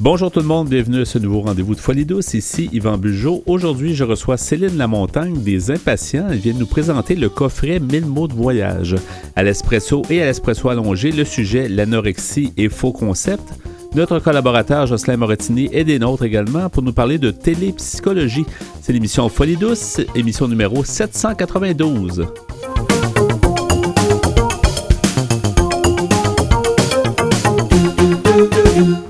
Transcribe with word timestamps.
Bonjour 0.00 0.30
tout 0.30 0.38
le 0.38 0.46
monde, 0.46 0.68
bienvenue 0.68 1.00
à 1.00 1.04
ce 1.04 1.18
nouveau 1.18 1.40
rendez-vous 1.40 1.74
de 1.74 1.80
Folie 1.80 2.06
douce. 2.06 2.32
Ici 2.34 2.70
Yvan 2.72 2.98
Bugeaud. 2.98 3.42
Aujourd'hui, 3.46 3.96
je 3.96 4.04
reçois 4.04 4.36
Céline 4.36 4.78
Lamontagne 4.78 5.42
des 5.42 5.72
Impatients. 5.72 6.28
Elle 6.30 6.38
vient 6.38 6.52
nous 6.52 6.66
présenter 6.66 7.16
le 7.16 7.28
coffret 7.28 7.80
1000 7.80 8.06
mots 8.06 8.28
de 8.28 8.32
voyage. 8.32 8.94
À 9.34 9.42
l'espresso 9.42 10.02
et 10.08 10.22
à 10.22 10.26
l'espresso 10.26 10.68
allongé, 10.68 11.10
le 11.10 11.24
sujet 11.24 11.68
l'anorexie 11.68 12.52
et 12.56 12.68
faux 12.68 12.92
concept. 12.92 13.42
Notre 13.96 14.20
collaborateur 14.20 14.86
Jocelyn 14.86 15.16
Morettini 15.16 15.68
est 15.72 15.82
des 15.82 15.98
nôtres 15.98 16.22
également 16.22 16.68
pour 16.68 16.84
nous 16.84 16.92
parler 16.92 17.18
de 17.18 17.32
télépsychologie. 17.32 18.46
C'est 18.80 18.92
l'émission 18.92 19.28
Folie 19.28 19.56
douce, 19.56 20.00
émission 20.14 20.46
numéro 20.46 20.84
792. 20.84 22.24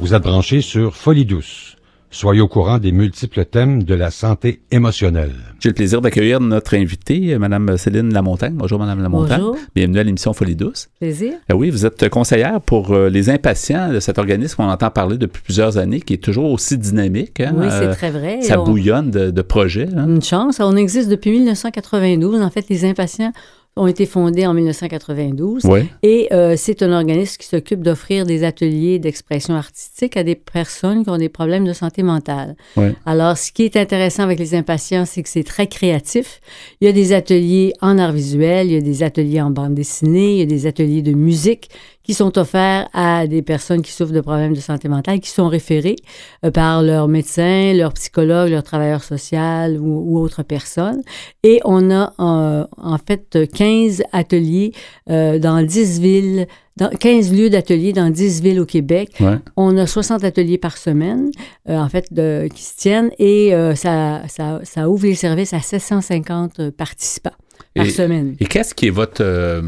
Vous 0.09 0.14
êtes 0.14 0.22
branché 0.22 0.62
sur 0.62 0.96
Folie 0.96 1.26
douce. 1.26 1.76
Soyez 2.11 2.40
au 2.40 2.48
courant 2.48 2.79
des 2.79 2.93
multiples 2.93 3.44
thèmes 3.44 3.82
de 3.82 3.94
la 3.94 4.11
santé 4.11 4.62
émotionnelle. 4.71 5.32
J'ai 5.61 5.68
le 5.68 5.75
plaisir 5.75 6.00
d'accueillir 6.00 6.40
notre 6.40 6.75
invitée, 6.79 7.36
Mme 7.36 7.76
Céline 7.76 8.14
Lamontagne. 8.14 8.54
Bonjour, 8.54 8.79
Mme 8.79 9.03
Lamontagne. 9.03 9.40
Bonjour. 9.43 9.58
Bienvenue 9.75 9.98
à 9.98 10.03
l'émission 10.04 10.32
Folie 10.32 10.57
douce. 10.57 10.89
Plaisir. 10.98 11.34
Ah 11.50 11.57
oui, 11.57 11.68
vous 11.68 11.84
êtes 11.84 12.08
conseillère 12.08 12.58
pour 12.62 12.93
euh, 12.94 13.11
les 13.11 13.29
impatients 13.29 13.93
de 13.93 14.00
cet 14.00 14.17
organisme 14.18 14.57
qu'on 14.57 14.71
entend 14.71 14.89
parler 14.90 15.18
depuis 15.18 15.43
plusieurs 15.43 15.76
années, 15.76 16.00
qui 16.00 16.14
est 16.14 16.25
toujours 16.25 16.53
aussi 16.53 16.79
dynamique. 16.79 17.40
hein. 17.40 17.53
Oui, 17.54 17.67
c'est 17.68 17.89
Euh, 17.89 17.93
très 17.93 18.11
vrai. 18.11 18.40
Ça 18.40 18.59
On- 18.62 18.64
bouillonne 18.64 19.11
de, 19.11 19.31
de 19.31 19.43
projets. 19.43 19.89
hein. 19.95 20.06
Une 20.09 20.22
chance. 20.22 20.59
On 20.61 20.75
existe 20.75 21.11
depuis 21.11 21.32
1992. 21.32 22.40
En 22.40 22.48
fait, 22.48 22.64
les 22.70 22.86
impatients 22.86 23.32
ont 23.79 23.87
été 23.87 24.07
fondés 24.07 24.46
en 24.46 24.55
1992. 24.55 25.64
Oui. 25.64 25.89
Et 26.03 26.29
euh, 26.32 26.55
c'est 26.57 26.82
un 26.82 26.93
organisme 26.93 27.37
qui 27.39 27.46
s'occupe 27.46 27.82
d'offrir 27.82 28.27
des 28.27 28.45
ateliers 28.45 28.99
d'expression 28.99 29.54
artistique 29.54 30.17
à 30.17 30.25
des 30.25 30.35
personnes 30.35 31.04
qui 31.04 31.11
ont 31.11 31.18
des 31.18 31.29
problèmes 31.29 31.64
de 31.64 31.73
santé 31.73 32.03
mentale. 32.03 32.56
Ouais. 32.77 32.95
Alors, 33.07 33.39
ce 33.39 33.53
qui 33.53 33.65
est 33.65 33.77
intéressant 33.77 34.25
avec 34.25 34.39
les 34.39 34.55
impatients, 34.55 35.05
c'est 35.05 35.23
que 35.23 35.29
c'est 35.29 35.45
très 35.45 35.67
créatif. 35.67 36.41
Il 36.81 36.87
y 36.87 36.89
a 36.89 36.93
des 36.93 37.12
ateliers 37.12 37.73
en 37.81 37.98
art 37.98 38.12
visuel, 38.12 38.67
il 38.67 38.73
y 38.75 38.77
a 38.77 38.81
des 38.81 39.03
ateliers 39.03 39.41
en 39.41 39.51
bande 39.51 39.75
dessinée, 39.75 40.33
il 40.33 40.39
y 40.39 40.42
a 40.42 40.47
des 40.47 40.67
ateliers 40.67 41.03
de 41.03 41.13
musique 41.13 41.70
qui 42.09 42.14
sont 42.14 42.39
offerts 42.39 42.89
à 42.95 43.27
des 43.27 43.42
personnes 43.42 43.83
qui 43.83 43.92
souffrent 43.92 44.14
de 44.14 44.23
problèmes 44.23 44.55
de 44.55 44.61
santé 44.61 44.89
mentale, 44.89 45.20
qui 45.20 45.28
sont 45.28 45.47
référées 45.47 45.97
euh, 46.42 46.51
par 46.51 46.83
leur 46.83 47.06
médecin, 47.06 47.75
leur 47.75 47.92
psychologue, 47.92 48.48
leur 48.48 48.62
travailleur 48.62 49.05
social 49.05 49.77
ou, 49.78 50.05
ou 50.14 50.19
autre 50.19 50.42
personne. 50.42 51.03
Et 51.42 51.61
on 51.67 51.91
a 51.91 52.14
euh, 52.19 52.64
en 52.79 52.97
fait 52.97 53.39
15 53.53 54.03
ateliers 54.12 54.73
euh, 55.11 55.39
dans 55.39 55.62
10 55.62 56.01
villes, 56.01 56.47
dans 56.79 56.89
15 56.89 57.31
lieux 57.31 57.51
d'ateliers 57.51 57.92
dans 57.92 58.09
10 58.09 58.41
villes 58.41 58.61
au 58.61 58.64
Québec. 58.64 59.11
Ouais. 59.20 59.36
On 59.59 59.77
a 59.77 59.86
60 59.86 60.25
ateliers 60.25 60.56
par 60.56 60.79
semaine, 60.79 61.31
euh, 61.69 61.77
en 61.77 61.91
fait, 61.91 62.06
de- 62.11 62.48
qui 62.55 62.62
se 62.62 62.75
tiennent 62.75 63.11
et 63.19 63.55
euh, 63.55 63.75
ça, 63.75 64.23
ça, 64.29 64.61
ça 64.64 64.89
ouvre 64.89 65.05
les 65.05 65.14
services 65.14 65.53
à 65.53 65.61
750 65.61 66.70
participants 66.70 67.36
par 67.75 67.84
Et- 67.84 67.91
semaine. 67.91 68.34
Et 68.41 68.47
qu'est-ce 68.47 68.75
qui 68.75 68.86
est 68.86 68.91
votre. 68.91 69.20
euh, 69.23 69.61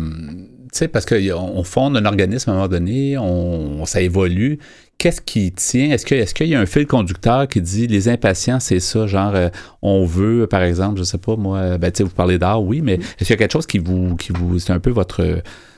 sais, 0.72 0.88
parce 0.88 1.06
qu'on 1.06 1.62
fonde 1.64 1.96
un 1.96 2.04
organisme 2.04 2.50
à 2.50 2.52
un 2.52 2.56
moment 2.56 2.68
donné, 2.68 3.18
on, 3.18 3.84
ça 3.86 4.00
évolue. 4.00 4.58
Qu'est-ce 4.98 5.20
qui 5.22 5.50
tient? 5.52 5.90
Est-ce 5.92 6.34
qu'il 6.34 6.46
y 6.48 6.54
a 6.54 6.60
un 6.60 6.66
fil 6.66 6.86
conducteur 6.86 7.48
qui 7.48 7.62
dit 7.62 7.86
les 7.86 8.08
impatients, 8.08 8.60
c'est 8.60 8.80
ça? 8.80 9.06
Genre, 9.06 9.32
euh, 9.34 9.48
on 9.80 10.04
veut, 10.04 10.46
par 10.46 10.62
exemple, 10.62 10.98
je 10.98 11.04
sais 11.04 11.16
pas, 11.18 11.36
moi, 11.36 11.58
euh, 11.58 11.78
ben, 11.78 11.90
vous 12.00 12.08
parlez 12.08 12.38
d'art, 12.38 12.62
oui, 12.62 12.82
mais 12.82 12.94
est-ce 12.94 13.24
qu'il 13.24 13.30
y 13.30 13.32
a 13.32 13.36
quelque 13.36 13.52
chose 13.52 13.66
qui 13.66 13.78
vous. 13.78 14.16
Qui 14.16 14.32
vous 14.32 14.58
c'est 14.58 14.72
un 14.72 14.78
peu 14.80 14.90
votre. 14.90 15.22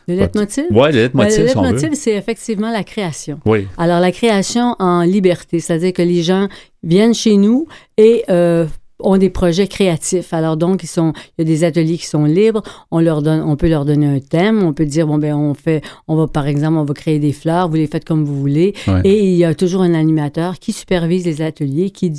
Le 0.09 0.17
leitmotiv? 0.17 0.65
Ouais, 0.71 0.91
le 0.91 0.93
Ben, 0.93 1.03
leitmotiv, 1.03 1.39
le 1.39 1.43
veut. 1.45 1.47
leitmotiv, 1.47 1.95
c'est 1.95 2.15
effectivement 2.17 2.73
la 2.73 2.83
création. 2.83 3.39
Oui. 3.47 3.69
Alors, 3.79 4.01
la 4.01 4.11
création 4.11 4.75
en 4.81 5.03
liberté, 5.03 5.61
c'est-à-dire 5.61 5.93
que 5.93 6.03
les 6.03 6.23
gens 6.25 6.49
viennent 6.83 7.15
chez 7.15 7.37
nous 7.37 7.69
et 7.97 8.25
euh, 8.29 8.67
ont 9.03 9.17
des 9.17 9.31
projets 9.31 9.67
créatifs. 9.67 10.33
Alors, 10.33 10.57
donc, 10.57 10.83
ils 10.83 10.89
sont, 10.89 11.13
il 11.39 11.43
y 11.43 11.43
a 11.43 11.45
des 11.45 11.65
ateliers 11.65 11.99
qui 11.99 12.07
sont 12.07 12.25
libres. 12.25 12.63
On, 12.91 13.01
leur 13.01 13.23
donne, 13.23 13.43
on 13.43 13.57
peut 13.57 13.69
leur 13.69 13.85
donner 13.85 14.07
un 14.07 14.21
thème. 14.21 14.63
On 14.63 14.73
peut 14.73 14.87
dire, 14.87 15.07
bon, 15.07 15.19
ben 15.19 15.35
on 15.35 15.55
fait, 15.55 15.83
on 16.09 16.17
va, 16.17 16.27
par 16.27 16.47
exemple, 16.47 16.79
on 16.79 16.85
va 16.85 16.95
créer 16.95 17.19
des 17.19 17.33
fleurs. 17.33 17.69
Vous 17.69 17.77
les 17.77 17.87
faites 17.87 18.05
comme 18.05 18.25
vous 18.25 18.39
voulez. 18.39 18.75
Ouais. 18.87 19.01
Et 19.05 19.25
il 19.25 19.37
y 19.37 19.45
a 19.45 19.55
toujours 19.55 19.83
un 19.83 19.95
animateur 19.95 20.59
qui 20.59 20.73
supervise 20.73 21.25
les 21.25 21.43
ateliers, 21.43 21.91
qui, 21.91 22.13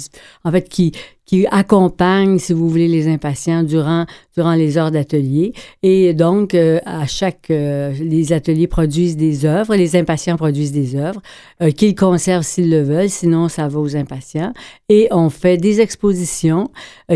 en 0.43 0.51
fait, 0.51 0.69
qui, 0.69 0.93
qui 1.33 1.47
accompagne, 1.49 2.37
si 2.37 2.53
vous 2.53 2.69
voulez, 2.69 2.87
les 2.87 3.07
impatients 3.07 3.63
durant, 3.63 4.05
durant 4.35 4.53
les 4.53 4.77
heures 4.77 4.91
d'atelier. 4.91 5.51
Et 5.81 6.13
donc, 6.13 6.53
euh, 6.53 6.79
à 6.85 7.07
chaque, 7.07 7.49
euh, 7.49 7.91
les 7.99 8.33
ateliers 8.33 8.67
produisent 8.67 9.17
des 9.17 9.43
œuvres, 9.43 9.75
les 9.75 9.95
impatients 9.95 10.37
produisent 10.37 10.71
des 10.71 10.95
œuvres 10.95 11.23
euh, 11.63 11.71
qu'ils 11.71 11.95
conservent 11.95 12.43
s'ils 12.43 12.69
le 12.69 12.83
veulent, 12.83 13.09
sinon 13.09 13.49
ça 13.49 13.67
va 13.67 13.79
aux 13.79 13.95
impatients. 13.95 14.53
Et 14.89 15.07
on 15.09 15.31
fait 15.31 15.57
des 15.57 15.81
expositions 15.81 16.69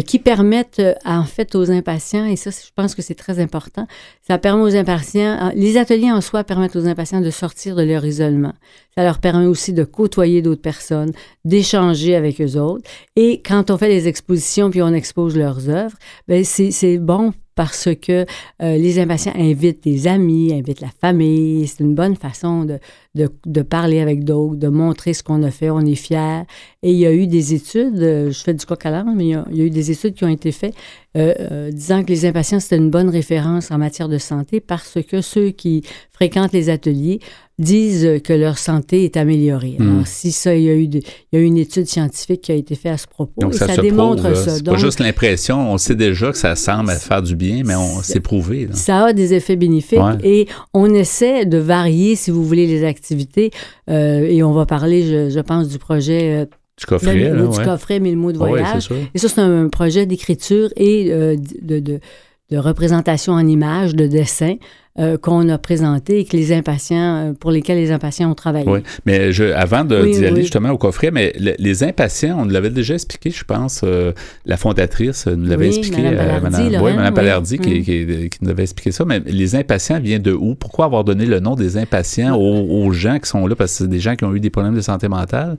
qui 0.07 0.17
permettent, 0.17 0.81
en 1.06 1.23
fait, 1.23 1.53
aux 1.53 1.69
impatients, 1.69 2.25
et 2.25 2.35
ça, 2.38 2.50
je 2.50 2.72
pense 2.75 2.95
que 2.95 3.03
c'est 3.03 3.13
très 3.13 3.39
important, 3.39 3.85
ça 4.27 4.39
permet 4.39 4.63
aux 4.63 4.75
impatients, 4.75 5.51
les 5.53 5.77
ateliers 5.77 6.11
en 6.11 6.22
soi 6.22 6.44
permettent 6.44 6.75
aux 6.75 6.88
impatients 6.88 7.22
de 7.22 7.29
sortir 7.29 7.75
de 7.75 7.83
leur 7.83 8.03
isolement. 8.03 8.53
Ça 8.97 9.03
leur 9.03 9.19
permet 9.19 9.45
aussi 9.45 9.73
de 9.73 9.83
côtoyer 9.83 10.41
d'autres 10.41 10.61
personnes, 10.61 11.11
d'échanger 11.45 12.16
avec 12.16 12.41
eux 12.41 12.59
autres. 12.59 12.89
Et 13.16 13.44
quand 13.45 13.69
on 13.69 13.77
fait 13.77 13.89
expositions 14.07 14.69
puis 14.69 14.81
on 14.81 14.94
expose 14.94 15.38
leurs 15.38 15.69
œuvres, 15.69 15.97
ben 16.28 16.44
c'est 16.44 16.72
c'est 16.72 16.97
bon 16.97 17.34
parce 17.57 17.90
que 17.95 18.25
euh, 18.62 18.78
les 18.78 19.00
impatients 19.00 19.34
invitent 19.35 19.84
des 19.84 20.07
amis, 20.07 20.53
invitent 20.53 20.79
la 20.79 20.91
famille. 21.01 21.68
C'est 21.68 21.84
une 21.84 21.95
bonne 21.95 22.16
façon 22.16 22.63
de, 22.63 22.79
de, 23.17 23.29
de 23.45 23.61
parler 23.61 24.00
avec 24.00 24.23
d'autres, 24.23 24.55
de 24.55 24.67
montrer 24.69 25.13
ce 25.13 25.23
qu'on 25.23 25.44
a 25.44 25.51
fait. 25.51 25.69
On 25.69 25.81
est 25.81 25.95
fiers. 25.95 26.44
Et 26.83 26.91
il 26.91 26.97
y 26.97 27.05
a 27.05 27.11
eu 27.13 27.28
des 27.28 27.53
études, 27.53 28.00
euh, 28.01 28.31
je 28.31 28.39
fais 28.39 28.53
du 28.53 28.66
coq 28.66 28.85
à 28.85 29.03
mais 29.03 29.25
il 29.25 29.29
y, 29.29 29.33
a, 29.33 29.45
il 29.51 29.57
y 29.57 29.61
a 29.61 29.66
eu 29.66 29.69
des 29.69 29.91
études 29.91 30.13
qui 30.13 30.23
ont 30.23 30.29
été 30.29 30.51
faites 30.51 30.75
euh, 31.17 31.33
euh, 31.51 31.72
disant 31.72 32.03
que 32.03 32.09
les 32.09 32.25
impatients, 32.25 32.59
c'était 32.59 32.77
une 32.77 32.91
bonne 32.91 33.09
référence 33.09 33.72
en 33.72 33.77
matière 33.79 34.07
de 34.07 34.19
santé 34.19 34.59
parce 34.61 35.00
que 35.09 35.22
ceux 35.22 35.50
qui 35.50 35.83
fréquentent 36.11 36.53
les 36.53 36.69
ateliers 36.69 37.19
disent 37.59 38.22
que 38.23 38.33
leur 38.33 38.59
santé 38.59 39.03
est 39.03 39.17
améliorée. 39.17 39.77
Mm. 39.79 39.89
Alors, 39.89 40.07
si 40.07 40.31
ça, 40.31 40.53
il 40.56 40.63
y, 40.63 40.69
a 40.69 40.75
eu 40.75 40.88
de- 40.88 41.00
il 41.00 41.33
y 41.33 41.38
a 41.38 41.39
eu 41.39 41.44
une 41.45 41.57
étude 41.57 41.88
scientifique 41.88 42.41
qui 42.41 42.51
a 42.51 42.56
été 42.56 42.75
faite 42.75 42.91
à 42.94 42.97
ce 43.00 43.07
propos, 43.07 43.41
Donc, 43.41 43.56
et 43.56 43.57
ça, 43.57 43.75
démontre 43.77 44.22
prouve, 44.22 44.35
ça. 44.35 44.51
C'est 44.57 44.63
pas 44.66 44.75
juste 44.77 45.00
l'impression, 45.00 45.72
on 45.72 45.79
sait 45.79 45.95
déjà 45.95 46.31
que 46.31 46.38
ça 46.38 46.56
semble 46.56 46.91
faire 46.91 47.23
du 47.23 47.35
bien, 47.35 47.63
mais 47.66 47.73
on 47.73 48.03
c'est 48.03 48.19
prouvé. 48.19 48.67
là. 48.67 48.75
ça 48.75 49.06
a 49.06 49.13
des 49.13 49.33
effets 49.33 49.56
bénéfiques 49.56 49.97
Ouais. 50.00 50.17
et 50.23 50.47
on 50.75 50.94
essaie 50.94 51.47
de 51.47 51.57
varier, 51.57 52.16
si 52.16 52.29
vous 52.29 52.44
voulez, 52.45 52.67
les 52.67 52.83
activités. 52.83 53.06
Euh, 53.90 54.22
et 54.28 54.44
on 54.44 54.51
va 54.53 54.66
parler, 54.66 55.03
je, 55.03 55.29
je 55.29 55.40
pense, 55.40 55.68
du 55.69 55.78
projet, 55.79 56.41
euh, 56.41 56.45
Du 56.78 56.85
coffret, 56.85 57.13
du 57.16 57.23
là, 57.23 57.44
ouais. 57.45 57.63
coffret 57.63 58.00
1000 58.00 58.18
mots 58.18 58.31
de 58.31 58.38
Ouais, 58.38 58.50
voyage. 58.50 58.73
c'est 58.75 58.81
sûr. 58.81 58.95
Et 59.13 59.18
ça, 59.18 59.28
c'est 59.29 59.41
un 59.41 59.68
projet 59.69 60.06
d'écriture 60.06 60.69
et 60.75 61.12
euh, 61.12 61.35
de, 61.62 61.79
de, 61.79 62.00
de 62.49 62.57
représentation 62.57 63.33
en 63.33 63.45
images, 63.45 63.93
de 63.95 64.07
dessin 64.07 64.55
euh, 64.99 65.15
qu'on 65.17 65.47
a 65.49 65.57
présenté 65.59 66.19
et 66.21 66.25
que 66.25 66.35
les 66.35 66.51
impatients, 66.53 67.27
euh, 67.29 67.33
pour 67.33 67.51
lesquels 67.51 67.77
les 67.77 67.91
impatients 67.91 68.31
ont 68.31 68.35
travaillé. 68.35 68.67
Oui, 68.67 68.79
mais 69.05 69.31
je, 69.31 69.43
avant 69.53 69.85
Oui, 69.87 70.13
d'y 70.13 70.25
aller 70.25 70.31
oui. 70.37 70.41
justement 70.41 70.71
au 70.71 70.77
coffret, 70.79 71.11
mais 71.11 71.33
le- 71.39 71.53
les 71.59 71.83
impatients, 71.83 72.39
on 72.39 72.45
l'avait 72.45 72.71
déjà 72.71 72.95
expliqué, 72.95 73.29
je 73.29 73.43
pense, 73.43 73.81
euh, 73.83 74.11
la 74.47 74.57
fondatrice 74.57 75.27
nous 75.27 75.45
l'avait 75.45 75.67
Oui, 75.69 75.77
expliqué. 75.77 76.01
Mme 76.01 76.13
euh, 76.15 76.17
Palardi, 76.39 76.69
Mme 76.77 77.05
oui. 77.05 77.11
Palardi 77.13 77.57
qui, 77.59 77.69
Mm. 77.69 77.83
qui- 77.83 78.29
qui 78.29 78.37
nous 78.41 78.49
avait 78.49 78.63
expliqué 78.63 78.91
ça. 78.91 79.05
Mais 79.05 79.19
les 79.27 79.55
impatients 79.55 79.99
viennent 79.99 80.23
de 80.23 80.33
où? 80.33 80.55
Pourquoi 80.55 80.85
avoir 80.85 81.03
donné 81.03 81.25
le 81.27 81.39
nom 81.39 81.53
des 81.55 81.77
impatients 81.77 82.35
aux, 82.35 82.85
aux 82.85 82.91
gens 82.91 83.19
qui 83.19 83.29
sont 83.29 83.45
là? 83.45 83.55
Parce 83.55 83.73
que 83.73 83.77
c'est 83.83 83.89
des 83.89 83.99
gens 83.99 84.15
qui 84.15 84.23
ont 84.25 84.33
eu 84.33 84.39
des 84.39 84.49
problèmes 84.49 84.73
de 84.75 84.81
santé 84.81 85.07
mentale. 85.09 85.57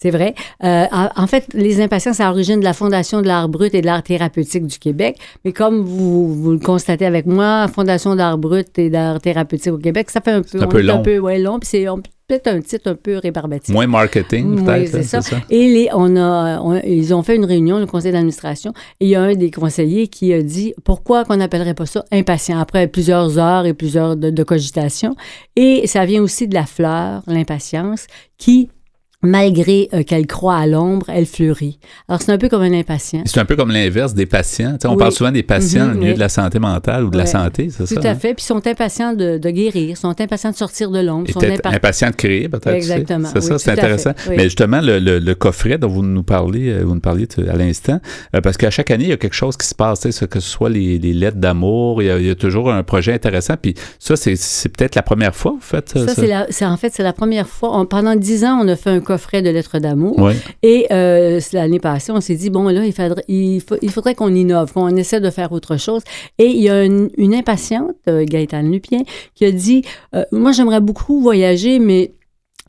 C'est 0.00 0.10
vrai. 0.10 0.34
Euh, 0.62 0.84
en 1.16 1.26
fait, 1.26 1.48
les 1.54 1.80
impatients, 1.80 2.12
c'est 2.12 2.22
à 2.22 2.28
l'origine 2.28 2.60
de 2.60 2.64
la 2.64 2.72
Fondation 2.72 3.20
de 3.20 3.26
l'art 3.26 3.48
brut 3.48 3.74
et 3.74 3.80
de 3.80 3.86
l'art 3.86 4.02
thérapeutique 4.04 4.66
du 4.66 4.78
Québec. 4.78 5.16
Mais 5.44 5.52
comme 5.52 5.80
vous, 5.82 6.32
vous 6.32 6.52
le 6.52 6.60
constatez 6.60 7.04
avec 7.04 7.26
moi, 7.26 7.66
Fondation 7.66 8.14
d'art 8.14 8.38
brut 8.38 8.78
et 8.78 8.90
d'art 8.90 9.20
thérapeutique 9.20 9.72
au 9.72 9.78
Québec, 9.78 10.10
ça 10.10 10.20
fait 10.20 10.30
un 10.30 10.42
peu, 10.42 10.62
un 10.62 10.66
peu 10.68 10.80
long. 10.82 10.94
un 10.94 10.98
peu 10.98 11.18
ouais, 11.18 11.40
long. 11.40 11.58
Puis 11.58 11.68
c'est 11.72 11.86
peut-être 12.28 12.46
un 12.46 12.60
titre 12.60 12.90
un 12.90 12.94
peu 12.94 13.16
rébarbatif. 13.16 13.74
Moins 13.74 13.88
marketing, 13.88 14.58
Oui, 14.58 14.64
peut-être. 14.64 15.02
c'est 15.02 15.16
hein, 15.16 15.20
ça. 15.20 15.36
Et 15.50 15.66
les, 15.68 15.88
on 15.92 16.14
a, 16.14 16.60
on- 16.60 16.80
ils 16.84 17.12
ont 17.12 17.22
fait 17.24 17.34
une 17.34 17.46
réunion, 17.46 17.78
le 17.80 17.86
conseil 17.86 18.12
d'administration, 18.12 18.72
et 19.00 19.06
il 19.06 19.08
y 19.08 19.14
a 19.16 19.22
un 19.22 19.34
des 19.34 19.50
conseillers 19.50 20.06
qui 20.06 20.32
a 20.32 20.42
dit 20.42 20.74
pourquoi 20.84 21.24
qu'on 21.24 21.36
n'appellerait 21.36 21.74
pas 21.74 21.86
ça 21.86 22.04
impatient 22.12 22.58
après 22.60 22.86
plusieurs 22.86 23.38
heures 23.38 23.66
et 23.66 23.74
plusieurs 23.74 24.14
de, 24.16 24.30
de 24.30 24.42
cogitation. 24.44 25.16
Et 25.56 25.86
ça 25.88 26.04
vient 26.04 26.22
aussi 26.22 26.46
de 26.46 26.54
la 26.54 26.66
fleur, 26.66 27.22
l'impatience, 27.26 28.06
qui 28.36 28.68
malgré 29.22 29.88
euh, 29.94 30.04
qu'elle 30.04 30.26
croît 30.28 30.56
à 30.56 30.66
l'ombre, 30.66 31.06
elle 31.08 31.26
fleurit. 31.26 31.80
Alors, 32.08 32.22
c'est 32.22 32.30
un 32.30 32.38
peu 32.38 32.48
comme 32.48 32.62
un 32.62 32.72
impatient. 32.72 33.22
C'est 33.26 33.40
un 33.40 33.44
peu 33.44 33.56
comme 33.56 33.70
l'inverse 33.72 34.14
des 34.14 34.26
patients. 34.26 34.72
Tu 34.74 34.78
sais, 34.82 34.86
on 34.88 34.92
Oui. 34.92 34.98
parle 34.98 35.12
souvent 35.12 35.32
des 35.32 35.42
patients 35.42 35.86
Mhm, 35.86 35.90
au 35.92 35.94
milieu 35.98 36.08
oui. 36.10 36.14
de 36.14 36.20
la 36.20 36.28
santé 36.28 36.60
mentale 36.60 37.04
ou 37.04 37.10
de 37.10 37.18
la 37.18 37.26
santé, 37.26 37.68
c'est 37.70 37.78
Tout 37.86 38.00
ça? 38.00 38.08
à 38.08 38.12
hein? 38.12 38.14
fait. 38.14 38.34
Puis 38.34 38.44
ils 38.44 38.46
sont 38.46 38.64
impatients 38.64 39.14
de, 39.14 39.38
de 39.38 39.50
guérir, 39.50 39.96
sont 39.96 40.14
impatients 40.20 40.50
de 40.52 40.56
sortir 40.56 40.90
de 40.92 41.00
l'ombre. 41.00 41.28
Et 41.28 41.32
sont 41.32 41.40
peut-être 41.40 41.68
impa- 41.68 41.74
impatient 41.74 42.10
de 42.10 42.14
créer, 42.14 42.48
peut-être. 42.48 42.68
Exactement. 42.68 43.28
C'est 43.32 43.40
ça, 43.40 43.58
c'est 43.58 43.72
tout 43.74 43.80
intéressant. 43.80 44.12
Mais 44.28 44.44
justement, 44.44 44.80
le, 44.80 45.00
le- 45.00 45.18
le 45.18 45.34
coffret 45.34 45.78
dont 45.78 45.88
vous 45.88 46.04
nous 46.04 46.22
parlez, 46.22 46.68
euh, 46.70 46.84
vous 46.84 46.94
nous 46.94 47.00
parliez 47.00 47.26
à 47.50 47.56
l'instant, 47.56 48.00
euh, 48.36 48.40
parce 48.40 48.56
qu'à 48.56 48.70
chaque 48.70 48.92
année, 48.92 49.04
il 49.04 49.10
y 49.10 49.12
a 49.12 49.16
quelque 49.16 49.34
chose 49.34 49.56
qui 49.56 49.66
se 49.66 49.74
passe, 49.74 50.00
tu 50.00 50.12
sais, 50.12 50.28
que 50.28 50.38
ce 50.38 50.48
soit 50.48 50.70
les, 50.70 50.98
les 50.98 51.12
lettres 51.12 51.38
d'amour, 51.38 52.02
il 52.02 52.06
y, 52.06 52.10
a, 52.10 52.18
il 52.18 52.26
y 52.26 52.30
a 52.30 52.36
toujours 52.36 52.70
un 52.70 52.84
projet 52.84 53.14
intéressant. 53.14 53.54
Puis 53.60 53.74
ça, 53.98 54.14
c'est, 54.14 54.34
peut-être 54.68 54.94
la 54.94 55.02
première 55.02 55.34
fois, 55.34 55.54
en 55.56 55.60
fait. 55.60 55.88
Ça, 55.88 56.14
c'est 56.50 56.64
en 56.66 56.76
fait, 56.76 56.92
c'est 56.94 57.02
la 57.02 57.12
première 57.12 57.48
fois. 57.48 57.76
On- 57.76 57.84
pendant 57.86 58.14
dix 58.14 58.44
ans, 58.44 58.60
on 58.62 58.68
a 58.68 58.76
fait 58.76 58.90
un 58.90 59.00
coffret 59.08 59.40
de 59.42 59.50
lettres 59.50 59.78
d'amour. 59.78 60.14
Et 60.62 60.86
euh, 60.92 61.40
l'année 61.52 61.80
passée, 61.80 62.12
on 62.12 62.20
s'est 62.20 62.34
dit, 62.42 62.50
bon, 62.50 62.64
là, 62.68 62.84
il 62.84 62.92
faudrait, 62.92 63.24
il 63.28 63.60
faut- 63.66 63.80
il 63.82 63.90
faudrait 63.90 64.14
qu'on 64.14 64.34
innove, 64.34 64.72
qu'on 64.72 64.94
essaie 64.96 65.20
de 65.20 65.30
faire 65.30 65.50
autre 65.52 65.76
chose. 65.86 66.02
Et 66.38 66.46
il 66.46 66.62
y 66.62 66.68
a 66.68 66.84
une, 66.84 67.08
une 67.16 67.34
impatiente, 67.34 67.92
euh, 68.08 68.24
Gaëtane 68.32 68.70
Lupien, 68.70 69.02
qui 69.34 69.44
a 69.46 69.50
dit, 69.50 69.82
euh, 70.14 70.24
moi, 70.32 70.52
j'aimerais 70.52 70.80
beaucoup 70.80 71.20
voyager, 71.20 71.78
mais 71.78 72.12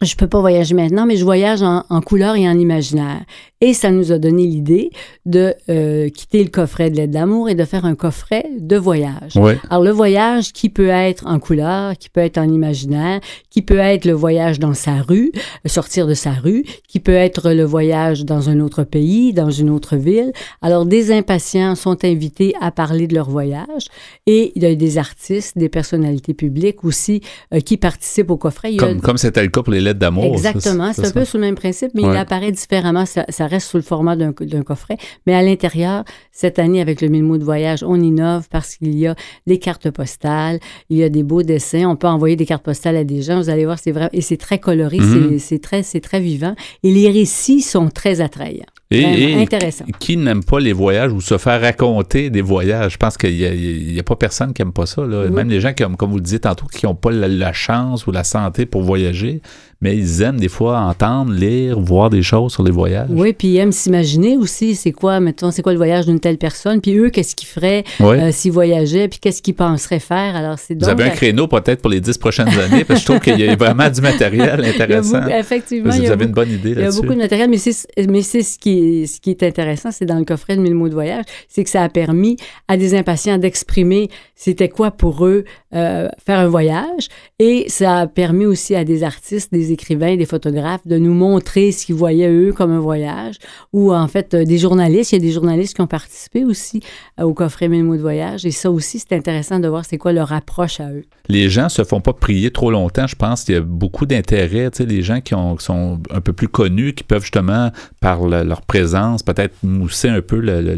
je 0.01 0.15
peux 0.15 0.27
pas 0.27 0.39
voyager 0.39 0.73
maintenant, 0.75 1.05
mais 1.05 1.15
je 1.17 1.23
voyage 1.23 1.61
en, 1.61 1.83
en 1.89 2.01
couleur 2.01 2.35
et 2.35 2.47
en 2.47 2.57
imaginaire. 2.57 3.21
Et 3.61 3.73
ça 3.73 3.91
nous 3.91 4.13
a 4.13 4.17
donné 4.19 4.45
l'idée 4.45 4.89
de 5.25 5.53
euh, 5.69 6.07
quitter 6.07 6.41
le 6.45 6.49
coffret 6.49 6.89
de 6.89 6.95
l'aide 6.95 7.11
d'amour 7.11 7.49
et 7.49 7.55
de 7.55 7.65
faire 7.65 7.83
un 7.83 7.95
coffret 7.95 8.45
de 8.57 8.77
voyage. 8.77 9.33
Oui. 9.35 9.53
Alors, 9.69 9.83
le 9.83 9.91
voyage 9.91 10.53
qui 10.53 10.69
peut 10.69 10.87
être 10.87 11.27
en 11.27 11.39
couleur, 11.39 11.97
qui 11.97 12.09
peut 12.09 12.21
être 12.21 12.37
en 12.37 12.47
imaginaire, 12.47 13.19
qui 13.49 13.61
peut 13.61 13.77
être 13.77 14.05
le 14.05 14.13
voyage 14.13 14.59
dans 14.59 14.73
sa 14.73 15.01
rue, 15.01 15.31
euh, 15.35 15.69
sortir 15.69 16.07
de 16.07 16.13
sa 16.13 16.31
rue, 16.31 16.63
qui 16.87 17.01
peut 17.01 17.11
être 17.11 17.51
le 17.51 17.63
voyage 17.65 18.23
dans 18.23 18.49
un 18.49 18.61
autre 18.61 18.83
pays, 18.85 19.33
dans 19.33 19.51
une 19.51 19.69
autre 19.69 19.97
ville. 19.97 20.31
Alors, 20.61 20.85
des 20.85 21.11
impatients 21.11 21.75
sont 21.75 22.05
invités 22.05 22.53
à 22.61 22.71
parler 22.71 23.07
de 23.07 23.15
leur 23.15 23.29
voyage 23.29 23.87
et 24.25 24.53
il 24.55 24.63
y 24.63 24.65
a 24.67 24.73
des 24.75 24.97
artistes, 24.97 25.57
des 25.57 25.67
personnalités 25.69 26.33
publiques 26.33 26.85
aussi 26.85 27.19
euh, 27.53 27.59
qui 27.59 27.75
participent 27.75 28.31
au 28.31 28.37
coffret. 28.37 28.71
Il 28.71 28.75
y 28.75 28.79
a- 28.79 28.87
Comme 28.87 29.01
comme 29.01 29.17
c'était 29.17 29.41
le 29.43 29.49
cas 29.49 29.63
pour 29.63 29.73
les 29.73 29.81
lettres 29.89 29.99
d'amour. 29.99 30.25
Exactement, 30.25 30.93
c'est 30.93 31.01
un 31.01 31.05
ça. 31.05 31.11
peu 31.13 31.25
sous 31.25 31.37
le 31.37 31.41
même 31.41 31.55
principe, 31.55 31.91
mais 31.93 32.03
Ouais. 32.03 32.13
il 32.13 32.17
apparaît 32.17 32.51
différemment. 32.51 33.05
Ça, 33.05 33.25
ça 33.29 33.47
reste 33.47 33.67
sous 33.69 33.77
le 33.77 33.83
format 33.83 34.15
d'un 34.15 34.31
coffret. 34.63 34.97
Mais 35.27 35.33
à 35.35 35.41
l'intérieur, 35.41 36.03
cette 36.31 36.59
année, 36.59 36.81
avec 36.81 37.01
le 37.01 37.07
mille 37.09 37.23
mots 37.23 37.37
de 37.37 37.43
voyage, 37.43 37.83
on 37.83 37.99
innove 37.99 38.47
parce 38.49 38.75
qu'il 38.77 38.97
y 38.97 39.07
a 39.07 39.15
des 39.47 39.59
cartes 39.59 39.89
postales, 39.91 40.59
il 40.89 40.97
y 40.97 41.03
a 41.03 41.09
des 41.09 41.23
beaux 41.23 41.43
dessins. 41.43 41.85
On 41.89 41.95
peut 41.95 42.07
envoyer 42.07 42.35
des 42.35 42.45
cartes 42.45 42.63
postales 42.63 42.95
à 42.95 43.03
des 43.03 43.21
gens. 43.21 43.39
Vous 43.41 43.49
allez 43.49 43.65
voir, 43.65 43.77
c'est 43.79 43.91
vrai. 43.91 44.09
Et 44.13 44.21
c'est 44.21 44.37
très 44.37 44.59
coloré, 44.59 44.97
Mhm. 44.99 45.29
c'est- 45.31 45.39
c'est 45.39 45.59
très, 45.59 45.83
c'est 45.83 45.99
très 46.01 46.19
vivant. 46.19 46.55
Et 46.83 46.91
les 46.91 47.09
récits 47.11 47.61
sont 47.61 47.89
très 47.89 48.21
attrayants. 48.21 48.65
Et, 48.91 49.01
et 49.01 49.35
intéressant. 49.35 49.85
qui 49.99 50.17
n'aime 50.17 50.43
pas 50.43 50.59
les 50.59 50.73
voyages 50.73 51.11
ou 51.13 51.21
se 51.21 51.37
faire 51.37 51.61
raconter 51.61 52.31
des 52.31 52.41
voyages? 52.41 52.93
Je 52.93 52.97
pense 52.97 53.17
qu'il 53.17 53.35
n'y 53.35 53.45
a, 53.45 53.53
il 53.53 53.93
y 53.93 53.99
a 53.99 54.03
pas 54.03 54.15
personne 54.15 54.51
qui 54.51 54.63
n'aime 54.63 54.73
pas 54.73 54.87
ça. 54.87 55.05
là. 55.05 55.25
Oui. 55.25 55.29
Même 55.31 55.47
les 55.49 55.61
gens, 55.61 55.73
qui, 55.73 55.83
comme 55.95 56.09
vous 56.09 56.15
le 56.17 56.23
disiez 56.23 56.39
tantôt, 56.39 56.65
qui 56.65 56.87
n'ont 56.87 56.95
pas 56.95 57.11
la, 57.11 57.27
la 57.27 57.53
chance 57.53 58.07
ou 58.07 58.11
la 58.11 58.23
santé 58.23 58.65
pour 58.65 58.81
voyager, 58.81 59.43
mais 59.81 59.95
ils 59.95 60.21
aiment 60.21 60.39
des 60.39 60.47
fois 60.49 60.79
entendre, 60.79 61.31
lire, 61.31 61.79
voir 61.79 62.09
des 62.09 62.21
choses 62.21 62.51
sur 62.53 62.63
les 62.63 62.71
voyages. 62.71 63.07
Oui, 63.11 63.33
puis 63.33 63.47
ils 63.49 63.57
aiment 63.57 63.71
s'imaginer 63.71 64.35
aussi, 64.37 64.75
c'est 64.75 64.91
quoi, 64.91 65.19
mettons, 65.19 65.51
c'est 65.51 65.61
quoi 65.61 65.71
le 65.71 65.77
voyage 65.77 66.05
d'une 66.05 66.19
telle 66.19 66.37
personne, 66.37 66.81
puis 66.81 66.97
eux, 66.97 67.09
qu'est-ce 67.09 67.35
qu'ils 67.35 67.47
feraient 67.47 67.83
Oui. 67.99 68.17
euh, 68.17 68.31
s'ils 68.31 68.51
voyageaient, 68.51 69.07
puis 69.07 69.19
qu'est-ce 69.19 69.41
qu'ils 69.41 69.55
penseraient 69.55 69.99
faire? 69.99 70.35
Alors, 70.35 70.59
c'est 70.59 70.73
Vous 70.73 70.81
donc... 70.81 70.89
avez 70.89 71.03
un 71.05 71.09
créneau 71.09 71.47
peut-être 71.47 71.81
pour 71.81 71.89
les 71.91 72.01
dix 72.01 72.17
prochaines 72.17 72.49
années, 72.49 72.83
parce 72.83 72.99
que 72.99 73.01
je 73.01 73.05
trouve 73.05 73.19
qu'il 73.19 73.39
y 73.39 73.47
a 73.47 73.55
vraiment 73.55 73.89
du 73.89 74.01
matériel 74.01 74.63
intéressant. 74.65 75.19
beaucoup- 75.21 75.31
effectivement, 75.31 75.91
Vous 75.93 76.11
avez 76.11 76.25
une 76.25 76.31
bonne 76.31 76.51
idée 76.51 76.69
Il 76.71 76.75
y 76.75 76.77
a 76.77 76.81
là-dessus. 76.81 77.01
beaucoup 77.01 77.13
de 77.13 77.19
matériel, 77.19 77.49
mais 77.49 77.57
c'est, 77.57 78.07
mais 78.09 78.21
c'est 78.21 78.43
ce, 78.43 78.59
qui 78.59 79.01
est, 79.01 79.05
ce 79.05 79.21
qui 79.21 79.29
est 79.29 79.43
intéressant, 79.43 79.91
c'est 79.91 80.05
dans 80.05 80.19
le 80.19 80.25
coffret 80.25 80.55
de 80.57 80.61
1000 80.61 80.75
mots 80.75 80.89
de 80.89 80.93
voyage, 80.93 81.23
c'est 81.47 81.63
que 81.63 81.69
ça 81.69 81.83
a 81.83 81.89
permis 81.89 82.35
à 82.67 82.75
des 82.77 82.95
impatients 82.95 83.37
d'exprimer 83.37 84.09
c'était 84.35 84.69
quoi 84.69 84.91
pour 84.91 85.25
eux 85.25 85.43
euh, 85.75 86.07
faire 86.25 86.39
un 86.39 86.47
voyage. 86.47 87.07
Et 87.39 87.65
ça 87.67 87.97
a 87.99 88.07
permis 88.07 88.45
aussi 88.45 88.73
à 88.75 88.83
des 88.83 89.03
artistes, 89.03 89.51
des 89.51 89.68
écrivains, 89.71 90.15
des 90.15 90.25
photographes 90.25 90.85
de 90.85 90.97
nous 90.97 91.13
montrer 91.13 91.71
ce 91.71 91.85
qu'ils 91.85 91.95
voyaient 91.95 92.29
eux 92.31 92.53
comme 92.53 92.71
un 92.71 92.79
voyage. 92.79 93.35
Ou 93.73 93.93
en 93.93 94.07
fait, 94.07 94.33
euh, 94.33 94.43
des 94.45 94.57
journalistes, 94.57 95.11
il 95.11 95.15
y 95.15 95.19
a 95.19 95.21
des 95.21 95.31
journalistes 95.31 95.75
qui 95.75 95.81
ont 95.81 95.87
participé 95.87 96.43
aussi 96.45 96.81
euh, 97.19 97.23
au 97.23 97.33
coffret 97.33 97.67
1000 97.67 97.83
mots 97.83 97.95
de 97.95 98.01
voyage. 98.01 98.45
Et 98.45 98.51
ça 98.51 98.71
aussi, 98.71 98.99
c'est 98.99 99.13
intéressant 99.15 99.59
de 99.59 99.67
voir 99.67 99.85
c'est 99.85 99.97
quoi 99.97 100.13
leur 100.13 100.33
approche 100.33 100.79
à 100.79 100.91
eux. 100.91 101.03
les 101.29 101.49
gens 101.49 101.69
se 101.69 101.83
font 101.83 102.01
pas 102.01 102.13
prier 102.13 102.51
trop 102.51 102.71
longtemps. 102.71 103.07
Je 103.07 103.15
pense 103.15 103.43
qu'il 103.43 103.55
y 103.55 103.57
a 103.57 103.61
beaucoup 103.61 104.05
d'intérêt. 104.05 104.69
Tu 104.71 104.77
sais, 104.77 104.85
les 104.85 105.01
gens 105.01 105.21
qui, 105.21 105.35
ont, 105.35 105.55
qui 105.55 105.65
sont 105.65 105.99
un 106.11 106.21
peu 106.21 106.33
plus 106.33 106.47
connus, 106.47 106.93
qui 106.93 107.03
peuvent 107.03 107.21
justement, 107.21 107.71
par 108.01 108.25
le- 108.27 108.43
leur 108.43 108.61
présence, 108.61 109.23
peut-être 109.23 109.55
mousser 109.63 110.09
un 110.09 110.21
peu 110.21 110.39
le. 110.39 110.61
le- 110.61 110.75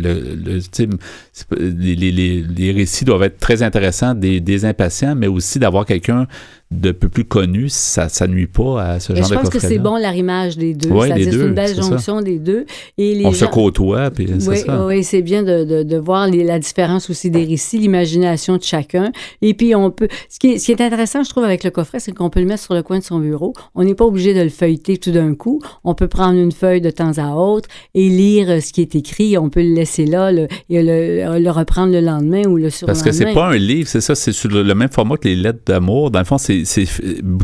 les 1.59 2.71
récits 2.71 3.05
doivent 3.05 3.23
être 3.23 3.39
très 3.39 3.63
intéressants 3.63 4.13
des, 4.13 4.39
des 4.39 4.65
impatients, 4.65 5.15
mais 5.15 5.27
aussi 5.27 5.59
d'avoir 5.59 5.85
quelqu'un 5.85 6.27
de 6.71 6.91
peu 6.93 7.09
plus 7.09 7.25
connu, 7.25 7.67
ça, 7.67 8.07
ça 8.07 8.27
nuit 8.27 8.47
pas 8.47 8.81
à 8.81 8.99
ce 9.01 9.11
Mais 9.11 9.19
genre 9.19 9.27
je 9.27 9.33
de 9.35 9.39
pense 9.41 9.49
que 9.49 9.59
c'est 9.59 9.77
bon 9.77 9.97
l'arrimage 9.97 10.57
des 10.57 10.73
deux. 10.73 10.89
Les 11.13 11.25
c'est 11.25 11.31
une 11.33 11.53
belle 11.53 11.67
c'est 11.75 11.81
ça. 11.81 11.89
jonction 11.89 12.21
des 12.21 12.39
deux. 12.39 12.65
Et 12.97 13.13
les 13.13 13.25
On 13.25 13.33
se 13.33 13.43
côtoie, 13.45 14.09
puis 14.09 14.27
c'est 14.39 14.47
Oui, 14.47 14.57
ça. 14.59 14.85
oui, 14.85 15.03
c'est 15.03 15.21
bien 15.21 15.43
de, 15.43 15.65
de, 15.65 15.83
de 15.83 15.97
voir 15.97 16.27
les- 16.27 16.45
la 16.45 16.59
différence 16.59 17.09
aussi 17.09 17.29
des 17.29 17.43
récits, 17.43 17.77
l'imagination 17.77 18.55
de 18.55 18.63
chacun. 18.63 19.11
Et 19.41 19.53
puis, 19.53 19.75
on 19.75 19.91
peut. 19.91 20.07
Ce 20.29 20.39
qui 20.39 20.51
est, 20.53 20.57
ce 20.59 20.65
qui 20.65 20.71
est 20.71 20.81
intéressant, 20.81 21.23
je 21.23 21.29
trouve, 21.29 21.43
avec 21.43 21.63
le 21.65 21.71
coffret, 21.71 21.99
c'est 21.99 22.13
qu'on 22.13 22.29
peut 22.29 22.39
le 22.39 22.45
mettre 22.45 22.63
sur 22.63 22.73
le 22.73 22.83
coin 22.83 22.99
de 22.99 23.03
son 23.03 23.19
bureau. 23.19 23.53
On 23.75 23.83
n'est 23.83 23.93
pas 23.95 24.05
obligé 24.05 24.33
de 24.33 24.41
le 24.41 24.49
feuilleter 24.49 24.97
tout 24.97 25.11
d'un 25.11 25.35
coup. 25.35 25.61
On 25.83 25.93
peut 25.93 26.07
prendre 26.07 26.39
une 26.39 26.53
feuille 26.53 26.79
de 26.81 26.89
temps 26.89 27.17
à 27.17 27.35
autre 27.35 27.67
et 27.95 28.07
lire 28.07 28.49
euh, 28.49 28.59
ce 28.61 28.71
qui 28.71 28.79
est 28.81 28.95
écrit. 28.95 29.37
On 29.37 29.49
peut 29.49 29.61
le 29.61 29.73
laisser 29.73 30.05
là 30.05 30.31
le- 30.31 30.47
et 30.69 30.81
le, 30.81 31.37
le 31.39 31.49
reprendre 31.51 31.91
le 31.91 31.99
lendemain 31.99 32.43
ou 32.45 32.55
le 32.55 32.69
surlendemain. 32.69 32.93
Parce 32.93 33.03
que 33.03 33.11
c'est 33.11 33.33
pas 33.33 33.49
un 33.49 33.57
livre, 33.57 33.89
c'est 33.89 33.99
ça, 34.01 34.15
c'est 34.15 34.31
sur 34.31 34.49
le, 34.49 34.63
le 34.63 34.73
même 34.73 34.89
format 34.89 35.17
que 35.17 35.27
les 35.27 35.35
lettres 35.35 35.63
d'amour. 35.65 36.11
Dans 36.11 36.19
le 36.19 36.25
fond, 36.25 36.37
c'est 36.37 36.60
c'est 36.65 36.85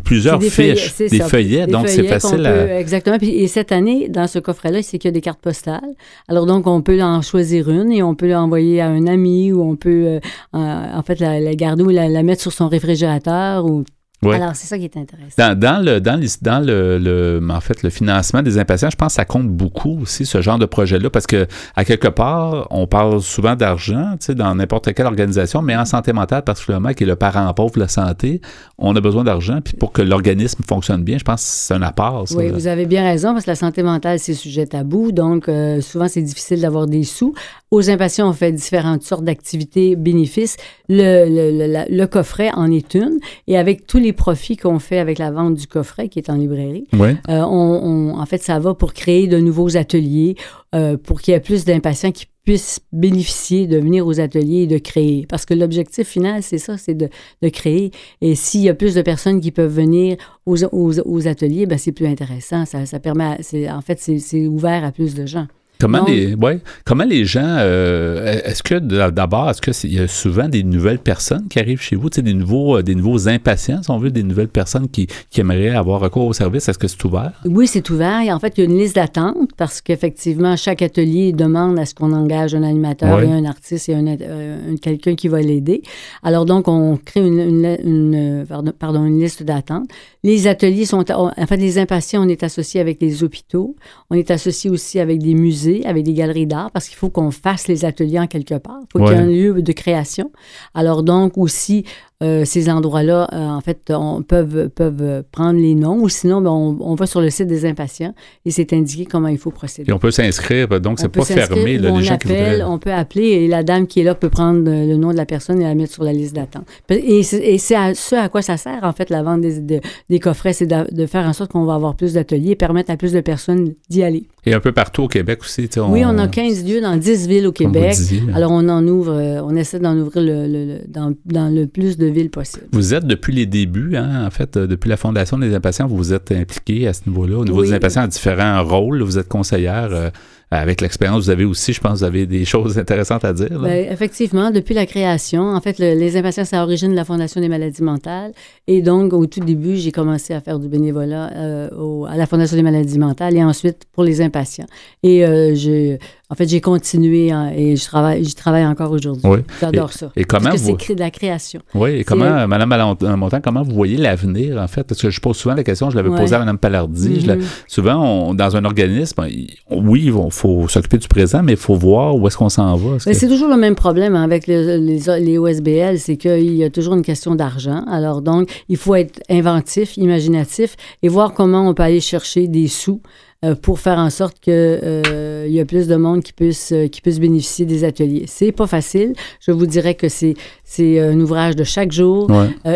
plusieurs 0.04 0.40
des 0.40 0.50
feuillets, 0.50 0.76
fiches, 0.76 0.94
c'est 0.96 1.10
des 1.10 1.18
ça. 1.20 1.28
feuillets, 1.28 1.66
Des 1.66 1.72
donc 1.72 1.88
c'est 1.88 1.98
feuillets 1.98 2.10
facile 2.10 2.38
peut- 2.38 2.46
à. 2.46 2.80
exactement. 2.80 3.18
Puis, 3.18 3.30
et 3.30 3.48
cette 3.48 3.72
année, 3.72 4.10
dans 4.10 4.28
ce 4.28 4.40
coffret-là, 4.40 4.82
c'est 4.82 4.98
qu'il 4.98 5.08
y 5.10 5.12
a 5.12 5.14
des 5.14 5.22
cartes 5.22 5.42
postales. 5.42 5.82
Alors 6.28 6.46
donc, 6.46 6.68
on 6.68 6.82
peut 6.82 7.02
en 7.02 7.22
choisir 7.22 7.70
une 7.70 7.92
et 7.92 8.04
on 8.04 8.16
peut 8.16 8.28
l'envoyer 8.30 8.82
à 8.82 8.88
un 8.88 9.08
ami 9.08 9.52
ou 9.52 9.62
on 9.62 9.76
peut, 9.76 10.06
euh, 10.08 10.20
en 10.54 10.98
en 11.00 11.04
fait, 11.04 11.20
la, 11.20 11.40
la 11.40 11.56
garder 11.56 11.84
ou 11.84 11.90
la, 11.90 12.08
la 12.10 12.24
mettre 12.24 12.42
sur 12.42 12.52
son 12.54 12.68
réfrigérateur. 12.68 13.66
Ou... 13.66 13.84
Alors, 14.26 14.56
c'est 14.56 14.66
ça 14.68 14.78
qui 14.80 14.86
est 14.86 14.98
intéressant. 14.98 15.36
Dans, 15.38 15.60
dans 15.60 15.86
le, 15.86 16.02
dans, 16.02 16.20
les- 16.20 16.28
dans 16.42 16.60
le, 16.60 16.98
le- 16.98 17.40
en 17.50 17.60
fait, 17.62 17.84
le 17.84 17.90
financement 17.92 18.42
des 18.42 18.58
impatients, 18.58 18.90
je 18.90 18.96
pense 18.96 19.10
que 19.14 19.16
ça 19.18 19.26
compte 19.26 19.48
beaucoup 19.48 20.00
aussi, 20.02 20.26
ce 20.26 20.42
genre 20.42 20.58
de 20.58 20.66
projet-là, 20.66 21.10
parce 21.12 21.28
que, 21.28 21.46
à 21.76 21.86
quelque 21.86 22.08
part, 22.08 22.66
on 22.72 22.88
parle 22.88 23.22
souvent 23.22 23.56
d'argent, 23.56 24.14
tu 24.20 24.26
sais, 24.28 24.36
dans 24.36 24.56
n'importe 24.56 24.92
quelle 24.94 25.06
organisation, 25.06 25.62
mais 25.62 25.76
en 25.76 25.86
santé 25.86 26.14
mentale, 26.14 26.44
particulièrement, 26.44 26.94
qui 26.94 27.04
est 27.04 27.08
le 27.08 27.16
parent 27.16 27.54
pauvre 27.54 27.76
de 27.76 27.80
la 27.82 27.88
santé, 27.88 28.42
on 28.80 28.96
a 28.96 29.02
besoin 29.02 29.24
d'argent, 29.24 29.60
puis 29.64 29.76
pour 29.76 29.92
que 29.92 30.02
l'organisme 30.02 30.64
fonctionne 30.68 31.04
bien, 31.04 31.18
je 31.20 31.24
pense 31.24 31.42
que 31.44 31.48
c'est 31.50 31.74
un 31.76 31.82
apport, 31.84 32.28
ça. 32.28 32.38
Oui, 32.38 32.48
là. 32.48 32.54
vous 32.54 32.68
avez 32.68 32.86
bien 32.88 33.04
raison, 33.04 33.34
parce 33.34 33.46
que 33.46 33.52
la 33.52 33.56
santé 33.56 33.84
mentale, 33.84 34.18
c'est 34.20 34.34
sujet 34.34 34.66
tabou. 34.66 35.12
Donc, 35.12 35.48
euh, 35.48 35.80
souvent, 35.82 36.08
c'est 36.08 36.22
difficile 36.24 36.62
d'avoir 36.62 36.88
des 36.88 37.04
sous. 37.04 37.34
Aux 37.70 37.90
impatients, 37.90 38.30
on 38.30 38.34
fait 38.34 38.54
différentes 38.54 39.04
sortes 39.04 39.26
d'activités 39.26 39.98
bénéfices. 39.98 40.56
Le, 40.88 41.26
le, 41.28 41.58
le, 41.58 41.72
la- 41.72 41.86
le 41.90 42.08
coffret 42.08 42.50
en 42.54 42.72
est 42.72 42.94
une. 42.96 43.20
Et 43.48 43.58
avec 43.58 43.86
tous 43.88 43.98
les 43.98 44.14
profits 44.14 44.56
qu'on 44.56 44.80
fait 44.80 45.00
avec 45.00 45.18
la 45.20 45.32
vente 45.32 45.56
du 45.56 45.68
coffret, 45.68 46.08
qui 46.08 46.20
est 46.20 46.30
en 46.30 46.36
librairie. 46.36 46.88
Euh, 47.30 47.42
on, 47.42 48.14
on- 48.14 48.18
en 48.20 48.26
fait, 48.26 48.42
ça 48.42 48.58
va 48.60 48.74
pour 48.74 48.94
créer 48.94 49.28
de 49.28 49.38
nouveaux 49.40 49.76
ateliers, 49.76 50.36
euh, 50.76 50.96
pour 50.96 51.20
qu'il 51.22 51.34
y 51.34 51.38
ait 51.38 51.42
plus 51.42 51.66
d'impatients 51.66 52.12
qui 52.12 52.26
puissent 52.46 52.80
bénéficier 52.94 53.68
de 53.68 53.78
venir 53.78 54.08
aux 54.08 54.22
ateliers 54.22 54.62
et 54.62 54.68
de 54.68 54.78
créer. 54.78 55.26
Parce 55.28 55.46
que 55.46 55.54
l'objectif 55.54 56.08
final, 56.08 56.44
c'est 56.44 56.60
ça, 56.60 56.78
c'est 56.78 56.94
de, 56.96 57.10
de 57.42 57.50
créer. 57.50 57.92
Et 58.22 58.36
s'il 58.36 58.62
y 58.62 58.70
a 58.70 58.74
plus 58.74 58.96
de 58.96 59.02
personnes 59.02 59.42
qui 59.42 59.52
peuvent 59.52 59.74
venir 59.74 60.16
aux, 60.46 60.64
aux, 60.64 61.00
aux 61.02 61.28
ateliers, 61.28 61.66
ben, 61.66 61.78
c'est 61.78 61.92
plus 61.92 62.08
intéressant. 62.08 62.64
Ça, 62.66 62.86
ça 62.86 63.00
permet, 63.02 63.26
à- 63.68 63.76
en 63.78 63.82
fait, 63.82 64.00
c'est 64.00 64.48
ouvert 64.48 64.86
à 64.86 64.94
plus 64.94 65.14
de 65.16 65.26
gens. 65.26 65.48
Comment 65.80 66.06
les, 66.06 66.34
ouais, 66.36 66.60
comment 66.86 67.04
les 67.04 67.26
gens, 67.26 67.56
euh, 67.60 68.40
est-ce 68.46 68.64
que 68.64 68.76
d'abord, 68.80 69.50
est-ce 69.50 69.62
qu'il 69.62 69.94
y 69.94 70.00
a 70.00 70.08
souvent 70.08 70.48
des 70.50 70.64
nouvelles 70.64 71.00
personnes 71.00 71.48
qui 71.50 71.60
arrivent 71.60 71.82
chez 71.82 71.96
vous, 71.96 72.10
des 72.10 72.34
nouveaux, 72.34 72.78
euh, 72.78 72.82
des 72.84 72.96
nouveaux 72.96 73.28
impatients, 73.28 73.84
si 73.84 73.92
on 73.92 73.98
veut, 73.98 74.10
des 74.12 74.24
nouvelles 74.24 74.48
personnes 74.48 74.88
qui, 74.90 75.08
qui 75.30 75.42
aimeraient 75.42 75.70
avoir 75.76 76.00
recours 76.02 76.26
au 76.26 76.34
service, 76.34 76.68
est-ce 76.68 76.80
que 76.80 76.88
c'est 76.88 77.04
ouvert? 77.06 77.34
Oui, 77.46 77.68
c'est 77.68 77.88
ouvert. 77.90 78.22
Et 78.22 78.32
en 78.32 78.40
fait, 78.40 78.54
il 78.58 78.64
y 78.64 78.68
a 78.68 78.70
une 78.70 78.78
liste 78.80 78.96
d'attente 78.96 79.50
parce 79.58 79.82
qu'effectivement, 79.82 80.56
chaque 80.56 80.82
atelier 80.82 81.32
demande 81.34 81.78
à 81.78 81.86
ce 81.86 81.94
qu'on 81.94 82.12
engage 82.14 82.56
un 82.56 82.64
animateur 82.64 83.20
Oui. 83.20 83.26
et 83.26 83.32
un 83.32 83.46
artiste 83.46 83.90
et 83.90 83.96
un, 83.96 84.08
euh, 84.08 84.74
un- 84.74 84.78
quelqu'un 84.78 85.16
qui 85.16 85.28
va 85.28 85.42
l'aider. 85.42 85.82
Alors 86.24 86.46
donc, 86.46 86.68
on 86.68 86.98
crée 86.98 87.20
une, 87.26 87.40
une- 87.40 87.78
une, 87.84 88.46
pardon, 88.48 88.72
pardon, 88.78 89.06
une 89.06 89.20
liste 89.20 89.44
d'attente. 89.44 89.88
Les 90.24 90.48
ateliers 90.48 90.86
sont, 90.86 91.04
en 91.12 91.46
fait, 91.48 91.58
les 91.58 91.78
impatients, 91.78 92.26
on 92.26 92.28
est 92.30 92.44
associé 92.44 92.82
avec 92.82 93.02
les 93.02 93.24
hôpitaux. 93.24 93.76
On 94.10 94.16
est 94.16 94.32
associé 94.32 94.70
aussi 94.70 95.00
avec 95.00 95.20
des 95.20 95.34
musées, 95.36 95.67
avec 95.86 96.04
des 96.04 96.14
galeries 96.14 96.48
d'art 96.48 96.72
parce 96.72 96.88
qu'il 96.88 96.98
faut 96.98 97.10
qu'on 97.10 97.32
fasse 97.32 97.68
les 97.68 97.86
ateliers 97.86 98.20
en 98.20 98.28
quelque 98.28 98.56
part. 98.56 98.80
Il 98.82 98.88
faut 98.92 99.00
qu'il 99.00 99.16
y 99.16 99.20
ait 99.20 99.24
un 99.24 99.26
lieu 99.28 99.62
de 99.62 99.72
création. 99.72 100.32
Alors 100.74 101.04
donc 101.04 101.38
aussi, 101.38 101.86
euh, 102.24 102.46
ces 102.46 102.68
endroits-là, 102.70 103.28
euh, 103.32 103.38
en 103.38 103.62
fait, 103.62 103.92
on, 103.92 104.24
peuvent, 104.24 104.70
peuvent 104.70 105.24
prendre 105.32 105.60
les 105.60 105.76
noms 105.76 106.00
ou 106.02 106.10
sinon, 106.10 106.42
ben, 106.42 106.50
on, 106.50 106.76
on 106.82 106.96
va 106.96 107.06
sur 107.06 107.22
le 107.22 107.30
site 107.30 107.46
des 107.48 107.66
impatients 107.66 108.16
et 108.44 108.50
c'est 108.50 108.74
indiqué 108.74 109.06
comment 109.06 109.28
il 109.28 109.38
faut 109.38 109.52
procéder. 109.52 109.92
Et 109.92 109.94
on 109.94 110.00
peut 110.00 110.10
s'inscrire, 110.10 110.68
donc 110.82 110.94
On 111.00 111.02
c'est 111.04 111.10
pas 111.10 111.24
fermé, 111.24 111.78
là, 111.78 111.92
on 111.92 112.00
les 112.00 112.06
gens 112.06 112.18
qui 112.18 112.28
voudraient. 112.30 112.64
on 112.64 112.80
peut 112.80 112.92
appeler 112.92 113.28
et 113.28 113.48
la 113.48 113.62
dame 113.62 113.86
qui 113.86 114.00
est 114.00 114.04
là 114.04 114.16
peut 114.16 114.30
prendre 114.30 114.68
euh, 114.68 114.86
le 114.88 114.96
nom 114.98 115.12
de 115.12 115.18
la 115.18 115.28
personne 115.28 115.62
et 115.62 115.66
la 115.66 115.76
mettre 115.76 115.94
sur 115.94 116.04
la 116.04 116.12
liste 116.14 116.36
d'attente. 116.36 116.66
Et 116.90 117.22
c'est 117.22 117.58
ce 117.60 118.16
à 118.16 118.30
quoi 118.30 118.42
ça 118.42 118.58
sert, 118.58 118.80
en 118.84 118.94
fait, 118.94 119.12
la 119.12 119.22
vente 119.22 119.42
des, 119.42 119.60
de- 119.60 119.82
des 120.10 120.20
coffrets, 120.20 120.54
c'est 120.54 120.66
de, 120.66 120.92
de 120.92 121.06
faire 121.06 121.26
en 121.28 121.34
sorte 121.34 121.52
qu'on 121.52 121.66
va 121.66 121.76
avoir 121.76 121.96
plus 121.96 122.14
d'ateliers 122.14 122.52
et 122.52 122.56
permettre 122.56 122.90
à 122.90 122.98
plus 122.98 123.12
de 123.14 123.22
personnes 123.22 123.74
d'y 123.90 124.02
aller. 124.02 124.28
Et 124.46 124.54
un 124.54 124.60
peu 124.62 124.72
partout 124.72 125.04
au 125.04 125.08
Québec 125.08 125.40
aussi, 125.42 125.68
aussi. 125.70 125.80
Oui, 125.92 126.04
on 126.06 126.18
a 126.18 126.28
15 126.28 126.66
lieux 126.66 126.80
dans 126.82 126.96
10 126.96 127.28
villes 127.28 127.46
au 127.48 127.52
Québec. 127.52 127.96
Alors, 128.34 128.52
on 128.52 128.68
en 128.70 128.88
ouvre, 128.88 129.42
on 129.46 129.56
essaie 129.58 129.78
d'en 129.80 129.96
ouvrir 129.98 130.24
le, 130.26 130.80
dans, 130.88 131.14
dans, 131.26 131.54
le 131.54 131.68
plus 131.68 131.98
de 131.98 132.07
villes 132.10 132.30
possible. 132.30 132.66
Vous 132.72 132.94
êtes 132.94 133.06
depuis 133.06 133.34
les 133.34 133.46
débuts, 133.46 133.96
hein, 133.96 134.26
en 134.26 134.30
fait, 134.30 134.58
euh, 134.58 134.68
depuis 134.68 134.90
la 134.90 134.98
Fondation 134.98 135.38
des 135.38 135.54
impatients, 135.54 135.88
vous 135.88 135.98
vous 135.98 136.14
êtes 136.14 136.32
impliqué 136.32 136.88
à 136.88 136.94
ce 136.94 137.02
niveau-là. 137.08 137.38
Au 137.38 137.46
niveau 137.46 137.64
des 137.64 137.74
impatients, 137.74 138.04
à 138.04 138.08
différents 138.08 138.64
rôles. 138.64 139.02
Vous 139.02 139.18
êtes 139.18 139.28
conseillère. 139.28 139.90
Euh, 139.92 140.10
avec 140.50 140.80
l'expérience 140.80 141.26
vous 141.26 141.30
avez 141.30 141.44
aussi, 141.44 141.74
je 141.74 141.82
pense, 141.82 142.00
vous 142.00 142.04
avez 142.06 142.26
des 142.26 142.46
choses 142.54 142.80
intéressantes 142.80 143.26
à 143.26 143.34
dire. 143.34 143.60
Bien, 143.60 143.92
effectivement, 143.92 144.50
depuis 144.50 144.74
la 144.74 144.86
création, 144.86 145.42
en 145.42 145.60
fait, 145.60 145.78
les 145.78 146.16
impatients, 146.16 146.46
c'est 146.46 146.56
à 146.56 146.60
l'origine 146.60 146.92
de 146.92 146.96
la 146.96 147.04
Fondation 147.04 147.42
des 147.42 147.50
maladies 147.50 147.84
mentales. 147.84 148.32
Et 148.68 148.82
donc, 148.82 149.12
au 149.14 149.26
tout 149.26 149.42
début, 149.42 149.76
j'ai 149.76 149.92
commencé 149.92 150.34
à 150.34 150.40
faire 150.40 150.60
du 150.60 150.70
bénévolat 150.70 151.32
euh, 151.36 152.04
à 152.06 152.16
la 152.16 152.26
Fondation 152.26 152.56
des 152.56 152.64
maladies 152.64 153.00
mentales 153.00 153.36
et 153.36 153.44
ensuite 153.44 153.84
pour 153.92 154.04
les 154.04 154.22
impatients. 154.22 154.68
Et 155.04 155.26
euh, 155.26 155.54
je, 155.54 155.98
en 156.30 156.36
fait, 156.36 156.50
j'ai 156.50 156.60
continué 156.60 157.32
hein, 157.32 157.54
et 157.56 157.78
je 157.78 157.86
travaille, 157.86 158.22
j'y 158.26 158.36
travaille 158.36 158.66
encore 158.66 158.92
aujourd'hui. 158.92 159.22
Oui. 159.24 159.40
J'adore 159.62 159.94
ça. 159.94 160.12
Et 160.18 160.26
comment 160.26 160.50
parce 160.50 160.62
que 160.62 160.84
c'est 160.84 160.96
de 160.96 161.00
la 161.00 161.10
création. 161.10 161.62
Oui, 161.74 161.92
et 161.92 162.04
comment, 162.04 162.46
Mme 162.46 162.96
Montant, 163.16 163.40
comment 163.42 163.64
vous 163.64 163.74
voyez 163.74 163.96
l'avenir, 163.96 164.58
en 164.58 164.68
fait? 164.68 164.84
Parce 164.84 165.02
que 165.02 165.10
je 165.10 165.22
pose 165.22 165.38
souvent 165.38 165.56
la 165.56 165.64
question, 165.64 165.90
je 165.90 165.96
l'avais 165.96 166.10
posée 166.10 166.36
à 166.36 166.40
Mme 166.40 166.58
Palardi. 166.58 167.20
Mm-hmm. 167.20 167.42
souvent, 167.68 168.34
dans 168.34 168.58
un 168.58 168.66
organisme, 168.66 169.26
oui, 169.72 170.04
il 170.08 170.32
faut 170.32 170.68
s'occuper 170.68 170.98
du 170.98 171.08
présent, 171.08 171.42
mais 171.44 171.54
il 171.54 171.58
faut 171.58 171.76
voir 171.76 172.18
où 172.18 172.28
est-ce 172.28 172.36
qu'on 172.36 172.50
s'en 172.50 172.76
va. 172.76 172.98
C'est 173.00 173.30
toujours 173.30 173.48
le 173.48 173.58
même 173.58 173.76
problème 173.76 174.14
hein, 174.16 174.24
avec 174.24 174.48
les, 174.48 174.80
les, 174.80 175.38
OSBL, 175.38 175.98
c'est 175.98 176.18
qu'il 176.18 176.56
y 176.56 176.64
a 176.66 176.70
toujours 176.70 176.96
une 176.96 177.04
question 177.04 177.36
d'argent. 177.36 177.86
Alors 177.90 178.22
donc, 178.22 178.50
il 178.68 178.76
faut 178.76 178.96
être 178.96 179.22
inventif, 179.30 179.96
imaginatif 179.96 180.76
et 181.04 181.08
voir 181.08 181.34
comment 181.34 181.70
on 181.70 181.74
peut 181.74 181.84
aller 181.84 182.02
chercher 182.02 182.50
des 182.50 182.68
sous 182.68 183.02
euh, 183.46 183.54
pour 183.54 183.80
faire 183.80 184.00
en 184.00 184.10
sorte 184.10 184.40
qu'il 184.40 184.52
euh, 184.56 185.46
y 185.48 185.60
a 185.60 185.66
plus 185.66 185.88
de 185.88 185.96
monde 185.96 186.24
qui 186.24 186.34
puisse, 186.34 186.72
euh, 186.72 186.88
qui 186.88 187.02
puisse 187.02 187.20
bénéficier 187.20 187.68
des 187.68 187.84
ateliers. 187.84 188.26
C'est 188.26 188.52
pas 188.52 188.66
facile. 188.66 189.14
Je 189.42 189.52
vous 189.52 189.68
dirais 189.68 189.94
que 189.94 190.10
c'est, 190.10 190.34
c'est 190.64 191.00
un 191.00 191.20
ouvrage 191.20 191.56
de 191.56 191.64
chaque 191.64 191.92
jour. 191.92 192.32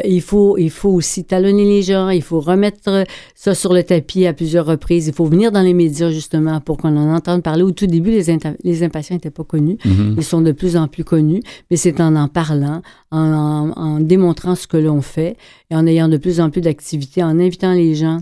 il, 0.05 0.21
faut, 0.21 0.59
il 0.59 0.69
faut 0.69 0.91
aussi 0.91 1.23
talonner 1.23 1.65
les 1.65 1.81
gens, 1.81 2.09
il 2.09 2.21
faut 2.21 2.39
remettre 2.39 3.05
ça 3.33 3.55
sur 3.55 3.73
le 3.73 3.81
tapis 3.81 4.27
à 4.27 4.33
plusieurs 4.33 4.67
reprises. 4.67 5.07
Il 5.07 5.15
faut 5.15 5.25
venir 5.25 5.51
dans 5.51 5.63
les 5.63 5.73
médias 5.73 6.11
justement 6.11 6.61
pour 6.61 6.77
qu'on 6.77 6.95
en 6.95 7.11
entende 7.11 7.41
parler. 7.41 7.63
Au 7.63 7.71
tout 7.71 7.87
début, 7.87 8.11
les, 8.11 8.37
les 8.63 8.83
impatients 8.83 9.15
n'étaient 9.15 9.31
pas 9.31 9.43
connus. 9.43 9.77
Mm-hmm. 9.83 10.13
Ils 10.17 10.23
sont 10.23 10.41
de 10.41 10.51
plus 10.51 10.77
en 10.77 10.87
plus 10.87 11.03
connus, 11.03 11.41
mais 11.71 11.77
c'est 11.77 11.99
en 11.99 12.15
en 12.15 12.27
parlant, 12.27 12.83
en, 13.09 13.71
en 13.75 13.99
démontrant 13.99 14.53
ce 14.53 14.67
que 14.67 14.77
l'on 14.77 15.01
fait 15.01 15.37
et 15.71 15.75
en 15.75 15.87
ayant 15.87 16.07
de 16.07 16.17
plus 16.17 16.39
en 16.39 16.51
plus 16.51 16.61
d'activités, 16.61 17.23
en 17.23 17.39
invitant 17.39 17.73
les 17.73 17.95
gens 17.95 18.19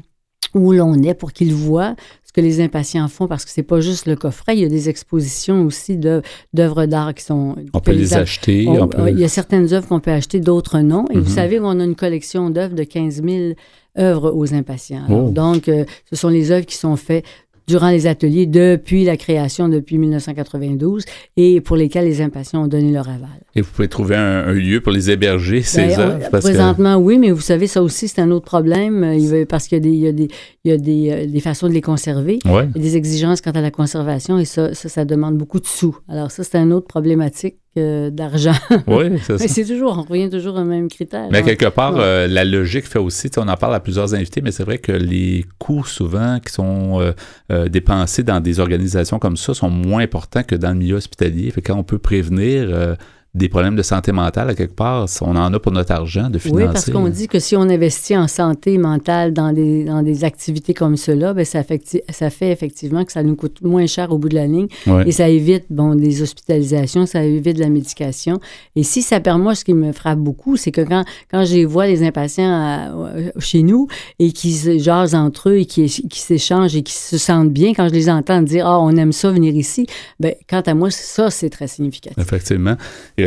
où 0.53 0.71
l'on 0.71 0.95
est 1.03 1.13
pour 1.13 1.33
qu'ils 1.33 1.53
voient 1.53 1.95
ce 2.29 2.31
que 2.31 2.41
les 2.41 2.61
impatients 2.61 3.07
font, 3.07 3.27
parce 3.27 3.43
que 3.43 3.49
c'est 3.49 3.63
pas 3.63 3.79
juste 3.79 4.05
le 4.05 4.15
coffret, 4.15 4.55
il 4.55 4.59
y 4.59 4.65
a 4.65 4.69
des 4.69 4.87
expositions 4.87 5.65
aussi 5.65 5.97
d'œuvres 5.97 6.85
d'art 6.85 7.15
qui 7.15 7.23
sont... 7.23 7.55
On 7.73 7.79
peut 7.79 7.91
les 7.91 8.13
acheter. 8.13 8.67
Il 9.07 9.19
y 9.19 9.23
a 9.23 9.29
certaines 9.29 9.73
œuvres 9.73 9.87
qu'on 9.87 9.99
peut 9.99 10.11
acheter, 10.11 10.39
d'autres 10.39 10.79
non. 10.79 11.05
Et 11.09 11.15
vous 11.15 11.29
mhm. 11.29 11.35
savez, 11.35 11.59
on 11.59 11.79
a 11.79 11.83
une 11.83 11.95
collection 11.95 12.51
d'œuvres 12.51 12.75
de 12.75 12.83
15 12.83 13.23
000 13.23 13.53
œuvres 13.97 14.31
aux 14.31 14.53
impatients. 14.53 15.07
Oh. 15.09 15.31
Donc, 15.31 15.67
euh, 15.67 15.85
ce 16.07 16.15
sont 16.15 16.29
les 16.29 16.51
œuvres 16.51 16.67
qui 16.67 16.75
sont 16.75 16.95
faites 16.95 17.25
durant 17.69 17.91
les 17.91 18.07
ateliers 18.07 18.47
depuis 18.47 19.03
la 19.03 19.15
création, 19.15 19.69
depuis 19.69 19.99
1992, 19.99 21.05
et 21.37 21.61
pour 21.61 21.75
lesquels 21.75 22.05
les 22.05 22.19
impatients 22.19 22.63
ont 22.63 22.67
donné 22.67 22.91
leur 22.91 23.07
aval. 23.07 23.29
Et 23.55 23.61
vous 23.61 23.69
pouvez 23.71 23.87
trouver 23.87 24.15
un, 24.15 24.51
lieu 24.53 24.81
pour 24.81 24.91
les 24.91 25.11
héberger, 25.11 25.61
ces 25.61 25.87
ben, 25.87 25.99
œuvres? 25.99 26.39
présentement, 26.39 26.95
oui, 26.95 27.19
mais 27.19 27.29
vous 27.29 27.41
savez, 27.41 27.67
ça 27.67 27.83
aussi, 27.83 28.07
c'est 28.07 28.21
un 28.21 28.31
autre 28.31 28.45
problème, 28.45 29.15
parce 29.47 29.67
qu'il 29.67 29.77
y 29.77 30.07
a 30.07 30.11
des, 30.11 30.27
il 30.65 30.71
y 30.71 30.71
a 30.71 30.77
des, 30.77 31.09
euh, 31.11 31.27
des 31.27 31.39
façons 31.39 31.67
de 31.67 31.73
les 31.73 31.81
conserver, 31.81 32.39
il 32.43 32.51
y 32.51 32.55
a 32.55 32.65
des 32.65 32.97
exigences 32.97 33.39
quant 33.39 33.51
à 33.51 33.61
la 33.61 33.71
conservation, 33.71 34.39
et 34.39 34.45
ça, 34.45 34.73
ça, 34.73 34.89
ça 34.89 35.05
demande 35.05 35.37
beaucoup 35.37 35.59
de 35.59 35.67
sous. 35.67 35.95
Alors 36.07 36.31
ça, 36.31 36.43
c'est 36.43 36.57
une 36.57 36.73
autre 36.73 36.87
problématique 36.87 37.57
d'argent. 37.75 38.53
Oui, 38.87 39.19
c'est 39.23 39.37
ça. 39.37 39.47
c'est 39.47 39.65
toujours, 39.65 39.97
on 39.97 40.03
revient 40.03 40.29
toujours 40.29 40.55
au 40.55 40.63
même 40.63 40.87
critère. 40.89 41.27
Mais 41.31 41.43
quelque 41.43 41.67
part, 41.67 41.95
euh, 41.97 42.27
la 42.27 42.43
logique 42.43 42.87
fait 42.87 42.99
aussi, 42.99 43.29
on 43.37 43.47
en 43.47 43.55
parle 43.55 43.75
à 43.75 43.79
plusieurs 43.79 44.13
invités, 44.13 44.41
mais 44.41 44.51
c'est 44.51 44.63
vrai 44.63 44.77
que 44.77 44.91
les 44.91 45.45
coûts 45.59 45.85
souvent 45.85 46.39
qui 46.39 46.51
sont 46.51 46.99
euh, 46.99 47.11
euh, 47.51 47.69
dépensés 47.69 48.23
dans 48.23 48.39
des 48.39 48.59
organisations 48.59 49.19
comme 49.19 49.37
ça 49.37 49.53
sont 49.53 49.69
moins 49.69 50.01
importants 50.01 50.43
que 50.43 50.55
dans 50.55 50.69
le 50.69 50.75
milieu 50.75 50.95
hospitalier. 50.95 51.51
Fait 51.51 51.61
quand 51.61 51.75
on 51.75 51.83
peut 51.83 51.99
prévenir 51.99 52.97
des 53.35 53.47
problèmes 53.47 53.75
de 53.75 53.83
santé 53.83 54.11
mentale 54.11 54.49
à 54.49 54.55
quelque 54.55 54.73
part, 54.73 55.05
on 55.21 55.35
en 55.35 55.53
a 55.53 55.59
pour 55.59 55.71
notre 55.71 55.91
argent 55.91 56.31
de 56.31 56.39
financer. 56.39 56.63
Oui, 56.63 56.69
parce 56.71 56.89
qu'on 56.89 57.09
dit 57.09 57.27
que 57.27 57.39
si 57.39 57.55
on 57.55 57.61
investit 57.61 58.17
en 58.17 58.27
santé 58.27 58.77
mentale 58.79 59.33
dans 59.33 59.53
des, 59.53 59.83
dans 59.83 60.01
des 60.01 60.23
activités 60.23 60.73
comme 60.73 60.97
cela, 60.97 61.35
bien, 61.35 61.43
ça, 61.43 61.63
fait, 61.63 62.03
ça 62.09 62.31
fait 62.31 62.51
effectivement 62.51 63.05
que 63.05 63.11
ça 63.11 63.21
nous 63.21 63.35
coûte 63.35 63.61
moins 63.61 63.85
cher 63.85 64.11
au 64.11 64.17
bout 64.17 64.29
de 64.29 64.35
la 64.35 64.47
ligne 64.47 64.67
et 65.05 65.11
ça 65.11 65.29
évite 65.29 65.65
bon, 65.69 65.93
des 65.93 66.23
hospitalisations, 66.23 67.05
ça 67.05 67.23
évite 67.23 67.59
la 67.59 67.69
médication. 67.69 68.39
Et 68.75 68.81
si 68.81 69.03
ça 69.03 69.19
permet, 69.19 69.43
moi, 69.43 69.55
ce 69.55 69.63
qui 69.63 69.75
me 69.75 69.91
frappe 69.91 70.19
beaucoup, 70.19 70.57
c'est 70.57 70.71
que 70.71 70.81
quand, 70.81 71.05
quand 71.29 71.45
je 71.45 71.65
vois, 71.65 71.85
les 71.85 72.03
impatients 72.03 73.05
euh, 73.15 73.29
chez 73.37 73.61
nous 73.61 73.87
et 74.17 74.31
qui 74.31 74.53
se 74.53 74.79
jasent 74.79 75.13
entre 75.15 75.49
eux 75.49 75.57
et 75.59 75.65
qui, 75.65 75.85
qui 75.85 76.19
s'échangent 76.19 76.75
et 76.75 76.81
qui 76.81 76.93
se 76.93 77.17
sentent 77.19 77.51
bien, 77.51 77.73
quand 77.73 77.87
je 77.89 77.93
les 77.93 78.09
entends 78.09 78.41
dire 78.41 78.65
«Ah, 78.67 78.79
on 78.79 78.95
aime 78.97 79.11
ça 79.11 79.31
venir 79.31 79.55
ici 79.55 79.85
bien, 80.19 80.31
quant 80.49 80.61
à 80.61 80.73
moi, 80.73 80.89
ça, 80.89 81.29
c'est 81.29 81.49
très 81.51 81.67
significatif. 81.67 82.17
Effectivement. 82.17 82.75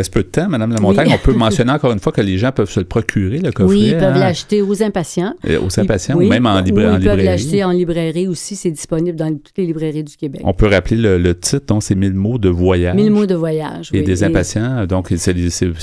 Reste 0.02 0.12
peu 0.12 0.22
de 0.22 0.28
temps, 0.28 0.48
Madame 0.48 0.72
Lamontagne. 0.72 1.10
On 1.12 1.18
peut 1.18 1.32
mentionner 1.32 1.72
encore 1.72 1.92
une 1.92 2.00
fois 2.00 2.12
que 2.12 2.20
les 2.20 2.38
gens 2.38 2.52
peuvent 2.52 2.70
se 2.70 2.80
le 2.80 2.86
procurer, 2.86 3.38
le 3.38 3.52
coffret. 3.52 3.74
Oui, 3.74 3.82
ils 3.88 3.98
peuvent 3.98 4.14
hein? 4.14 4.18
l'acheter 4.18 4.62
aux 4.62 4.82
impatients. 4.82 5.34
aux 5.44 5.80
impatients 5.80 6.16
ou 6.16 6.28
même 6.28 6.46
en, 6.46 6.60
librairie. 6.60 6.96
Ils 7.00 7.04
peuvent 7.04 7.24
l'acheter 7.24 7.64
en 7.64 7.70
librairie 7.70 8.28
aussi. 8.28 8.56
C'est 8.56 8.70
disponible 8.70 9.16
dans 9.16 9.32
toutes 9.32 9.56
les 9.56 9.66
librairies 9.66 10.04
du 10.04 10.16
Québec. 10.16 10.42
On 10.44 10.52
peut 10.52 10.66
rappeler 10.66 10.96
le, 10.96 11.38
titre, 11.38 11.66
donc 11.66 11.82
c'est 11.82 11.94
Mille 11.94 12.14
mots 12.14 12.38
de 12.38 12.48
voyage. 12.48 12.94
Mille 12.96 13.10
mots 13.10 13.26
de 13.26 13.34
voyage, 13.34 13.90
Et 13.92 14.02
des 14.02 14.24
impatients, 14.24 14.86
donc 14.86 15.12
c'est 15.16 15.32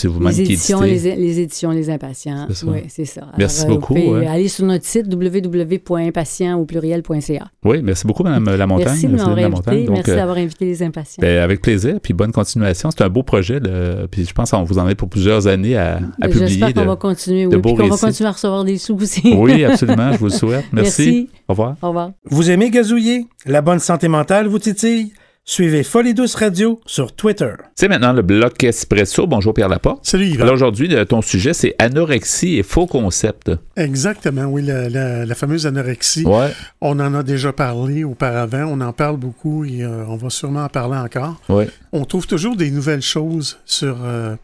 vous-même 0.06 0.34
qui 0.34 0.42
éditez. 0.42 0.74
Les, 0.82 1.16
les, 1.16 1.40
éditions 1.40 1.72
Les 1.72 1.90
Impatients. 1.90 2.48
Oui, 2.66 2.80
c'est 2.88 3.06
ça. 3.06 3.22
merci 3.38 3.66
beaucoup. 3.66 3.96
Vous 3.96 4.02
pouvez 4.02 4.28
aller 4.28 4.48
sur 4.48 4.66
notre 4.66 4.86
site 4.86 5.06
www.impatient 5.12 6.58
au 6.60 6.66
pluriel.ca. 6.66 7.48
Oui, 7.64 7.82
merci 7.84 8.06
beaucoup, 8.06 8.24
Madame 8.24 8.56
Lamontagne. 8.56 8.88
Merci 8.88 9.08
de 9.08 9.16
m'avoir 9.16 9.38
invité. 9.38 9.88
merci 9.90 10.12
euh, 10.12 10.16
d'avoir 10.16 10.38
invité 10.38 10.66
les 10.66 10.84
impatients. 10.84 11.22
Ben, 11.22 11.40
avec 11.40 11.62
plaisir, 11.62 12.00
puis 12.02 12.14
bonne 12.14 12.32
continuation. 12.32 12.90
C'est 12.92 13.04
un 13.04 13.10
beau 13.10 13.24
projet, 13.24 13.60
puis 14.08 14.26
je 14.26 14.34
pense 14.34 14.52
qu'on 14.52 14.64
vous 14.64 14.78
en 14.80 14.88
est 14.88 14.96
pour 14.96 15.10
plusieurs 15.10 15.48
années 15.48 15.78
à, 15.78 16.00
à 16.22 16.28
publier. 16.28 16.48
J'espère 16.48 16.74
qu'on 16.74 16.86
va 16.86 16.96
continuer, 16.96 17.46
oui, 17.46 17.62
qu'on 17.62 17.88
va 17.88 17.98
continuer 17.98 18.30
à 18.30 18.32
recevoir 18.32 18.64
des 18.64 18.78
sous 18.78 18.96
aussi. 18.96 19.34
oui, 19.38 19.64
absolument, 19.64 20.12
je 20.14 20.18
vous 20.18 20.26
le 20.26 20.32
souhaite. 20.32 20.66
Merci. 20.72 21.30
Au 21.48 21.54
revoir. 21.54 21.76
Au 21.82 21.88
revoir. 21.88 22.12
Vous 22.26 22.50
aimez 22.52 22.70
gazouiller? 22.70 23.28
La 23.46 23.62
bonne 23.62 23.80
santé 23.80 24.08
mentale 24.08 24.48
vous 24.48 24.60
titille? 24.60 25.12
Suivez 25.52 25.82
Folie 25.82 26.14
Douce 26.14 26.36
Radio 26.36 26.80
sur 26.86 27.12
Twitter. 27.12 27.54
C'est 27.74 27.88
maintenant 27.88 28.14
le 28.14 28.22
bloc 28.22 28.64
Espresso. 28.64 29.26
Bonjour 29.26 29.52
Pierre 29.52 29.68
Laporte. 29.68 30.06
Salut 30.06 30.28
Yves. 30.28 30.44
Alors 30.44 30.54
aujourd'hui, 30.54 30.96
ton 31.08 31.24
sujet, 31.24 31.54
c'est 31.54 31.74
anorexie 31.80 32.58
et 32.58 32.62
faux 32.62 32.86
concept. 32.86 33.50
Exactement, 33.76 34.44
oui, 34.44 34.62
la, 34.62 35.34
fameuse 35.34 35.66
anorexie. 35.66 36.24
Ouais. 36.24 36.52
On 36.82 37.00
en 37.00 37.16
a 37.16 37.24
déjà 37.24 37.52
parlé 37.52 38.04
auparavant, 38.04 38.66
on 38.68 38.80
en 38.80 38.94
parle 38.94 39.18
beaucoup 39.18 39.66
et 39.66 39.82
euh, 39.82 40.06
on 40.08 40.18
va 40.18 40.30
sûrement 40.30 40.66
en 40.66 40.70
parler 40.70 40.98
encore. 40.98 41.42
Ouais. 41.50 41.68
On 41.94 42.06
trouve 42.06 42.28
toujours 42.28 42.56
des 42.56 42.70
nouvelles 42.70 43.02
choses 43.02 43.58
sur... 43.66 43.98
Euh, 44.04 44.36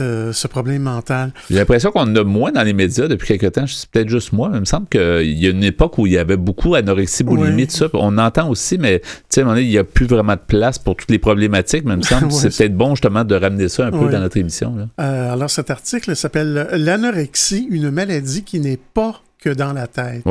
euh, 0.00 0.32
ce 0.32 0.46
problème 0.46 0.82
mental. 0.82 1.32
J'ai 1.50 1.56
l'impression 1.56 1.90
qu'on 1.90 2.02
en 2.02 2.16
a 2.16 2.24
moins 2.24 2.52
dans 2.52 2.62
les 2.62 2.72
médias 2.72 3.08
depuis 3.08 3.36
quelques 3.36 3.54
temps. 3.54 3.66
C'est 3.66 3.88
peut-être 3.90 4.08
juste 4.08 4.32
moi, 4.32 4.48
mais 4.48 4.58
il 4.58 4.60
me 4.60 4.64
semble 4.64 4.86
qu'il 4.88 5.38
y 5.38 5.46
a 5.46 5.50
une 5.50 5.64
époque 5.64 5.98
où 5.98 6.06
il 6.06 6.12
y 6.12 6.18
avait 6.18 6.36
beaucoup 6.36 6.74
d'anorexie, 6.74 7.24
boulimie, 7.24 7.66
tout 7.66 7.76
ça. 7.76 7.86
On 7.94 8.16
entend 8.18 8.48
aussi, 8.48 8.78
mais 8.78 9.00
tu 9.00 9.06
sais, 9.30 9.42
il 9.42 9.68
n'y 9.68 9.78
a 9.78 9.84
plus 9.84 10.06
vraiment 10.06 10.34
de 10.34 10.40
place 10.46 10.78
pour 10.78 10.96
toutes 10.96 11.10
les 11.10 11.18
problématiques, 11.18 11.84
mais 11.84 11.94
il 11.94 11.98
me 11.98 12.02
semble 12.02 12.28
que 12.28 12.34
c'est 12.34 12.56
peut-être 12.56 12.76
bon 12.76 12.94
justement 12.94 13.24
de 13.24 13.34
ramener 13.34 13.68
ça 13.68 13.86
un 13.86 13.90
peu 13.90 14.08
dans 14.08 14.20
notre 14.20 14.36
émission. 14.36 14.88
Euh, 15.00 15.32
alors 15.32 15.50
cet 15.50 15.70
article 15.70 16.14
s'appelle 16.14 16.68
L'anorexie, 16.72 17.66
une 17.70 17.90
maladie 17.90 18.44
qui 18.44 18.60
n'est 18.60 18.78
pas 18.94 19.22
que 19.38 19.50
dans 19.50 19.72
la 19.72 19.86
tête. 19.86 20.24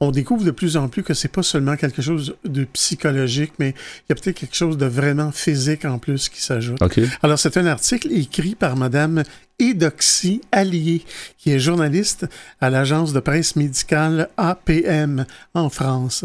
On 0.00 0.10
découvre 0.10 0.44
de 0.44 0.50
plus 0.50 0.76
en 0.76 0.88
plus 0.88 1.02
que 1.02 1.14
c'est 1.14 1.28
pas 1.28 1.42
seulement 1.42 1.76
quelque 1.76 2.02
chose 2.02 2.34
de 2.44 2.64
psychologique, 2.64 3.52
mais 3.58 3.70
il 3.70 4.04
y 4.10 4.12
a 4.12 4.14
peut-être 4.14 4.36
quelque 4.36 4.56
chose 4.56 4.76
de 4.76 4.86
vraiment 4.86 5.32
physique 5.32 5.84
en 5.84 5.98
plus 5.98 6.28
qui 6.28 6.42
s'ajoute. 6.42 6.78
Alors, 7.22 7.38
c'est 7.38 7.56
un 7.56 7.66
article 7.66 8.12
écrit 8.12 8.54
par 8.54 8.76
Madame 8.76 9.22
Edoxy 9.58 10.40
Allier, 10.52 11.02
qui 11.38 11.52
est 11.52 11.58
journaliste 11.58 12.26
à 12.60 12.70
l'agence 12.70 13.12
de 13.12 13.20
presse 13.20 13.56
médicale 13.56 14.28
APM 14.36 15.26
en 15.54 15.68
France. 15.68 16.24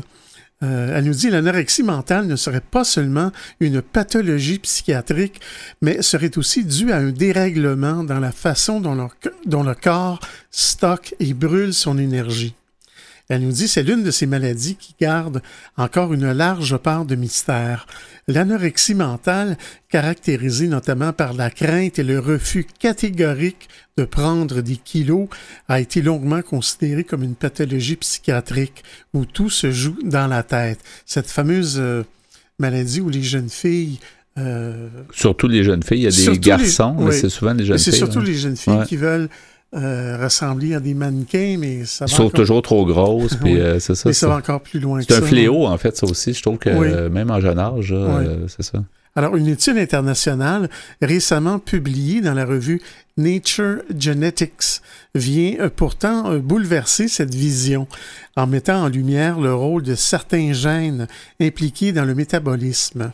Euh, 0.65 0.97
elle 0.97 1.05
nous 1.05 1.13
dit 1.13 1.29
l'anorexie 1.29 1.83
mentale 1.83 2.27
ne 2.27 2.35
serait 2.35 2.61
pas 2.61 2.83
seulement 2.83 3.31
une 3.59 3.81
pathologie 3.81 4.59
psychiatrique, 4.59 5.41
mais 5.81 6.01
serait 6.01 6.37
aussi 6.37 6.63
due 6.63 6.91
à 6.91 6.97
un 6.97 7.11
dérèglement 7.11 8.03
dans 8.03 8.19
la 8.19 8.31
façon 8.31 8.79
dont 8.79 9.63
le 9.63 9.75
corps 9.75 10.19
stocke 10.51 11.15
et 11.19 11.33
brûle 11.33 11.73
son 11.73 11.97
énergie. 11.97 12.55
Elle 13.29 13.41
nous 13.41 13.51
dit 13.51 13.67
c'est 13.67 13.83
l'une 13.83 14.03
de 14.03 14.11
ces 14.11 14.27
maladies 14.27 14.75
qui 14.75 14.95
garde 14.99 15.41
encore 15.77 16.13
une 16.13 16.31
large 16.31 16.77
part 16.77 17.05
de 17.05 17.15
mystère. 17.15 17.87
L'anorexie 18.27 18.95
mentale, 18.95 19.57
caractérisée 19.89 20.67
notamment 20.67 21.13
par 21.13 21.33
la 21.33 21.49
crainte 21.49 21.99
et 21.99 22.03
le 22.03 22.19
refus 22.19 22.67
catégorique 22.79 23.67
de 23.97 24.05
prendre 24.05 24.61
des 24.61 24.77
kilos, 24.77 25.27
a 25.67 25.79
été 25.79 26.01
longuement 26.01 26.41
considérée 26.41 27.03
comme 27.03 27.23
une 27.23 27.35
pathologie 27.35 27.95
psychiatrique 27.95 28.83
où 29.13 29.25
tout 29.25 29.49
se 29.49 29.71
joue 29.71 29.97
dans 30.03 30.27
la 30.27 30.43
tête. 30.43 30.79
Cette 31.05 31.29
fameuse 31.29 31.77
euh, 31.79 32.03
maladie 32.59 33.01
où 33.01 33.09
les 33.09 33.23
jeunes 33.23 33.49
filles 33.49 33.99
euh, 34.37 34.89
surtout 35.11 35.47
les 35.47 35.63
jeunes 35.63 35.81
filles. 35.81 35.99
Il 35.99 36.03
y 36.03 36.07
a 36.07 36.31
des 36.33 36.39
garçons, 36.39 36.93
mais 36.99 37.13
c'est 37.13 37.29
souvent 37.29 37.53
les 37.53 37.63
jeunes 37.63 37.77
filles. 37.77 37.93
C'est 37.93 37.97
surtout 37.97 38.19
les 38.19 38.33
jeunes 38.33 38.57
filles 38.57 38.83
qui 38.85 38.97
veulent 38.97 39.29
euh, 39.75 40.17
ressembler 40.21 40.73
à 40.73 40.79
des 40.79 40.93
mannequins, 40.93 41.57
mais 41.59 41.85
ça 41.85 42.05
va. 42.05 42.11
Ils 42.11 42.15
sont 42.15 42.29
toujours 42.29 42.61
trop 42.61 42.85
grosses, 42.85 43.35
puis 43.41 43.59
euh, 43.59 43.79
c'est 43.79 43.95
ça. 43.95 44.09
Mais 44.09 44.13
ça 44.13 44.27
va 44.27 44.35
encore 44.35 44.61
plus 44.61 44.79
loin 44.79 44.99
que 44.99 45.05
ça. 45.05 45.15
C'est 45.15 45.23
un 45.23 45.27
fléau, 45.27 45.65
en 45.65 45.77
fait, 45.77 45.95
ça 45.97 46.05
aussi. 46.05 46.33
Je 46.33 46.41
trouve 46.41 46.57
que 46.57 47.07
même 47.07 47.31
en 47.31 47.39
jeune 47.39 47.59
âge, 47.59 47.93
c'est 48.47 48.63
ça. 48.63 48.83
Alors, 49.17 49.37
une 49.37 49.47
étude 49.47 49.77
internationale 49.77 50.69
récemment 51.01 51.57
publiée 51.57 52.19
dans 52.19 52.33
la 52.33 52.45
revue 52.45 52.81
Nature 53.15 53.77
Genetics 53.97 54.81
vient 55.13 55.69
pourtant 55.73 56.37
bouleverser 56.39 57.07
cette 57.07 57.33
vision 57.33 57.87
en 58.35 58.45
mettant 58.45 58.83
en 58.83 58.89
lumière 58.89 59.39
le 59.39 59.53
rôle 59.53 59.83
de 59.83 59.95
certains 59.95 60.51
gènes 60.51 61.07
impliqués 61.39 61.93
dans 61.93 62.03
le 62.03 62.13
métabolisme 62.13 63.11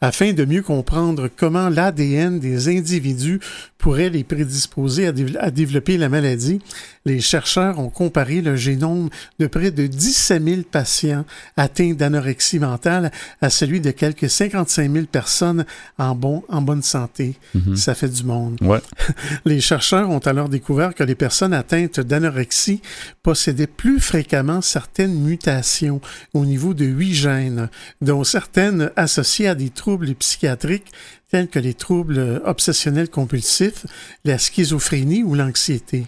afin 0.00 0.32
de 0.32 0.44
mieux 0.44 0.62
comprendre 0.62 1.28
comment 1.34 1.68
l'ADN 1.68 2.38
des 2.38 2.68
individus 2.68 3.40
pourrait 3.78 4.10
les 4.10 4.24
prédisposer 4.24 5.06
à, 5.06 5.50
développer 5.50 5.98
la 5.98 6.08
maladie, 6.08 6.60
les 7.04 7.20
chercheurs 7.20 7.78
ont 7.78 7.90
comparé 7.90 8.40
le 8.40 8.56
génome 8.56 9.08
de 9.38 9.46
près 9.46 9.70
de 9.70 9.86
17 9.86 10.42
000 10.42 10.62
patients 10.70 11.24
atteints 11.56 11.94
d'anorexie 11.94 12.58
mentale 12.58 13.12
à 13.40 13.50
celui 13.50 13.80
de 13.80 13.92
quelques 13.92 14.28
55 14.28 14.92
000 14.92 15.06
personnes 15.06 15.64
en, 15.96 16.14
bon, 16.14 16.42
en 16.48 16.60
bonne 16.60 16.82
santé. 16.82 17.36
Mhm. 17.54 17.76
Ça 17.76 17.94
fait 17.94 18.08
du 18.08 18.24
monde. 18.24 18.58
Les 19.44 19.60
chercheurs 19.60 20.10
ont 20.10 20.18
alors 20.18 20.48
découvert 20.48 20.94
que 20.94 21.04
les 21.04 21.14
personnes 21.14 21.54
atteintes 21.54 22.00
d'anorexie 22.00 22.82
possédaient 23.22 23.66
plus 23.66 24.00
fréquemment 24.00 24.60
certaines 24.60 25.14
mutations 25.14 26.00
au 26.34 26.44
niveau 26.44 26.74
de 26.74 26.84
huit 26.84 27.14
gènes, 27.14 27.68
dont 28.00 28.24
certaines 28.24 28.90
associées 28.96 29.48
à 29.48 29.54
des 29.54 29.70
troubles 29.70 29.87
psychiatriques 29.96 30.92
tels 31.30 31.48
que 31.48 31.58
les 31.58 31.74
troubles 31.74 32.42
obsessionnels 32.44 33.10
compulsifs, 33.10 33.86
la 34.24 34.38
schizophrénie 34.38 35.22
ou 35.22 35.34
l'anxiété. 35.34 36.06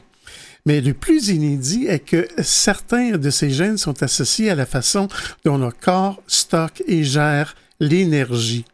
Mais 0.67 0.81
le 0.81 0.95
plus 0.95 1.29
inédit 1.29 1.87
est 1.87 2.01
que 2.01 2.29
certains 2.43 3.17
de 3.17 3.31
ces 3.31 3.51
gènes 3.51 3.79
sont 3.79 4.03
associés 4.03 4.51
à 4.51 4.55
la 4.55 4.67
façon 4.67 5.09
dont 5.45 5.59
le 5.59 5.71
corps 5.71 6.23
stocke 6.27 6.83
et 6.87 7.03
gère 7.03 7.57
l'énergie. 7.81 8.65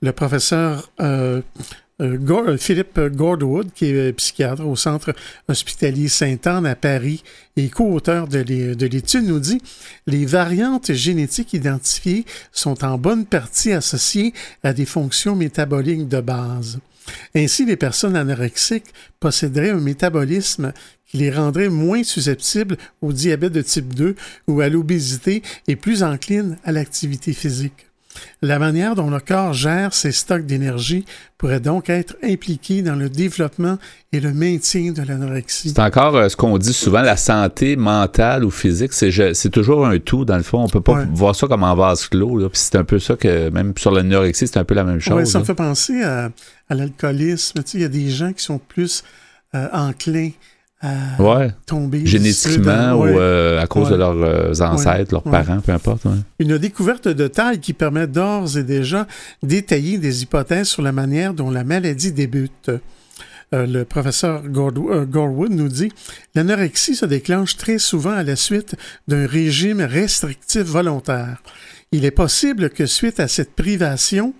Le 0.00 0.12
professeur 0.12 0.90
euh, 1.00 1.40
euh, 2.04 2.18
euh, 2.30 2.56
Philippe 2.56 3.00
Gordwood, 3.00 3.72
qui 3.74 3.86
est 3.86 4.12
psychiatre 4.12 4.66
au 4.66 4.76
Centre 4.76 5.14
hospitalier 5.48 6.08
Sainte-Anne 6.08 6.66
à 6.66 6.76
Paris 6.76 7.22
et 7.56 7.68
co-auteur 7.68 8.28
de 8.28 8.38
l'étude, 8.86 9.26
nous 9.26 9.40
dit 9.40 9.60
les 10.06 10.26
variantes 10.26 10.92
génétiques 10.92 11.54
identifiées 11.54 12.24
sont 12.52 12.84
en 12.84 12.98
bonne 12.98 13.26
partie 13.26 13.72
associées 13.72 14.32
à 14.62 14.72
des 14.72 14.86
fonctions 14.86 15.36
métaboliques 15.36 16.08
de 16.08 16.20
base. 16.20 16.78
Ainsi, 17.34 17.64
les 17.64 17.76
personnes 17.76 18.16
anorexiques 18.16 18.92
posséderaient 19.20 19.70
un 19.70 19.80
métabolisme 19.80 20.72
qui 21.06 21.18
les 21.18 21.30
rendrait 21.30 21.68
moins 21.68 22.02
susceptibles 22.02 22.76
au 23.02 23.12
diabète 23.12 23.52
de 23.52 23.62
type 23.62 23.94
2 23.94 24.16
ou 24.48 24.60
à 24.60 24.68
l'obésité 24.68 25.42
et 25.68 25.76
plus 25.76 26.02
enclines 26.02 26.56
à 26.64 26.72
l'activité 26.72 27.32
physique. 27.32 27.86
La 28.42 28.58
manière 28.58 28.94
dont 28.94 29.10
le 29.10 29.20
corps 29.20 29.52
gère 29.52 29.94
ses 29.94 30.12
stocks 30.12 30.46
d'énergie 30.46 31.04
pourrait 31.38 31.60
donc 31.60 31.90
être 31.90 32.16
impliquée 32.22 32.82
dans 32.82 32.94
le 32.94 33.08
développement 33.08 33.78
et 34.12 34.20
le 34.20 34.32
maintien 34.32 34.92
de 34.92 35.02
l'anorexie. 35.02 35.70
C'est 35.70 35.80
encore 35.80 36.16
euh, 36.16 36.28
ce 36.28 36.36
qu'on 36.36 36.56
dit 36.58 36.72
souvent, 36.72 37.02
la 37.02 37.16
santé 37.16 37.76
mentale 37.76 38.44
ou 38.44 38.50
physique, 38.50 38.92
c'est 38.92 39.50
toujours 39.50 39.86
un 39.86 39.98
tout 39.98 40.24
dans 40.24 40.36
le 40.36 40.42
fond. 40.42 40.64
On 40.64 40.68
peut 40.68 40.80
pas 40.80 41.04
voir 41.12 41.34
ça 41.34 41.46
comme 41.46 41.64
en 41.64 41.74
vase 41.74 42.06
clos. 42.08 42.48
C'est 42.52 42.76
un 42.76 42.84
peu 42.84 42.98
ça 42.98 43.16
que 43.16 43.50
même 43.50 43.74
sur 43.76 43.90
l'anorexie, 43.90 44.46
c'est 44.46 44.58
un 44.58 44.64
peu 44.64 44.74
la 44.74 44.84
même 44.84 45.00
chose. 45.00 45.30
ça 45.30 45.40
me 45.40 45.44
fait 45.44 45.54
penser 45.54 46.02
à, 46.02 46.30
l'alcoolisme. 46.70 47.62
Il 47.74 47.80
y 47.80 47.84
a 47.84 47.88
des 47.88 48.10
gens 48.10 48.32
qui 48.32 48.42
sont 48.42 48.58
plus 48.58 49.04
euh, 49.54 49.68
enclins 49.72 50.30
ouais. 51.18 51.50
tomber. 51.66 52.06
Génétiquement 52.06 52.94
ou 52.94 53.06
euh, 53.06 53.60
à 53.60 53.66
cause 53.66 53.90
de 53.90 53.96
leurs 53.96 54.22
euh, 54.22 54.52
ancêtres, 54.60 55.12
leurs 55.12 55.22
parents, 55.22 55.60
peu 55.60 55.72
importe. 55.72 56.06
Une 56.38 56.58
découverte 56.58 57.08
de 57.08 57.26
taille 57.28 57.60
qui 57.60 57.72
permet 57.72 58.06
d'ores 58.06 58.56
et 58.56 58.62
déjà 58.62 59.06
d'étayer 59.42 59.98
des 59.98 60.22
hypothèses 60.22 60.68
sur 60.68 60.82
la 60.82 60.92
manière 60.92 61.34
dont 61.34 61.50
la 61.50 61.64
maladie 61.64 62.12
débute. 62.12 62.70
Euh, 63.52 63.66
le 63.66 63.84
professeur 63.84 64.42
Gorwood 64.48 65.52
nous 65.52 65.68
dit 65.68 65.92
L'anorexie 66.34 66.96
se 66.96 67.06
déclenche 67.06 67.56
très 67.56 67.78
souvent 67.78 68.12
à 68.12 68.22
la 68.22 68.36
suite 68.36 68.74
d'un 69.06 69.26
régime 69.26 69.80
restrictif 69.80 70.62
volontaire. 70.62 71.42
Il 71.92 72.04
est 72.04 72.10
possible 72.10 72.70
que 72.70 72.86
suite 72.86 73.20
à 73.20 73.28
cette 73.28 73.54
privation, 73.54 74.34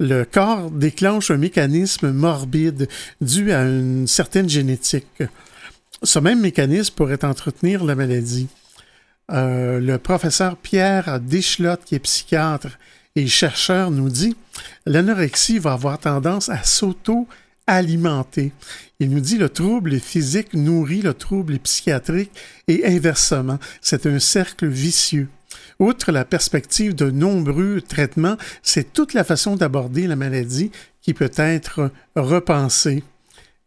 le 0.00 0.24
corps 0.24 0.70
déclenche 0.70 1.30
un 1.30 1.36
mécanisme 1.36 2.10
morbide 2.10 2.88
dû 3.20 3.52
à 3.52 3.62
une 3.62 4.06
certaine 4.06 4.48
génétique. 4.48 5.22
Ce 6.04 6.18
même 6.18 6.40
mécanisme 6.40 6.94
pourrait 6.94 7.24
entretenir 7.24 7.82
la 7.82 7.94
maladie. 7.94 8.48
Euh, 9.32 9.80
le 9.80 9.96
professeur 9.96 10.58
Pierre 10.58 11.18
Deschlotte, 11.18 11.84
qui 11.86 11.94
est 11.94 12.00
psychiatre 12.00 12.78
et 13.16 13.26
chercheur, 13.26 13.90
nous 13.90 14.10
dit 14.10 14.36
l'anorexie 14.84 15.58
va 15.58 15.72
avoir 15.72 15.98
tendance 15.98 16.50
à 16.50 16.62
s'auto-alimenter. 16.62 18.52
Il 19.00 19.10
nous 19.10 19.20
dit 19.20 19.38
le 19.38 19.48
trouble 19.48 19.98
physique 19.98 20.52
nourrit 20.52 21.00
le 21.00 21.14
trouble 21.14 21.58
psychiatrique 21.58 22.32
et 22.68 22.84
inversement. 22.86 23.58
C'est 23.80 24.04
un 24.04 24.18
cercle 24.18 24.66
vicieux. 24.66 25.28
Outre 25.78 26.12
la 26.12 26.26
perspective 26.26 26.94
de 26.94 27.10
nombreux 27.10 27.80
traitements, 27.80 28.36
c'est 28.62 28.92
toute 28.92 29.14
la 29.14 29.24
façon 29.24 29.56
d'aborder 29.56 30.06
la 30.06 30.16
maladie 30.16 30.70
qui 31.00 31.14
peut 31.14 31.32
être 31.36 31.90
repensée. 32.14 33.04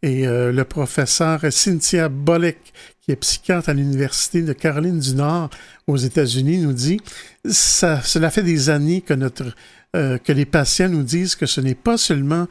Et 0.02 0.26
euh, 0.26 0.52
le 0.52 0.64
professeur 0.64 1.40
Cynthia 1.50 2.08
Bolek, 2.08 2.72
qui 3.00 3.10
est 3.10 3.16
psychiatre 3.16 3.68
à 3.68 3.74
l'Université 3.74 4.42
de 4.42 4.52
Caroline 4.52 5.00
du 5.00 5.14
Nord 5.14 5.50
aux 5.88 5.96
États-Unis, 5.96 6.58
nous 6.58 6.72
dit 6.72 7.00
ça, 7.44 8.00
cela 8.02 8.30
fait 8.30 8.44
des 8.44 8.70
années 8.70 9.00
que, 9.00 9.14
notre, 9.14 9.54
euh, 9.96 10.18
que 10.18 10.32
les 10.32 10.44
patients 10.44 10.88
nous 10.88 11.02
disent 11.02 11.34
que 11.34 11.46
ce 11.46 11.60
n'est 11.60 11.74
pas 11.74 11.98
seulement 11.98 12.46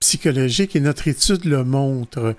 psychologique 0.00 0.74
et 0.74 0.80
notre 0.80 1.06
étude 1.06 1.44
le 1.44 1.62
montre. 1.62 2.34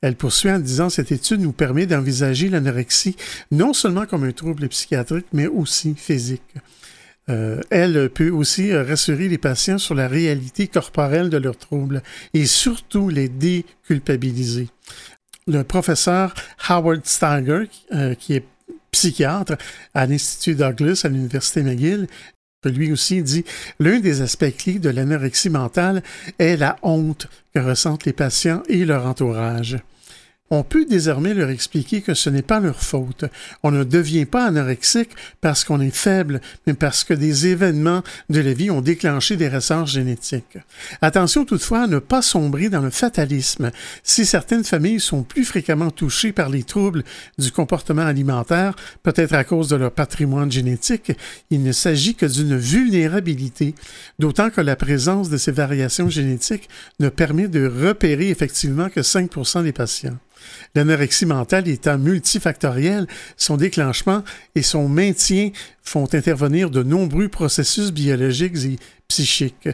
Elle 0.00 0.16
poursuit 0.16 0.50
en 0.50 0.58
disant 0.58 0.90
cette 0.90 1.12
étude 1.12 1.40
nous 1.40 1.52
permet 1.52 1.86
d'envisager 1.86 2.48
l'anorexie 2.48 3.16
non 3.52 3.72
seulement 3.72 4.06
comme 4.06 4.24
un 4.24 4.32
trouble 4.32 4.68
psychiatrique, 4.68 5.26
mais 5.32 5.46
aussi 5.46 5.94
physique. 5.94 6.42
Euh, 7.28 7.60
elle 7.70 8.10
peut 8.10 8.30
aussi 8.30 8.72
euh, 8.72 8.82
rassurer 8.82 9.28
les 9.28 9.38
patients 9.38 9.78
sur 9.78 9.94
la 9.94 10.08
réalité 10.08 10.66
corporelle 10.66 11.30
de 11.30 11.36
leurs 11.36 11.56
troubles 11.56 12.02
et 12.34 12.46
surtout 12.46 13.08
les 13.08 13.28
déculpabiliser. 13.28 14.68
Le 15.46 15.62
professeur 15.62 16.34
Howard 16.68 17.06
Steiger, 17.06 17.64
euh, 17.92 18.14
qui 18.14 18.34
est 18.34 18.44
psychiatre 18.90 19.56
à 19.94 20.06
l'Institut 20.06 20.56
Douglas 20.56 21.02
à 21.04 21.08
l'Université 21.08 21.62
McGill, 21.62 22.08
lui 22.64 22.92
aussi 22.92 23.22
dit 23.22 23.44
l'un 23.80 24.00
des 24.00 24.20
aspects 24.20 24.56
clés 24.56 24.78
de 24.78 24.90
l'anorexie 24.90 25.50
mentale 25.50 26.02
est 26.38 26.56
la 26.56 26.76
honte 26.82 27.28
que 27.54 27.60
ressentent 27.60 28.04
les 28.04 28.12
patients 28.12 28.62
et 28.68 28.84
leur 28.84 29.06
entourage 29.06 29.78
on 30.52 30.64
peut 30.64 30.84
désormais 30.84 31.32
leur 31.32 31.48
expliquer 31.48 32.02
que 32.02 32.12
ce 32.12 32.28
n'est 32.28 32.42
pas 32.42 32.60
leur 32.60 32.82
faute. 32.82 33.24
On 33.62 33.70
ne 33.70 33.84
devient 33.84 34.26
pas 34.26 34.48
anorexique 34.48 35.08
parce 35.40 35.64
qu'on 35.64 35.80
est 35.80 35.96
faible, 35.96 36.42
mais 36.66 36.74
parce 36.74 37.04
que 37.04 37.14
des 37.14 37.46
événements 37.46 38.02
de 38.28 38.40
la 38.40 38.52
vie 38.52 38.70
ont 38.70 38.82
déclenché 38.82 39.36
des 39.38 39.48
ressorts 39.48 39.86
génétiques. 39.86 40.58
Attention 41.00 41.46
toutefois 41.46 41.84
à 41.84 41.86
ne 41.86 41.98
pas 41.98 42.20
sombrer 42.20 42.68
dans 42.68 42.82
le 42.82 42.90
fatalisme. 42.90 43.70
Si 44.02 44.26
certaines 44.26 44.62
familles 44.62 45.00
sont 45.00 45.22
plus 45.22 45.46
fréquemment 45.46 45.90
touchées 45.90 46.32
par 46.32 46.50
les 46.50 46.64
troubles 46.64 47.02
du 47.38 47.50
comportement 47.50 48.02
alimentaire, 48.02 48.76
peut-être 49.02 49.32
à 49.32 49.44
cause 49.44 49.68
de 49.68 49.76
leur 49.76 49.92
patrimoine 49.92 50.52
génétique, 50.52 51.12
il 51.48 51.62
ne 51.62 51.72
s'agit 51.72 52.14
que 52.14 52.26
d'une 52.26 52.58
vulnérabilité, 52.58 53.74
d'autant 54.18 54.50
que 54.50 54.60
la 54.60 54.76
présence 54.76 55.30
de 55.30 55.38
ces 55.38 55.52
variations 55.52 56.10
génétiques 56.10 56.68
ne 57.00 57.08
permet 57.08 57.48
de 57.48 57.66
repérer 57.66 58.28
effectivement 58.28 58.90
que 58.90 59.00
5% 59.00 59.62
des 59.62 59.72
patients. 59.72 60.18
L'anorexie 60.74 61.26
mentale 61.26 61.68
étant 61.68 61.98
multifactorielle, 61.98 63.06
son 63.36 63.56
déclenchement 63.56 64.22
et 64.54 64.62
son 64.62 64.88
maintien 64.88 65.50
font 65.82 66.08
intervenir 66.12 66.70
de 66.70 66.82
nombreux 66.82 67.28
processus 67.28 67.92
biologiques 67.92 68.64
et 68.64 68.78
psychiques. 69.08 69.68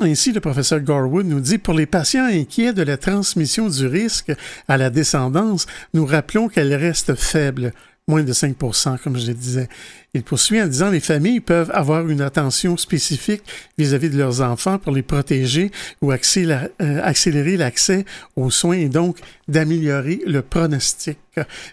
Ainsi, 0.00 0.32
le 0.32 0.40
professeur 0.40 0.80
Garwood 0.80 1.24
nous 1.24 1.40
dit, 1.40 1.56
pour 1.56 1.72
les 1.72 1.86
patients 1.86 2.26
inquiets 2.26 2.74
de 2.74 2.82
la 2.82 2.98
transmission 2.98 3.68
du 3.68 3.86
risque 3.86 4.30
à 4.68 4.76
la 4.76 4.90
descendance, 4.90 5.66
nous 5.94 6.04
rappelons 6.04 6.48
qu'elle 6.48 6.74
reste 6.74 7.14
faible 7.14 7.72
moins 8.08 8.22
de 8.22 8.32
5% 8.32 8.98
comme 8.98 9.16
je 9.18 9.26
le 9.26 9.34
disais. 9.34 9.68
Il 10.14 10.22
poursuit 10.22 10.62
en 10.62 10.66
disant 10.66 10.90
les 10.90 11.00
familles 11.00 11.40
peuvent 11.40 11.70
avoir 11.74 12.08
une 12.08 12.20
attention 12.20 12.76
spécifique 12.76 13.42
vis-à-vis 13.78 14.10
de 14.10 14.16
leurs 14.16 14.40
enfants 14.40 14.78
pour 14.78 14.92
les 14.92 15.02
protéger 15.02 15.70
ou 16.00 16.12
euh, 16.12 17.00
accélérer 17.02 17.56
l'accès 17.56 18.04
aux 18.36 18.50
soins 18.50 18.76
et 18.76 18.88
donc 18.88 19.18
d'améliorer 19.48 20.20
le 20.26 20.42
pronostic. 20.42 21.18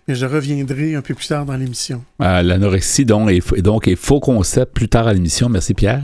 Mais 0.07 0.15
je 0.15 0.25
reviendrai 0.25 0.95
un 0.95 1.01
peu 1.01 1.13
plus 1.13 1.27
tard 1.27 1.45
dans 1.45 1.55
l'émission. 1.55 2.03
Euh, 2.21 2.41
l'anorexie 2.41 3.05
donc 3.05 3.29
est, 3.29 3.61
donc 3.61 3.87
est 3.87 3.95
faux 3.95 4.19
concept 4.19 4.73
plus 4.73 4.89
tard 4.89 5.07
à 5.07 5.13
l'émission. 5.13 5.49
Merci 5.49 5.73
Pierre. 5.73 6.01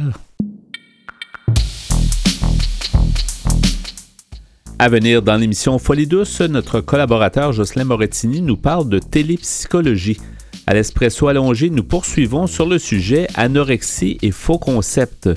À 4.82 4.88
venir 4.88 5.22
dans 5.22 5.36
l'émission 5.36 5.78
Folie 5.78 6.08
douce, 6.08 6.40
notre 6.40 6.80
collaborateur 6.80 7.52
Jocelyn 7.52 7.84
Morettini 7.84 8.42
nous 8.42 8.56
parle 8.56 8.88
de 8.88 8.98
télépsychologie. 8.98 10.18
À 10.66 10.74
l'espresso 10.74 11.28
allongé, 11.28 11.70
nous 11.70 11.84
poursuivons 11.84 12.48
sur 12.48 12.66
le 12.66 12.80
sujet 12.80 13.28
anorexie 13.36 14.18
et 14.22 14.32
faux 14.32 14.58
concepts. 14.58 15.30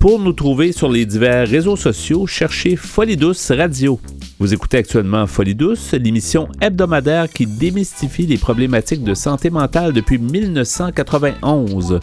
Pour 0.00 0.18
nous 0.18 0.32
trouver 0.32 0.72
sur 0.72 0.90
les 0.90 1.06
divers 1.06 1.46
réseaux 1.46 1.76
sociaux, 1.76 2.26
cherchez 2.26 2.74
Folie 2.74 3.16
douce 3.16 3.52
radio. 3.52 4.00
Vous 4.40 4.52
écoutez 4.52 4.78
actuellement 4.78 5.28
Folie 5.28 5.54
douce, 5.54 5.92
l'émission 5.92 6.48
hebdomadaire 6.60 7.28
qui 7.28 7.46
démystifie 7.46 8.26
les 8.26 8.36
problématiques 8.36 9.04
de 9.04 9.14
santé 9.14 9.48
mentale 9.48 9.92
depuis 9.92 10.18
1991. 10.18 12.00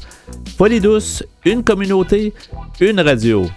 Folie 0.58 0.80
douce, 0.80 1.26
une 1.44 1.62
communauté, 1.62 2.34
une 2.80 3.02
radio. 3.02 3.48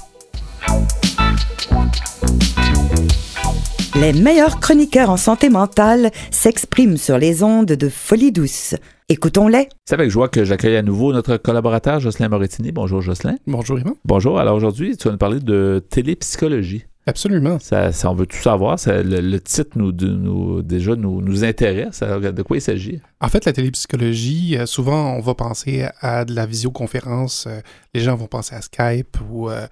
Les 4.00 4.12
meilleurs 4.12 4.58
chroniqueurs 4.58 5.10
en 5.10 5.16
santé 5.16 5.48
mentale 5.50 6.10
s'expriment 6.30 6.96
sur 6.96 7.18
les 7.18 7.42
ondes 7.42 7.66
de 7.66 7.88
Folie 7.88 8.32
douce. 8.32 8.74
Écoutons-les. 9.08 9.68
C'est 9.84 9.94
avec 9.94 10.10
joie 10.10 10.28
que 10.28 10.44
j'accueille 10.44 10.76
à 10.76 10.82
nouveau 10.82 11.12
notre 11.12 11.36
collaborateur 11.36 12.00
Jocelyn 12.00 12.28
Morettini. 12.28 12.72
Bonjour 12.72 13.02
Jocelyn. 13.02 13.36
Bonjour 13.46 13.78
Yvan. 13.78 13.94
Bonjour. 14.04 14.40
Alors 14.40 14.56
aujourd'hui, 14.56 14.96
tu 14.96 15.04
vas 15.04 15.12
nous 15.12 15.18
parler 15.18 15.40
de 15.40 15.84
télépsychologie. 15.90 16.84
Absolument. 17.06 17.58
Ça, 17.58 17.90
on 18.04 18.14
veut 18.14 18.26
tout 18.26 18.36
savoir. 18.36 18.76
le, 18.86 19.38
titre 19.38 19.76
nous, 19.76 19.92
nous 19.92 20.62
déjà 20.62 20.94
nous, 20.94 21.20
nous 21.20 21.44
intéresse. 21.44 22.00
de 22.00 22.42
quoi 22.42 22.56
il 22.56 22.60
s'agit? 22.60 23.00
En 23.20 23.28
fait, 23.28 23.44
la 23.44 23.52
télépsychologie, 23.52 24.56
euh, 24.56 24.66
souvent, 24.66 25.14
on 25.14 25.20
va 25.20 25.34
penser 25.34 25.86
à 26.00 26.24
de 26.24 26.34
la 26.34 26.46
visioconférence. 26.46 27.46
Euh, 27.48 27.60
les 27.92 28.00
gens 28.00 28.14
vont 28.14 28.28
penser 28.28 28.54
à 28.54 28.62
Skype 28.62 29.18
ou 29.30 29.50
euh, 29.50 29.66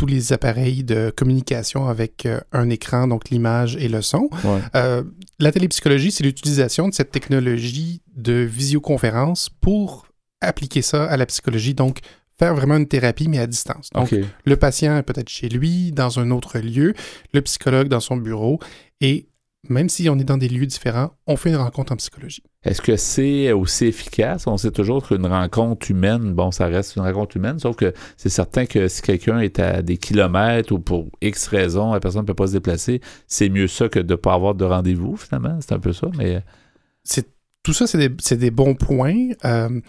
tous 0.00 0.06
les 0.06 0.32
appareils 0.32 0.82
de 0.82 1.12
communication 1.14 1.86
avec 1.86 2.24
euh, 2.24 2.40
un 2.52 2.70
écran, 2.70 3.06
donc 3.06 3.28
l'image 3.28 3.76
et 3.76 3.86
le 3.86 4.00
son. 4.00 4.30
Euh, 4.74 5.02
la 5.38 5.52
télépsychologie, 5.52 6.10
c'est 6.10 6.24
l'utilisation 6.24 6.88
de 6.88 6.94
cette 6.94 7.10
technologie 7.10 8.00
de 8.16 8.32
visioconférence 8.32 9.50
pour 9.60 10.06
appliquer 10.40 10.80
ça 10.80 11.04
à 11.04 11.18
la 11.18 11.26
psychologie, 11.26 11.74
donc 11.74 11.98
faire 12.38 12.54
vraiment 12.54 12.78
une 12.78 12.88
thérapie, 12.88 13.28
mais 13.28 13.40
à 13.40 13.46
distance. 13.46 13.90
Donc, 13.94 14.14
le 14.46 14.56
patient 14.56 14.96
est 14.96 15.02
peut-être 15.02 15.28
chez 15.28 15.50
lui, 15.50 15.92
dans 15.92 16.18
un 16.18 16.30
autre 16.30 16.58
lieu, 16.60 16.94
le 17.34 17.42
psychologue 17.42 17.88
dans 17.88 18.00
son 18.00 18.16
bureau, 18.16 18.58
et 19.02 19.26
même 19.68 19.90
si 19.90 20.08
on 20.08 20.18
est 20.18 20.24
dans 20.24 20.38
des 20.38 20.48
lieux 20.48 20.64
différents, 20.64 21.10
on 21.26 21.36
fait 21.36 21.50
une 21.50 21.56
rencontre 21.56 21.92
en 21.92 21.96
psychologie. 21.96 22.42
Est-ce 22.62 22.82
que 22.82 22.96
c'est 22.96 23.52
aussi 23.52 23.86
efficace? 23.86 24.46
On 24.46 24.58
sait 24.58 24.70
toujours 24.70 25.06
qu'une 25.06 25.24
rencontre 25.24 25.90
humaine, 25.90 26.34
bon, 26.34 26.50
ça 26.50 26.66
reste 26.66 26.96
une 26.96 27.02
rencontre 27.02 27.38
humaine, 27.38 27.58
sauf 27.58 27.74
que 27.74 27.94
c'est 28.18 28.28
certain 28.28 28.66
que 28.66 28.86
si 28.86 29.00
quelqu'un 29.00 29.40
est 29.40 29.58
à 29.58 29.80
des 29.80 29.96
kilomètres 29.96 30.72
ou 30.72 30.78
pour 30.78 31.08
X 31.22 31.46
raisons, 31.46 31.94
la 31.94 32.00
personne 32.00 32.22
ne 32.22 32.26
peut 32.26 32.34
pas 32.34 32.48
se 32.48 32.52
déplacer, 32.52 33.00
c'est 33.26 33.48
mieux 33.48 33.66
ça 33.66 33.88
que 33.88 33.98
de 33.98 34.12
ne 34.12 34.16
pas 34.16 34.34
avoir 34.34 34.54
de 34.54 34.66
rendez-vous, 34.66 35.16
finalement. 35.16 35.58
C'est 35.60 35.72
un 35.72 35.80
peu 35.80 35.94
ça, 35.94 36.08
mais... 36.18 36.42
C'est, 37.02 37.28
tout 37.62 37.72
ça, 37.72 37.86
c'est 37.86 38.36
des, 38.36 38.50
bons 38.50 38.74
points. 38.74 39.28
Euh, 39.46 39.80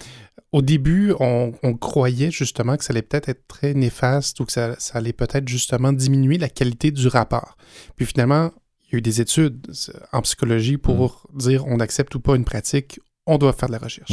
au 0.53 0.61
début, 0.61 1.13
on, 1.19 1.51
croyait 1.79 2.31
justement 2.31 2.77
que 2.77 2.83
ça 2.83 2.91
allait 2.91 3.01
peut-être 3.01 3.29
être 3.29 3.47
très 3.47 3.73
néfaste 3.73 4.39
ou 4.39 4.45
que 4.45 4.51
ça 4.51 4.75
allait 4.93 5.13
peut-être 5.13 5.47
justement 5.47 5.91
diminuer 5.91 6.37
la 6.37 6.49
qualité 6.49 6.91
du 6.91 7.07
rapport. 7.07 7.57
Puis 7.95 8.05
finalement, 8.05 8.51
il 8.91 8.95
y 8.95 8.97
a 8.97 8.99
eu 8.99 9.01
des 9.01 9.21
études 9.21 9.71
en 10.11 10.21
psychologie 10.21 10.77
pour 10.77 11.25
mm. 11.33 11.37
dire 11.37 11.65
on 11.67 11.79
accepte 11.79 12.13
ou 12.15 12.19
pas 12.19 12.35
une 12.35 12.45
pratique, 12.45 12.99
on 13.25 13.37
doit 13.37 13.53
faire 13.53 13.69
de 13.69 13.73
la 13.73 13.79
recherche. 13.79 14.11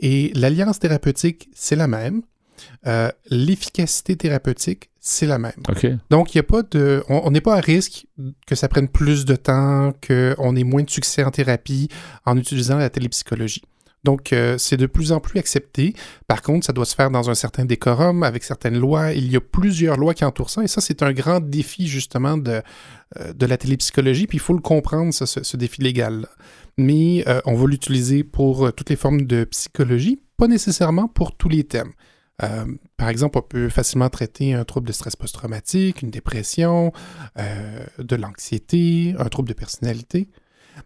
Et 0.00 0.30
l'alliance 0.34 0.78
thérapeutique, 0.78 1.48
c'est 1.54 1.76
la 1.76 1.88
même. 1.88 2.22
Euh, 2.86 3.10
l'efficacité 3.28 4.14
thérapeutique, 4.16 4.90
c'est 5.00 5.26
la 5.26 5.38
même. 5.38 5.52
Donc, 6.10 6.34
il 6.34 6.38
n'y 6.38 6.40
a 6.40 6.44
pas 6.44 6.62
de. 6.62 7.02
On 7.08 7.30
n'est 7.30 7.40
pas 7.40 7.56
à 7.56 7.60
risque 7.60 8.06
que 8.46 8.54
ça 8.54 8.68
prenne 8.68 8.88
plus 8.88 9.24
de 9.24 9.34
temps, 9.34 9.92
qu'on 10.06 10.54
ait 10.54 10.64
moins 10.64 10.84
de 10.84 10.90
succès 10.90 11.24
en 11.24 11.30
thérapie 11.30 11.88
en 12.24 12.36
utilisant 12.36 12.78
la 12.78 12.90
télépsychologie. 12.90 13.62
Donc, 14.04 14.32
euh, 14.32 14.58
c'est 14.58 14.76
de 14.76 14.86
plus 14.86 15.12
en 15.12 15.20
plus 15.20 15.38
accepté. 15.38 15.94
Par 16.26 16.42
contre, 16.42 16.66
ça 16.66 16.72
doit 16.72 16.84
se 16.84 16.94
faire 16.94 17.10
dans 17.10 17.30
un 17.30 17.34
certain 17.34 17.64
décorum, 17.64 18.24
avec 18.24 18.42
certaines 18.42 18.76
lois. 18.76 19.12
Il 19.12 19.30
y 19.30 19.36
a 19.36 19.40
plusieurs 19.40 19.96
lois 19.96 20.12
qui 20.12 20.24
entourent 20.24 20.50
ça, 20.50 20.62
et 20.62 20.66
ça, 20.66 20.80
c'est 20.80 21.02
un 21.02 21.12
grand 21.12 21.40
défi, 21.40 21.86
justement, 21.86 22.36
de, 22.36 22.62
euh, 23.18 23.32
la 23.38 23.56
télépsychologie, 23.56 24.26
puis 24.26 24.38
il 24.38 24.40
faut 24.40 24.54
le 24.54 24.60
comprendre, 24.60 25.12
ce, 25.14 25.56
défi 25.56 25.82
légal. 25.82 26.26
Mais 26.78 27.22
euh, 27.28 27.40
on 27.44 27.54
va 27.54 27.66
l'utiliser 27.66 28.24
pour 28.24 28.72
toutes 28.72 28.90
les 28.90 28.96
formes 28.96 29.22
de 29.22 29.44
psychologie, 29.44 30.20
pas 30.36 30.48
nécessairement 30.48 31.06
pour 31.06 31.36
tous 31.36 31.48
les 31.48 31.64
thèmes. 31.64 31.92
par 32.96 33.08
exemple, 33.08 33.38
on 33.38 33.42
peut 33.42 33.68
facilement 33.68 34.08
traiter 34.08 34.52
un 34.52 34.64
trouble 34.64 34.88
de 34.88 34.92
stress 34.92 35.14
post-traumatique, 35.14 36.02
une 36.02 36.10
dépression, 36.10 36.92
de 37.36 38.16
l'anxiété, 38.16 39.14
un 39.16 39.28
trouble 39.28 39.48
de 39.48 39.54
personnalité. 39.54 40.28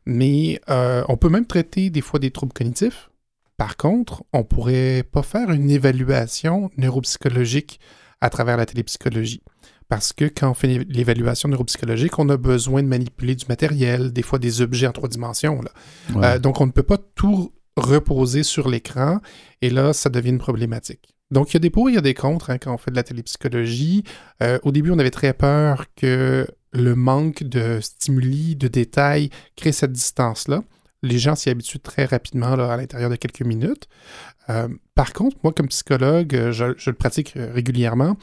Mais 0.05 0.61
euh, 0.69 1.05
on 1.09 1.17
peut 1.17 1.29
même 1.29 1.47
traiter 1.47 1.91
des 1.91 2.01
fois 2.01 2.21
des 2.21 2.31
troubles 2.31 2.53
cognitifs. 2.53 3.11
Par 3.57 3.77
contre, 3.77 4.23
on 4.33 4.39
ne 4.39 4.43
pourrait 4.45 5.03
pas 5.11 5.23
faire 5.23 5.51
une 5.51 5.71
évaluation 5.71 6.71
neuropsychologique 6.77 7.81
à 8.21 8.31
travers 8.31 8.57
la 8.57 8.67
télépsychologie. 8.67 9.43
Parce 9.89 10.13
que 10.13 10.25
quand 10.25 10.51
on 10.51 10.55
fait 10.55 10.85
l'évaluation 10.89 11.49
neuropsychologique, 11.49 12.19
on 12.19 12.29
a 12.29 12.37
besoin 12.37 12.83
de 12.83 12.89
manipuler 12.89 13.35
du 13.35 13.47
matériel, 13.49 14.13
des 14.13 14.23
fois 14.23 14.39
des 14.39 14.61
objets 14.61 14.87
en 14.87 14.93
trois 14.93 15.09
dimensions. 15.09 15.61
Euh, 16.17 16.39
donc, 16.39 16.61
on 16.61 16.67
ne 16.67 16.73
peut 16.73 16.83
pas 16.83 16.99
tout 17.15 17.53
reposer 17.77 18.43
sur 18.43 18.69
l'écran 18.69 19.21
et 19.63 19.71
là, 19.71 19.93
ça 19.93 20.11
devient 20.11 20.31
une 20.31 20.39
problématique. 20.39 21.15
Donc, 21.31 21.51
il 21.51 21.55
y 21.55 21.57
a 21.59 21.61
des 21.61 21.71
pour 21.71 21.89
et 21.89 21.93
il 21.93 21.95
y 21.95 21.99
a 21.99 22.03
des 22.03 22.15
contre 22.15 22.51
hein, 22.51 22.59
quand 22.59 22.73
on 22.75 22.79
fait 22.79 22.91
de 22.91 22.97
la 22.97 23.03
télépsychologie. 23.03 24.05
Euh, 24.43 24.59
au 24.63 24.73
début, 24.73 24.91
on 24.91 24.99
avait 24.99 25.11
très 25.11 25.33
peur 25.33 25.87
que 25.97 26.47
le 26.77 26.95
manque 26.95 27.43
de 27.43 27.81
stimuli, 27.81 28.57
de 28.57 28.69
détails 28.69 29.31
crée 29.57 29.73
cette 29.73 29.93
distance-là. 29.93 30.63
Les 31.03 31.19
gens 31.19 31.35
s'y 31.35 31.51
habituent 31.51 31.79
très 31.79 32.05
rapidement 32.05 32.53
à 32.53 32.77
l'intérieur 32.77 33.11
de 33.11 33.17
quelques 33.17 33.43
minutes. 33.43 33.89
Euh, 34.49 34.69
par 34.95 35.13
contre, 35.13 35.37
moi, 35.43 35.53
comme 35.53 35.69
psychologue, 35.69 36.51
je, 36.51 36.65
le 36.65 36.93
pratique 36.93 37.35
régulièrement 37.37 38.17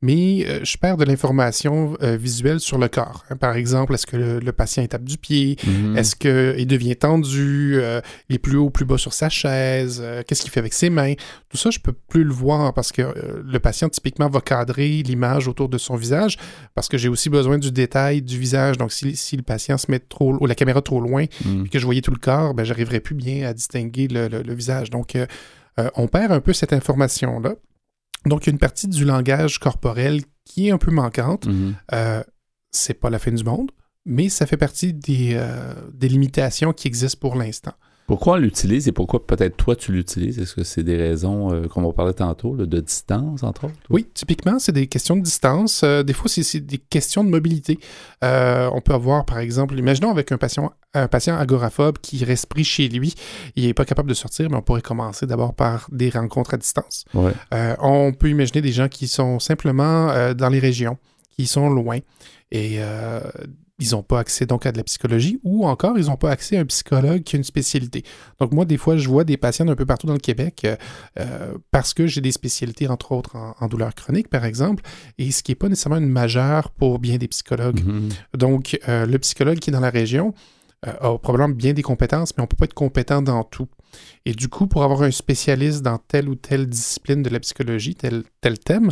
mais 0.00 0.44
euh, 0.46 0.60
je 0.62 0.76
perds 0.76 0.96
de 0.96 1.04
l'information 1.04 1.96
euh, 2.02 2.16
visuelle 2.16 2.60
sur 2.60 2.78
le 2.78 2.88
corps. 2.88 3.24
Hein. 3.30 3.36
Par 3.36 3.56
exemple, 3.56 3.94
est-ce 3.94 4.06
que 4.06 4.16
le, 4.16 4.52
patient 4.52 4.86
tape 4.86 5.02
du 5.02 5.18
pied? 5.18 5.56
Mhm. 5.66 5.96
Est-ce 5.96 6.14
qu'il 6.14 6.66
devient 6.66 6.96
tendu? 6.96 7.74
Euh, 7.76 8.00
il 8.28 8.36
est 8.36 8.38
plus 8.38 8.56
haut 8.56 8.66
ou 8.66 8.70
plus 8.70 8.84
bas 8.84 8.98
sur 8.98 9.12
sa 9.12 9.28
chaise? 9.28 10.02
Qu'est-ce 10.26 10.42
qu'il 10.42 10.50
fait 10.50 10.60
avec 10.60 10.72
ses 10.72 10.90
mains? 10.90 11.14
Tout 11.48 11.56
ça, 11.56 11.70
je 11.70 11.80
peux 11.80 11.92
plus 11.92 12.22
le 12.22 12.32
voir 12.32 12.72
parce 12.74 12.92
que 12.92 13.02
le 13.44 13.58
patient, 13.58 13.88
typiquement, 13.88 14.28
va 14.28 14.40
cadrer 14.40 15.02
l'image 15.02 15.48
autour 15.48 15.68
de 15.68 15.78
son 15.78 15.96
visage 15.96 16.36
parce 16.74 16.88
que 16.88 16.96
j'ai 16.96 17.08
aussi 17.08 17.28
besoin 17.28 17.58
du 17.58 17.72
détail 17.72 18.22
du 18.22 18.38
visage. 18.38 18.78
Donc, 18.78 18.92
si, 18.92 19.36
le 19.36 19.42
patient 19.42 19.78
se 19.78 19.90
met 19.90 19.98
trop, 19.98 20.36
ou 20.40 20.46
la 20.46 20.54
caméra 20.54 20.80
trop 20.80 21.00
loin, 21.00 21.24
et 21.24 21.68
que 21.68 21.78
je 21.78 21.84
voyais 21.84 22.02
tout 22.02 22.12
le 22.12 22.18
corps, 22.18 22.54
ben, 22.54 22.64
j'arriverai 22.64 23.00
plus 23.00 23.14
bien 23.14 23.48
à 23.48 23.52
distinguer 23.52 24.06
le, 24.08 24.28
le 24.28 24.54
visage. 24.54 24.90
Donc, 24.90 25.16
on 25.94 26.06
perd 26.06 26.32
un 26.32 26.40
peu 26.40 26.52
cette 26.52 26.72
information-là. 26.72 27.54
Donc, 28.26 28.44
il 28.44 28.46
y 28.48 28.50
a 28.50 28.52
une 28.52 28.58
partie 28.58 28.88
du 28.88 29.04
langage 29.04 29.58
corporel 29.58 30.22
qui 30.44 30.68
est 30.68 30.70
un 30.70 30.78
peu 30.78 30.90
manquante. 30.90 31.46
Mhm. 31.46 31.76
Euh, 31.92 32.22
c'est 32.70 32.94
pas 32.94 33.10
la 33.10 33.18
fin 33.18 33.32
du 33.32 33.44
monde, 33.44 33.70
mais 34.04 34.28
ça 34.28 34.46
fait 34.46 34.56
partie 34.56 34.92
des, 34.92 35.32
euh, 35.34 35.74
des 35.92 36.08
limitations 36.08 36.72
qui 36.72 36.88
existent 36.88 37.18
pour 37.20 37.36
l'instant. 37.36 37.72
Pourquoi 38.08 38.36
on 38.36 38.38
l'utilise 38.38 38.88
et 38.88 38.92
pourquoi 38.92 39.26
peut-être 39.26 39.58
toi 39.58 39.76
tu 39.76 39.92
l'utilises? 39.92 40.38
Est-ce 40.38 40.54
que 40.54 40.64
c'est 40.64 40.82
des 40.82 40.96
raisons, 40.96 41.52
euh, 41.52 41.66
comme 41.66 41.84
on 41.84 41.92
parlait 41.92 42.14
tantôt, 42.14 42.56
de 42.56 42.80
distance, 42.80 43.42
entre 43.42 43.64
autres? 43.64 43.74
Oui, 43.90 44.06
typiquement, 44.14 44.58
c'est 44.58 44.72
des 44.72 44.86
questions 44.86 45.14
de 45.14 45.20
distance. 45.20 45.82
Euh, 45.84 46.02
des 46.02 46.14
fois, 46.14 46.30
c'est 46.30 46.60
des 46.60 46.78
questions 46.78 47.22
de 47.22 47.28
mobilité. 47.28 47.78
Euh, 48.24 48.70
on 48.72 48.80
peut 48.80 48.94
avoir, 48.94 49.26
par 49.26 49.40
exemple, 49.40 49.78
imaginons 49.78 50.10
avec 50.10 50.32
un 50.32 50.38
patient, 50.38 50.72
un 50.94 51.06
patient 51.06 51.36
agoraphobe 51.36 51.98
qui 51.98 52.24
reste 52.24 52.46
pris 52.46 52.64
chez 52.64 52.88
lui, 52.88 53.14
il 53.56 53.66
n'est 53.66 53.74
pas 53.74 53.84
capable 53.84 54.08
de 54.08 54.14
sortir, 54.14 54.48
mais 54.48 54.56
on 54.56 54.62
pourrait 54.62 54.80
commencer 54.80 55.26
d'abord 55.26 55.52
par 55.52 55.86
des 55.92 56.08
rencontres 56.08 56.54
à 56.54 56.56
distance. 56.56 57.04
on 57.52 58.14
peut 58.18 58.30
imaginer 58.30 58.62
des 58.62 58.72
gens 58.72 58.88
qui 58.88 59.06
sont 59.06 59.38
simplement 59.38 60.32
dans 60.32 60.48
les 60.48 60.60
régions, 60.60 60.96
qui 61.36 61.46
sont 61.46 61.68
loin. 61.68 61.98
Et 62.52 62.78
ils 63.78 63.92
n'ont 63.92 64.02
pas 64.02 64.18
accès 64.18 64.44
donc 64.44 64.66
à 64.66 64.72
de 64.72 64.76
la 64.76 64.84
psychologie 64.84 65.38
ou 65.44 65.66
encore 65.66 65.98
ils 65.98 66.06
n'ont 66.06 66.16
pas 66.16 66.30
accès 66.30 66.56
à 66.56 66.60
un 66.60 66.64
psychologue 66.64 67.22
qui 67.22 67.36
a 67.36 67.38
une 67.38 67.44
spécialité. 67.44 68.02
Donc 68.40 68.52
moi, 68.52 68.64
des 68.64 68.76
fois, 68.76 68.96
je 68.96 69.08
vois 69.08 69.24
des 69.24 69.36
patients 69.36 69.64
d'un 69.64 69.76
peu 69.76 69.86
partout 69.86 70.06
dans 70.06 70.14
le 70.14 70.18
Québec 70.18 70.62
euh, 70.64 70.76
euh, 71.20 71.56
parce 71.70 71.94
que 71.94 72.06
j'ai 72.06 72.20
des 72.20 72.32
spécialités, 72.32 72.88
entre 72.88 73.12
autres 73.12 73.36
en, 73.36 73.68
douleur 73.68 73.94
chronique, 73.94 74.28
par 74.28 74.44
exemple, 74.44 74.82
et 75.18 75.30
ce 75.30 75.42
qui 75.42 75.52
n'est 75.52 75.56
pas 75.56 75.68
nécessairement 75.68 75.98
une 75.98 76.08
majeure 76.08 76.70
pour 76.70 76.98
bien 76.98 77.18
des 77.18 77.28
psychologues. 77.28 77.84
Mhm. 77.84 78.08
Donc, 78.36 78.78
euh, 78.88 79.06
le 79.06 79.18
psychologue 79.18 79.58
qui 79.58 79.70
est 79.70 79.72
dans 79.72 79.80
la 79.80 79.90
région 79.90 80.34
a 80.82 81.18
probablement 81.18 81.48
bien 81.48 81.72
des 81.72 81.82
compétences, 81.82 82.36
mais 82.36 82.42
on 82.42 82.44
ne 82.44 82.48
peut 82.48 82.56
pas 82.56 82.66
être 82.66 82.74
compétent 82.74 83.20
dans 83.20 83.42
tout. 83.42 83.66
Et 84.24 84.32
du 84.32 84.48
coup, 84.48 84.68
pour 84.68 84.84
avoir 84.84 85.02
un 85.02 85.10
spécialiste 85.10 85.82
dans 85.82 85.98
telle 85.98 86.28
ou 86.28 86.36
telle 86.36 86.68
discipline 86.68 87.22
de 87.22 87.30
la 87.30 87.40
psychologie, 87.40 87.96
tel, 87.96 88.22
tel 88.40 88.60
thème, 88.60 88.90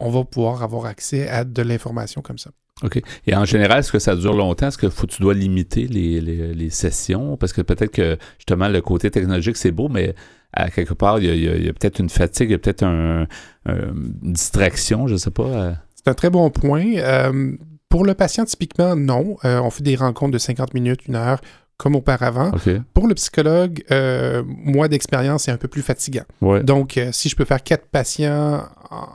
on 0.00 0.10
va 0.10 0.24
pouvoir 0.24 0.64
avoir 0.64 0.86
accès 0.86 1.28
à 1.28 1.44
de 1.44 1.62
l'information 1.62 2.22
comme 2.22 2.38
ça. 2.38 2.50
OK. 2.82 3.00
Et 3.26 3.34
en 3.34 3.44
général, 3.44 3.80
est-ce 3.80 3.92
que 3.92 3.98
ça 3.98 4.16
dure 4.16 4.34
longtemps? 4.34 4.68
Est-ce 4.68 4.78
que 4.78 4.88
faut, 4.88 5.06
tu 5.06 5.22
dois 5.22 5.34
limiter 5.34 5.86
les, 5.86 6.20
les, 6.20 6.70
sessions? 6.70 7.36
Parce 7.36 7.52
que 7.52 7.62
peut-être 7.62 7.92
que 7.92 8.18
justement, 8.38 8.68
le 8.68 8.80
côté 8.80 9.10
technologique, 9.10 9.56
c'est 9.56 9.70
beau, 9.70 9.88
mais 9.88 10.14
à 10.52 10.70
quelque 10.70 10.94
part, 10.94 11.18
il 11.18 11.24
y 11.24 11.68
a, 11.68 11.72
peut-être 11.72 11.98
une 12.00 12.10
fatigue, 12.10 12.50
il 12.50 12.52
y 12.52 12.54
a 12.54 12.58
peut-être 12.58 12.82
un, 12.82 13.26
une 13.66 14.32
distraction, 14.32 15.06
je 15.06 15.14
ne 15.14 15.18
sais 15.18 15.30
pas. 15.30 15.74
C'est 15.94 16.08
un 16.08 16.14
très 16.14 16.30
bon 16.30 16.50
point. 16.50 16.96
Euh, 16.96 17.52
pour 17.88 18.04
le 18.04 18.14
patient, 18.14 18.44
typiquement, 18.44 18.96
non. 18.96 19.36
on 19.44 19.70
fait 19.70 19.82
des 19.82 19.96
rencontres 19.96 20.32
de 20.32 20.38
50 20.38 20.74
minutes, 20.74 21.06
une 21.06 21.16
heure 21.16 21.40
comme 21.82 21.96
auparavant. 21.96 22.52
Pour 22.94 23.08
le 23.08 23.14
psychologue, 23.14 23.82
euh, 23.90 24.44
moi 24.46 24.86
d'expérience, 24.86 25.44
c'est 25.44 25.50
un 25.50 25.56
peu 25.56 25.66
plus 25.66 25.82
fatigant. 25.82 26.24
Donc, 26.62 26.96
euh, 26.96 27.10
si 27.12 27.28
je 27.28 27.34
peux 27.34 27.44
faire 27.44 27.62
quatre 27.62 27.86
patients 27.86 28.62
en, 28.90 29.06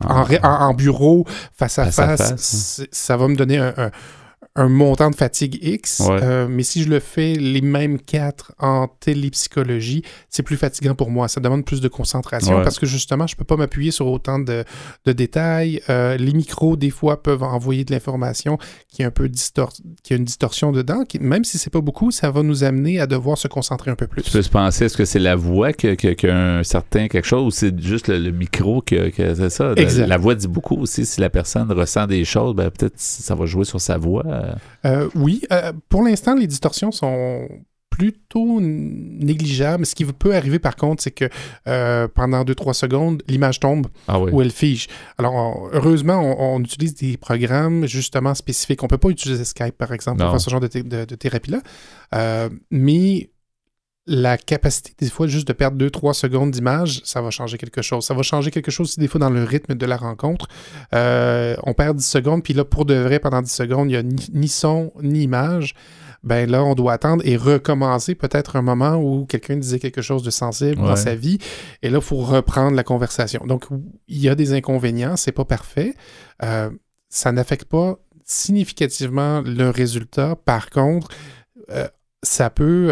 ah. 0.00 0.72
bureau, 0.76 1.26
face 1.54 1.78
à 1.78 1.90
face, 1.90 2.82
ça 2.90 3.16
va 3.16 3.28
me 3.28 3.36
donner 3.36 3.58
un, 3.58 3.74
un 3.76 3.90
montant 4.56 5.10
de 5.10 5.16
fatigue 5.16 5.58
X, 5.62 6.02
euh, 6.10 6.46
mais 6.48 6.62
si 6.62 6.82
je 6.82 6.90
le 6.90 7.00
fais 7.00 7.34
les 7.34 7.62
mêmes 7.62 7.98
quatre 7.98 8.52
en 8.58 8.86
télépsychologie, 8.86 10.02
c'est 10.28 10.42
plus 10.42 10.56
fatigant 10.56 10.94
pour 10.94 11.10
moi. 11.10 11.28
Ça 11.28 11.40
demande 11.40 11.64
plus 11.64 11.80
de 11.80 11.88
concentration 11.88 12.62
parce 12.62 12.78
que 12.78 12.86
justement, 12.86 13.26
je 13.26 13.34
peux 13.34 13.44
pas 13.44 13.56
m'appuyer 13.56 13.90
sur 13.90 14.06
autant 14.08 14.38
de, 14.38 14.64
détails. 15.06 15.80
Euh, 15.88 16.16
les 16.16 16.32
micros, 16.32 16.76
des 16.76 16.90
fois, 16.90 17.22
peuvent 17.22 17.42
envoyer 17.42 17.84
de 17.84 17.92
l'information 17.92 18.58
qui 18.88 19.02
est 19.02 19.04
un 19.04 19.10
peu 19.10 19.30
qui 20.02 20.12
a 20.12 20.16
une 20.16 20.24
distorsion 20.24 20.72
dedans. 20.72 21.04
Qui, 21.04 21.18
même 21.18 21.44
si 21.44 21.56
c'est 21.56 21.70
pas 21.70 21.80
beaucoup, 21.80 22.10
ça 22.10 22.30
va 22.30 22.42
nous 22.42 22.64
amener 22.64 23.00
à 23.00 23.06
devoir 23.06 23.38
se 23.38 23.48
concentrer 23.48 23.90
un 23.90 23.96
peu 23.96 24.06
plus. 24.06 24.22
Tu 24.22 24.30
peux 24.30 24.42
se 24.42 24.50
penser, 24.50 24.84
est-ce 24.84 24.96
que 24.96 25.04
c'est 25.06 25.18
la 25.18 25.36
voix 25.36 25.72
qui 25.72 25.88
a, 25.88 26.34
un 26.34 26.62
certain 26.62 27.08
quelque 27.08 27.26
chose 27.26 27.46
ou 27.46 27.50
c'est 27.50 27.78
juste 27.80 28.08
le, 28.08 28.30
micro 28.30 28.82
qui 28.82 28.96
c'est 29.16 29.50
ça? 29.50 29.74
La, 30.06 30.18
voix 30.18 30.34
dit 30.34 30.48
beaucoup 30.48 30.76
aussi. 30.76 31.06
Si 31.06 31.20
la 31.20 31.30
personne 31.30 31.70
ressent 31.72 32.06
des 32.06 32.24
choses, 32.24 32.54
ben, 32.54 32.70
peut-être 32.70 32.98
ça 32.98 33.34
va 33.34 33.46
jouer 33.46 33.64
sur 33.64 33.80
sa 33.80 33.96
voix. 33.96 34.24
Euh, 34.84 35.08
oui, 35.14 35.42
euh, 35.52 35.72
pour 35.88 36.02
l'instant, 36.02 36.34
les 36.34 36.46
distorsions 36.46 36.92
sont 36.92 37.48
plutôt 37.90 38.60
négligeables. 38.60 39.84
Ce 39.84 39.94
qui 39.94 40.04
peut 40.04 40.34
arriver 40.34 40.58
par 40.58 40.76
contre, 40.76 41.02
c'est 41.02 41.10
que 41.10 41.28
euh, 41.68 42.08
pendant 42.08 42.42
2-3 42.42 42.72
secondes, 42.72 43.22
l'image 43.28 43.60
tombe 43.60 43.86
ah 44.08 44.18
ou 44.18 44.40
elle 44.40 44.50
fige. 44.50 44.88
Alors, 45.18 45.68
heureusement, 45.72 46.20
on, 46.54 46.60
utilise 46.60 46.94
des 46.94 47.18
programmes 47.18 47.86
justement 47.86 48.34
spécifiques. 48.34 48.82
On 48.82 48.86
ne 48.86 48.90
peut 48.90 48.98
pas 48.98 49.10
utiliser 49.10 49.44
Skype, 49.44 49.76
par 49.76 49.92
exemple, 49.92 50.22
pour 50.22 50.30
faire 50.30 50.40
ce 50.40 50.50
genre 50.50 50.60
de, 50.60 50.68
de 50.68 51.14
thérapie-là. 51.14 51.60
mais 52.70 53.31
la 54.06 54.36
capacité, 54.36 54.92
des 54.98 55.10
fois, 55.10 55.28
juste 55.28 55.46
de 55.46 55.52
perdre 55.52 55.78
2-3 55.78 56.12
secondes 56.12 56.50
d'image, 56.50 57.02
ça 57.04 57.22
va 57.22 57.30
changer 57.30 57.56
quelque 57.56 57.82
chose. 57.82 58.04
Ça 58.04 58.14
va 58.14 58.22
changer 58.22 58.50
quelque 58.50 58.70
chose 58.70 58.88
aussi, 58.88 59.00
des 59.00 59.06
fois, 59.06 59.20
dans 59.20 59.30
le 59.30 59.44
rythme 59.44 59.74
de 59.74 59.86
la 59.86 59.96
rencontre. 59.96 60.48
Euh, 60.92 61.54
on 61.62 61.72
perd 61.72 61.96
10 61.96 62.04
secondes, 62.04 62.42
puis 62.42 62.52
là, 62.52 62.64
pour 62.64 62.84
de 62.84 62.94
vrai, 62.94 63.20
pendant 63.20 63.40
10 63.40 63.50
secondes, 63.50 63.90
il 63.90 63.92
n'y 63.92 63.96
a 63.96 64.02
ni, 64.02 64.48
son, 64.48 64.92
ni 65.02 65.22
image. 65.22 65.74
Ben 66.24 66.50
là, 66.50 66.64
on 66.64 66.74
doit 66.74 66.92
attendre 66.92 67.22
et 67.26 67.36
recommencer 67.36 68.14
peut-être 68.14 68.56
un 68.56 68.62
moment 68.62 68.96
où 68.96 69.24
quelqu'un 69.26 69.56
disait 69.56 69.80
quelque 69.80 70.02
chose 70.02 70.22
de 70.22 70.30
sensible 70.30 70.76
dans 70.76 70.94
sa 70.94 71.16
vie. 71.16 71.38
Et 71.82 71.90
là, 71.90 71.98
il 71.98 72.04
faut 72.04 72.18
reprendre 72.18 72.76
la 72.76 72.84
conversation. 72.84 73.44
Donc, 73.44 73.64
il 74.06 74.18
y 74.18 74.28
a 74.28 74.36
des 74.36 74.52
inconvénients, 74.52 75.16
c'est 75.16 75.32
pas 75.32 75.44
parfait. 75.44 75.94
Euh, 76.44 76.70
ça 77.08 77.32
n'affecte 77.32 77.64
pas 77.64 77.98
significativement 78.24 79.40
le 79.40 79.70
résultat. 79.70 80.36
Par 80.36 80.70
contre, 80.70 81.08
euh, 81.70 81.88
ça 82.22 82.50
peut 82.50 82.90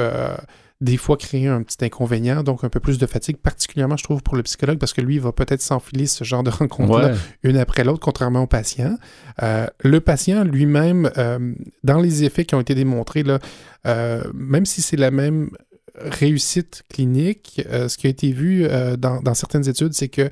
des 0.81 0.97
fois 0.97 1.19
créer 1.19 1.47
un 1.47 1.63
petit 1.63 1.85
inconvénient, 1.85 2.43
donc 2.43 2.65
un 2.65 2.71
peu 2.71 2.81
plus 2.81 2.97
de 2.97 3.07
fatigue, 3.07 3.37
particulièrement, 3.37 3.99
je 3.99 4.05
trouve, 4.05 4.23
pour 4.23 4.35
le 4.35 4.43
psychologue, 4.43 4.79
parce 4.79 4.95
que 4.95 5.03
lui, 5.03 5.17
il 5.17 5.21
va 5.21 5.33
peut-être 5.33 5.61
s'enfiler 5.61 6.07
ce 6.07 6.25
genre 6.25 6.43
de 6.43 6.51
rencontre-là 6.51 7.13
une 7.43 7.59
après 7.59 7.85
l'autre, 7.85 8.01
contrairement 8.01 8.43
au 8.43 8.47
patient. 8.47 8.97
Euh, 9.43 9.67
le 9.81 10.01
patient 10.01 10.43
lui-même, 10.43 11.11
euh, 11.19 11.55
dans 11.85 12.01
les 12.01 12.25
effets 12.25 12.47
qui 12.47 12.55
ont 12.55 12.61
été 12.61 12.75
démontrés, 12.75 13.23
là, 13.23 13.41
euh, 13.87 14.25
même 14.35 14.65
si 14.65 14.81
c'est 14.81 14.97
la 14.97 15.11
même 15.11 15.51
réussite 15.97 16.83
clinique, 16.89 17.63
ce 17.67 17.95
qui 17.99 18.07
a 18.07 18.11
été 18.11 18.33
vu 18.33 18.67
dans, 18.97 19.21
dans, 19.21 19.35
certaines 19.35 19.69
études, 19.69 19.93
c'est 19.93 20.09
que 20.09 20.31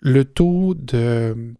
le 0.00 0.24
taux 0.24 0.74
de 0.74 1.54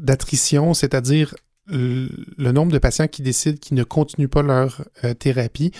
d'attrition, 0.00 0.74
c'est-à-dire 0.74 1.34
le 1.68 2.50
nombre 2.50 2.72
de 2.72 2.78
patients 2.78 3.06
qui 3.06 3.22
décident 3.22 3.58
qu'ils 3.58 3.76
ne 3.76 3.84
continuent 3.84 4.28
pas 4.28 4.42
leur 4.42 4.82
thérapie 5.20 5.70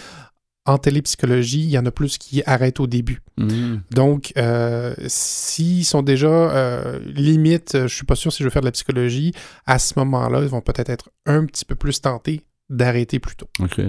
en 0.67 0.79
télépsychologie, 0.79 1.61
il 1.61 1.71
y 1.71 1.79
en 1.79 1.85
a 1.85 1.91
plus 1.91 2.17
qui 2.17 2.43
arrêtent 2.47 2.81
au 2.81 2.87
début. 2.87 3.21
Mm. 3.37 3.77
Donc, 3.91 4.33
euh, 4.39 4.95
s'ils 5.07 5.85
sont 5.85 6.03
déjà 6.03 6.29
euh, 6.29 6.99
limite, 7.05 7.87
je 7.87 7.95
suis 7.95 8.07
pas 8.07 8.17
sûr 8.17 8.33
si 8.33 8.39
je 8.39 8.45
veux 8.45 8.51
faire 8.51 8.63
de 8.63 8.67
la 8.67 8.73
psychologie, 8.73 9.33
à 9.67 9.79
ce 9.79 9.99
moment-là, 9.99 10.41
ils 10.43 10.49
vont 10.49 10.63
peut-être 10.63 10.91
être 10.91 11.11
un 11.27 11.45
petit 11.45 11.65
peu 11.65 11.75
plus 11.75 12.01
tentés 12.01 12.43
d'arrêter 12.71 13.19
plus 13.19 13.37
tôt. 13.37 13.49
OK. 13.61 13.81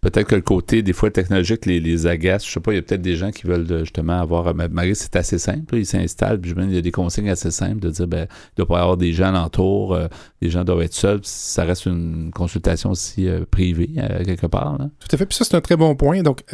Peut-être 0.00 0.28
que 0.28 0.34
le 0.34 0.42
côté, 0.42 0.82
des 0.82 0.92
fois, 0.92 1.10
technologique 1.10 1.66
les, 1.66 2.06
agace. 2.06 2.46
Je 2.46 2.52
sais 2.52 2.60
pas, 2.60 2.72
il 2.72 2.76
y 2.76 2.78
a 2.78 2.82
peut-être 2.82 3.02
des 3.02 3.16
gens 3.16 3.30
qui 3.30 3.46
veulent 3.46 3.66
justement 3.80 4.20
avoir. 4.20 4.54
Mais 4.54 4.94
c'est 4.94 5.16
assez 5.16 5.38
simple. 5.38 5.76
ils 5.76 5.86
s'installent. 5.86 6.40
Puis 6.40 6.54
il 6.56 6.74
y 6.74 6.78
a 6.78 6.80
des 6.80 6.92
consignes 6.92 7.30
assez 7.30 7.50
simples 7.50 7.80
de 7.80 7.90
dire 7.90 8.06
ben, 8.06 8.26
il 8.30 8.56
doit 8.56 8.66
pas 8.66 8.78
y 8.78 8.82
avoir 8.82 8.96
des 8.96 9.12
gens 9.12 9.28
alentour. 9.28 9.94
Euh, 9.94 10.06
les 10.40 10.50
gens 10.50 10.64
doivent 10.64 10.82
être 10.82 10.94
seuls. 10.94 11.20
Ça 11.22 11.64
reste 11.64 11.86
une 11.86 12.30
consultation 12.32 12.90
aussi 12.90 13.28
euh, 13.28 13.44
privée, 13.50 13.90
euh, 13.98 14.24
quelque 14.24 14.46
part. 14.46 14.78
Tout 14.78 15.08
à 15.10 15.16
fait. 15.16 15.26
Puis 15.26 15.36
ça, 15.36 15.44
c'est 15.44 15.56
un 15.56 15.60
très 15.60 15.76
bon 15.76 15.94
point. 15.96 16.22
Donc, 16.22 16.44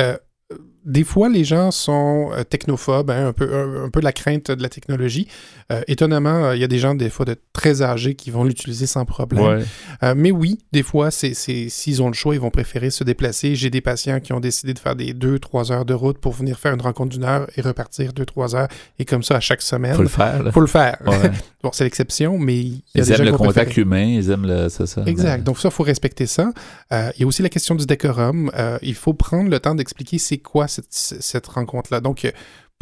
des 0.85 1.05
fois, 1.05 1.29
les 1.29 1.45
gens 1.45 1.71
sont 1.71 2.31
euh, 2.33 2.43
technophobes, 2.43 3.11
hein, 3.11 3.29
un, 3.29 3.33
peu, 3.33 3.85
un, 3.85 3.89
peu 3.89 4.01
la 4.01 4.13
crainte 4.13 4.51
de 4.51 4.63
la 4.63 4.69
technologie. 4.69 5.29
Euh, 5.71 5.81
étonnamment, 5.87 6.47
euh, 6.47 6.57
il 6.57 6.61
y 6.61 6.65
a 6.65 6.69
des 6.69 6.79
gens, 6.79 6.95
des 6.95 7.09
fois, 7.09 7.25
de 7.25 7.37
très 7.53 7.83
âgés 7.83 8.15
qui 8.15 8.31
vont 8.31 8.43
l'utiliser 8.43 8.87
sans 8.87 9.05
problème. 9.05 9.65
mais 10.17 10.31
oui, 10.31 10.59
des 10.73 10.83
fois, 10.83 11.11
s'ils 11.11 12.03
ont 12.03 12.09
le 12.09 12.15
choix, 12.15 12.35
ils 12.35 12.41
vont 12.41 12.51
préférer 12.51 12.91
se 12.91 13.05
déplacer. 13.05 13.55
J'ai 13.55 13.71
des 13.71 13.81
patients 13.81 14.21
qui 14.21 14.33
ont 14.33 14.41
décidé 14.41 14.75
de 14.75 14.79
faire 14.79 14.97
des 14.97 15.15
2-3 15.15 15.73
heures 15.73 15.85
de 15.85 15.95
route 15.95 16.19
pour 16.19 16.33
venir 16.33 16.59
faire 16.59 16.75
une 16.75 16.83
rencontre 16.83 17.11
d'une 17.11 17.25
heure 17.25 17.47
et 17.57 17.61
repartir 17.61 18.13
2-3 18.13 18.57
heures. 18.57 18.69
Et 18.99 19.05
comme 19.05 19.23
ça, 19.23 19.37
à 19.37 19.41
chaque 19.41 19.63
semaine. 19.63 19.95
Faut 19.95 20.03
le 20.03 20.09
faire. 20.09 20.53
Faut 20.53 20.61
le 20.61 20.67
faire. 20.67 20.99
bon, 21.63 21.71
c'est 21.73 21.85
l'exception, 21.85 22.39
mais. 22.39 22.59
Il 22.59 22.83
y 22.95 23.01
a 23.01 23.05
ils 23.05 23.13
aiment 23.13 23.27
le 23.27 23.33
contact 23.33 23.77
humain, 23.77 24.05
ils 24.05 24.31
aiment 24.31 24.47
le. 24.47 24.69
Ça. 24.69 24.85
Exact. 25.07 25.45
Donc, 25.45 25.59
ça, 25.59 25.69
il 25.69 25.75
faut 25.75 25.85
respecter 25.85 26.27
ça. 26.27 26.53
il 26.91 27.21
y 27.21 27.23
a 27.23 27.27
aussi 27.27 27.43
la 27.43 27.49
question 27.49 27.75
du 27.77 27.87
décorum. 27.87 28.51
il 28.83 28.95
faut 28.95 29.15
prendre 29.15 29.49
le 29.49 29.61
temps 29.61 29.75
d'expliquer 29.75 30.19
c'est 30.19 30.39
quoi 30.39 30.67
cette, 30.91 31.47
rencontre-là. 31.47 32.01
Donc, 32.01 32.33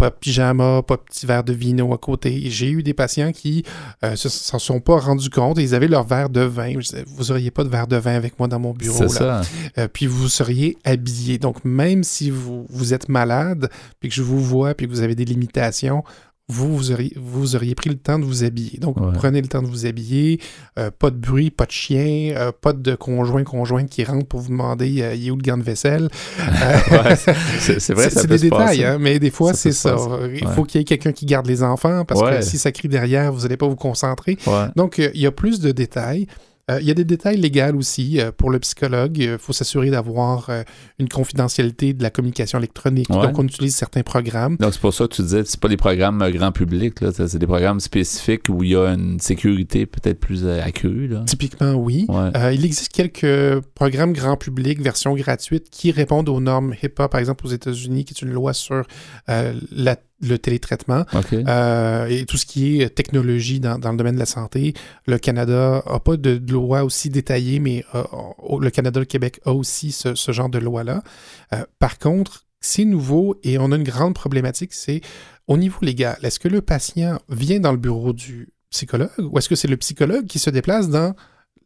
pas 0.00 0.11
pyjama, 0.11 0.83
pas 0.83 0.96
petit 0.96 1.26
verre 1.26 1.44
de 1.44 1.53
vino 1.53 1.92
à 1.92 1.98
côté. 1.98 2.48
J'ai 2.48 2.70
eu 2.70 2.83
des 2.83 2.94
patients 2.94 3.33
qui 3.33 3.64
euh, 4.03 4.16
s'en 4.16 4.59
sont 4.59 4.81
pas 4.81 4.98
rendus 4.98 5.29
compte. 5.29 5.59
Ils 5.59 5.74
avaient 5.74 5.88
leur 5.88 6.05
verre 6.05 6.31
de 6.31 6.40
vin. 6.40 6.72
vous 7.07 7.31
auriez 7.31 7.50
pas 7.50 7.64
de 7.64 7.68
verre 7.68 7.87
de 7.87 7.96
vin 7.96 8.14
avec 8.14 8.38
moi 8.38 8.48
dans 8.48 8.59
mon 8.59 8.72
bureau. 8.72 8.96
C'est 8.96 9.09
ça. 9.09 9.42
Euh, 9.76 9.88
puis 9.92 10.07
vous 10.07 10.31
seriez 10.31 10.79
habillé. 10.85 11.37
Donc, 11.37 11.66
même 11.66 12.03
si 12.03 12.31
vous, 12.31 12.66
vous 12.70 12.94
êtes 12.94 13.11
malade, 13.11 13.68
puis 14.00 14.09
que 14.09 14.14
je 14.14 14.22
vous 14.22 14.40
vois, 14.40 14.72
puis 14.72 14.87
que 14.87 14.90
vous 14.90 15.03
avez 15.03 15.14
des 15.14 15.26
limitations, 15.26 16.03
vous, 16.50 16.76
vous 16.76 16.92
auriez, 16.92 17.12
vous 17.16 17.56
auriez 17.56 17.74
pris 17.74 17.90
le 17.90 17.96
temps 17.96 18.18
de 18.18 18.24
vous 18.24 18.44
habiller. 18.44 18.78
Donc, 18.78 18.96
prenez 19.14 19.40
le 19.40 19.48
temps 19.48 19.62
de 19.62 19.68
vous 19.68 19.86
habiller. 19.86 20.40
Euh, 20.78 20.90
pas 20.96 21.10
de 21.10 21.16
bruit, 21.16 21.50
pas 21.50 21.66
de 21.66 21.70
chien, 21.70 22.34
euh, 22.36 22.52
pas 22.58 22.72
de 22.72 22.94
conjoint, 22.94 23.44
conjointe 23.44 23.88
qui 23.88 24.04
rentre 24.04 24.26
pour 24.26 24.40
vous 24.40 24.48
demander 24.48 25.02
euh, 25.02 25.14
il 25.14 25.28
est 25.28 25.30
où 25.30 25.36
le 25.36 25.42
gant 25.42 25.56
de 25.56 25.62
vaisselle. 25.62 26.08
c'est 27.58 27.92
vrai, 27.92 28.10
C'est 28.10 28.26
des 28.26 28.38
détails, 28.38 28.84
hein, 28.84 28.98
mais 29.00 29.18
des 29.18 29.30
fois, 29.30 29.54
c'est 29.54 29.72
ça. 29.72 29.96
Il 30.34 30.46
faut 30.48 30.64
qu'il 30.64 30.80
y 30.80 30.82
ait 30.82 30.84
quelqu'un 30.84 31.12
qui 31.12 31.26
garde 31.26 31.46
les 31.46 31.62
enfants 31.62 32.04
parce 32.04 32.20
que 32.20 32.42
si 32.42 32.58
ça 32.58 32.72
crie 32.72 32.88
derrière, 32.88 33.32
vous 33.32 33.42
n'allez 33.42 33.56
pas 33.56 33.68
vous 33.68 33.76
concentrer. 33.76 34.36
Donc, 34.76 34.98
il 34.98 35.20
y 35.20 35.26
a 35.26 35.32
plus 35.32 35.60
de 35.60 35.70
détails. 35.70 36.26
Euh, 36.70 36.80
il 36.80 36.87
y 36.87 36.90
a 36.90 36.94
des 36.94 37.04
détails 37.04 37.37
légaux 37.37 37.76
aussi 37.76 38.20
euh, 38.20 38.30
pour 38.33 38.50
le 38.50 38.59
psychologue. 38.61 39.18
Il 39.18 39.38
faut 39.38 39.52
s'assurer 39.52 39.90
d'avoir 39.90 40.48
euh, 40.50 40.62
une 40.98 41.09
confidentialité 41.09 41.92
de 41.92 42.02
la 42.02 42.11
communication 42.11 42.59
électronique. 42.59 43.09
Donc, 43.09 43.38
on 43.38 43.44
utilise 43.44 43.74
certains 43.74 44.02
programmes. 44.02 44.56
Donc, 44.56 44.72
c'est 44.72 44.80
pour 44.80 44.94
ça 44.94 45.06
que 45.06 45.14
tu 45.14 45.22
disais, 45.22 45.42
c'est 45.44 45.61
pas 45.61 45.68
des 45.68 45.76
programmes 45.76 46.28
grand 46.30 46.52
public, 46.52 46.94
c'est 47.12 47.38
des 47.38 47.46
programmes 47.46 47.80
spécifiques 47.80 48.48
où 48.48 48.62
il 48.62 48.70
y 48.70 48.76
a 48.76 48.88
une 48.88 49.18
sécurité 49.20 49.87
peut-être 49.87 50.20
plus 50.20 50.46
accrue. 50.46 51.11
Typiquement, 51.26 51.74
oui. 51.74 52.06
il 52.52 52.64
existe 52.64 52.92
quelques 52.92 53.61
programmes 53.74 54.12
grand 54.12 54.37
public, 54.37 54.80
version 54.80 55.14
gratuite, 55.14 55.70
qui 55.70 55.90
répondent 55.90 56.28
aux 56.28 56.40
normes 56.40 56.74
HIPAA, 56.83 57.09
par 57.09 57.20
exemple 57.20 57.46
aux 57.46 57.50
États-Unis, 57.50 58.04
qui 58.04 58.14
est 58.14 58.22
une 58.22 58.33
loi 58.33 58.52
sur 58.52 58.85
la 59.26 59.96
le 60.20 60.38
télétraitement 60.38 61.04
euh, 61.33 62.06
et 62.06 62.26
tout 62.26 62.37
ce 62.37 62.46
qui 62.46 62.80
est 62.80 62.90
technologie 62.90 63.61
dans, 63.61 63.76
le 63.78 63.96
domaine 63.96 64.14
de 64.14 64.20
la 64.20 64.26
santé. 64.26 64.74
Le 65.06 65.18
Canada 65.18 65.83
n'a 65.90 66.00
pas 66.00 66.16
de, 66.16 66.40
loi 66.50 66.85
aussi 66.85 67.11
détaillée, 67.11 67.61
mais 67.61 67.85
euh, 67.94 68.04
le 68.61 68.70
Canada, 68.70 69.00
le 69.00 69.06
Québec 69.06 69.40
a 69.44 69.52
aussi 69.52 69.92
ce, 69.92 70.33
genre 70.33 70.48
de 70.48 70.59
loi-là. 70.59 71.02
Euh, 71.52 71.64
par 71.78 71.98
contre, 71.98 72.44
c'est 72.61 72.85
nouveau 72.85 73.38
et 73.42 73.59
on 73.59 73.72
a 73.72 73.76
une 73.76 73.85
grande 73.85 74.14
problématique, 74.14 74.74
c'est 74.74 75.00
au 75.48 75.56
niveau 75.56 75.78
légal. 75.83 76.18
Est-ce 76.22 76.38
que 76.38 76.48
le 76.48 76.61
patient 76.61 77.18
vient 77.28 77.61
dans 77.61 77.72
le 77.72 77.78
bureau 77.78 78.12
du 78.12 78.52
psychologue 78.70 79.11
ou 79.18 79.37
est-ce 79.38 79.48
que 79.48 79.56
c'est 79.56 79.68
le 79.68 79.76
psychologue 79.76 80.26
qui 80.26 80.38
se 80.38 80.50
déplace 80.50 80.88
dans 80.88 81.14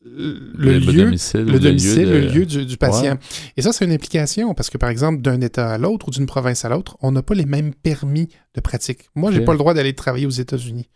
le, 0.04 0.78
lieu, 0.78 1.04
domicile, 1.04 1.44
le, 1.44 1.58
domicile, 1.58 2.10
le 2.10 2.20
lieu, 2.20 2.44
du, 2.44 2.76
patient. 2.76 3.18
Et 3.56 3.62
ça, 3.62 3.72
c'est 3.72 3.84
une 3.84 3.92
implication 3.92 4.52
parce 4.54 4.68
que, 4.68 4.76
par 4.76 4.90
exemple, 4.90 5.22
d'un 5.22 5.40
État 5.40 5.70
à 5.70 5.78
l'autre 5.78 6.08
ou 6.08 6.10
d'une 6.10 6.26
province 6.26 6.64
à 6.64 6.68
l'autre, 6.68 6.98
on 7.00 7.12
n'a 7.12 7.22
pas 7.22 7.34
les 7.34 7.46
mêmes 7.46 7.72
permis 7.74 8.28
de 8.54 8.60
pratique. 8.60 9.08
Moi, 9.14 9.32
j'ai 9.32 9.40
pas 9.40 9.52
le 9.52 9.58
droit 9.58 9.72
d'aller 9.72 9.94
travailler 9.94 10.26
aux 10.26 10.30
États-Unis. 10.30 10.88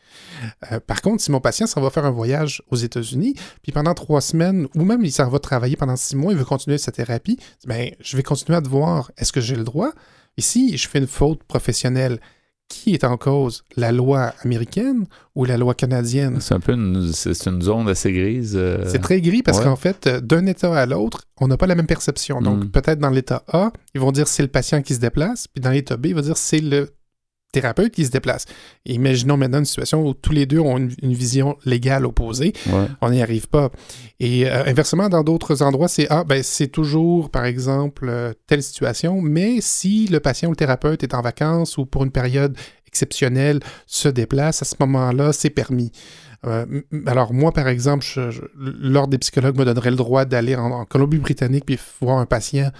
Euh, 0.70 0.80
par 0.80 1.00
contre, 1.00 1.22
si 1.22 1.30
mon 1.30 1.40
patient 1.40 1.66
s'en 1.66 1.80
va 1.80 1.90
faire 1.90 2.04
un 2.04 2.10
voyage 2.10 2.62
aux 2.70 2.76
États-Unis, 2.76 3.34
puis 3.62 3.72
pendant 3.72 3.94
trois 3.94 4.20
semaines, 4.20 4.68
ou 4.74 4.84
même 4.84 5.04
il 5.04 5.12
s'en 5.12 5.28
va 5.28 5.38
travailler 5.38 5.76
pendant 5.76 5.96
six 5.96 6.14
mois, 6.14 6.32
il 6.32 6.38
veut 6.38 6.44
continuer 6.44 6.78
sa 6.78 6.92
thérapie, 6.92 7.38
ben, 7.66 7.90
je 8.00 8.16
vais 8.16 8.22
continuer 8.22 8.58
à 8.58 8.60
devoir, 8.60 9.10
est-ce 9.16 9.32
que 9.32 9.40
j'ai 9.40 9.56
le 9.56 9.64
droit? 9.64 9.90
Et 10.36 10.42
si 10.42 10.76
je 10.76 10.86
fais 10.86 10.98
une 10.98 11.06
faute 11.06 11.42
professionnelle, 11.44 12.20
qui 12.68 12.94
est 12.94 13.04
en 13.04 13.16
cause? 13.16 13.64
La 13.76 13.92
loi 13.92 14.34
américaine 14.44 15.06
ou 15.34 15.44
la 15.44 15.56
loi 15.56 15.74
canadienne? 15.74 16.38
C'est 16.40 16.54
un 16.54 16.60
peu 16.60 16.72
une, 16.72 17.12
c'est 17.12 17.46
une 17.46 17.62
zone 17.62 17.88
assez 17.88 18.12
grise. 18.12 18.54
Euh. 18.56 18.84
C'est 18.86 19.00
très 19.00 19.20
gris 19.20 19.42
parce 19.42 19.60
qu'en 19.60 19.76
fait, 19.76 20.06
euh, 20.06 20.20
d'un 20.20 20.46
État 20.46 20.74
à 20.74 20.86
l'autre, 20.86 21.22
on 21.40 21.48
n'a 21.48 21.56
pas 21.56 21.66
la 21.66 21.74
même 21.74 21.86
perception. 21.86 22.40
Donc, 22.40 22.64
mm. 22.64 22.70
peut-être 22.70 22.98
dans 22.98 23.10
l'État 23.10 23.42
A, 23.48 23.72
ils 23.94 24.00
vont 24.00 24.12
dire 24.12 24.28
c'est 24.28 24.42
le 24.42 24.48
patient 24.48 24.82
qui 24.82 24.94
se 24.94 25.00
déplace, 25.00 25.48
puis 25.48 25.60
dans 25.60 25.70
l'État 25.70 25.96
B, 25.96 26.06
ils 26.06 26.14
vont 26.14 26.20
dire 26.20 26.36
c'est 26.36 26.60
le 26.60 26.90
thérapeute 27.52 27.92
qui 27.92 28.04
se 28.04 28.10
déplace. 28.10 28.44
imaginons 28.84 29.36
maintenant 29.36 29.60
une 29.60 29.64
situation 29.64 30.06
où 30.06 30.14
tous 30.14 30.32
les 30.32 30.46
deux 30.46 30.58
ont 30.58 30.76
une, 30.76 31.14
vision 31.14 31.56
légale 31.64 32.04
opposée. 32.04 32.52
On 33.00 33.10
n'y 33.10 33.22
arrive 33.22 33.48
pas. 33.48 33.70
Et 34.20 34.46
euh, 34.46 34.64
inversement, 34.66 35.08
dans 35.08 35.22
d'autres 35.22 35.62
endroits, 35.62 35.88
c'est 35.88 36.06
ah, 36.10 36.24
ben, 36.24 36.42
c'est 36.42 36.68
toujours, 36.68 37.30
par 37.30 37.44
exemple, 37.44 38.06
euh, 38.08 38.32
telle 38.46 38.62
situation, 38.62 39.20
mais 39.22 39.60
si 39.60 40.06
le 40.06 40.20
patient 40.20 40.48
ou 40.48 40.52
le 40.52 40.56
thérapeute 40.56 41.02
est 41.02 41.14
en 41.14 41.22
vacances 41.22 41.78
ou 41.78 41.86
pour 41.86 42.04
une 42.04 42.10
période 42.10 42.56
exceptionnelle 42.86 43.60
se 43.86 44.08
déplace, 44.08 44.62
à 44.62 44.64
ce 44.64 44.74
moment-là, 44.80 45.32
c'est 45.32 45.50
permis. 45.50 45.92
Euh, 46.46 46.66
alors 47.06 47.32
moi, 47.32 47.52
par 47.52 47.68
exemple, 47.68 48.06
l'ordre 48.56 49.10
des 49.10 49.18
psychologues 49.18 49.58
me 49.58 49.64
donnerait 49.64 49.90
le 49.90 49.96
droit 49.96 50.24
d'aller 50.24 50.54
en, 50.54 50.84
Colombie-Britannique 50.84 51.64
puis 51.66 51.78
voir 52.00 52.18
un 52.18 52.26
patient 52.26 52.70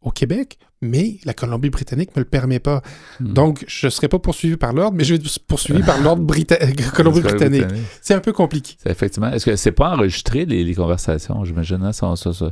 au 0.00 0.10
Québec, 0.10 0.58
mais 0.84 1.18
la 1.24 1.34
Colombie-Britannique 1.34 2.10
ne 2.14 2.20
me 2.20 2.24
le 2.24 2.28
permet 2.28 2.60
pas. 2.60 2.82
Hmm. 3.20 3.32
Donc, 3.32 3.64
je 3.66 3.86
ne 3.86 3.90
serai 3.90 4.08
pas 4.08 4.18
poursuivi 4.18 4.56
par 4.56 4.72
l'ordre, 4.72 4.96
mais 4.96 5.04
je 5.04 5.14
vais 5.14 5.20
être 5.20 5.38
poursuivi 5.46 5.82
par 5.82 6.00
l'ordre 6.00 6.24
Colombie-Britannique. 6.94 7.66
C'est 8.00 8.14
un 8.14 8.20
peu 8.20 8.32
compliqué. 8.32 8.76
Effectivement. 8.86 9.30
Est-ce 9.30 9.46
que 9.46 9.56
c'est 9.56 9.72
pas 9.72 9.90
enregistré, 9.94 10.44
les, 10.44 10.74
conversations, 10.74 11.44
j'imagine, 11.44 11.82
hein, 11.82 11.92
ça, 11.92 12.14
ça, 12.16 12.32
ça. 12.32 12.50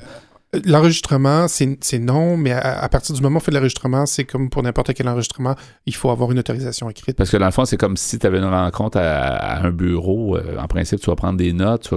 L'enregistrement, 0.67 1.47
c'est 1.49 1.99
non, 1.99 2.37
mais 2.37 2.53
à, 2.53 2.87
partir 2.91 3.15
du 3.15 3.23
moment 3.23 3.37
où 3.37 3.39
on 3.39 3.41
fait 3.41 3.51
l'enregistrement, 3.51 4.05
c'est 4.05 4.25
comme 4.25 4.51
pour 4.51 4.63
n'importe 4.63 4.93
quel 4.93 5.09
enregistrement, 5.09 5.55
il 5.87 5.95
faut 5.95 6.11
avoir 6.11 6.31
une 6.31 6.39
autorisation 6.39 6.91
écrite. 6.91 7.17
Parce 7.17 7.31
que 7.31 7.39
dans 7.39 7.47
le 7.47 7.53
fond, 7.53 7.65
c'est 7.65 7.79
comme 7.79 7.97
si 7.97 8.19
tu 8.19 8.27
avais 8.27 8.37
une 8.37 8.45
rencontre 8.45 8.99
à, 8.99 9.65
un 9.65 9.71
bureau. 9.71 10.37
Euh, 10.37 10.59
en 10.59 10.67
principe, 10.67 11.01
tu 11.01 11.07
vas 11.07 11.17
prendre 11.17 11.39
des 11.39 11.55
notes, 11.55 11.91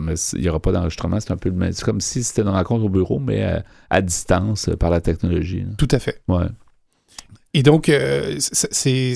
mais 0.00 0.14
il 0.32 0.40
n'y 0.40 0.48
aura 0.48 0.58
pas 0.58 0.72
d'enregistrement. 0.72 1.20
C'est 1.20 1.30
un 1.30 1.36
peu 1.36 1.52
C'est 1.70 1.84
comme 1.84 2.00
si 2.00 2.24
c'était 2.24 2.42
une 2.42 2.48
rencontre 2.48 2.84
au 2.84 2.88
bureau, 2.88 3.20
mais 3.20 3.44
euh, 3.44 3.60
à, 3.88 4.02
distance 4.02 4.68
euh, 4.68 4.76
par 4.76 4.90
la 4.90 5.00
technologie. 5.00 5.64
Tout 5.78 5.88
à 5.92 6.00
fait. 6.00 6.22
Ouais. 6.26 6.46
Et 7.54 7.62
donc, 7.62 7.88
c'est 8.38 9.14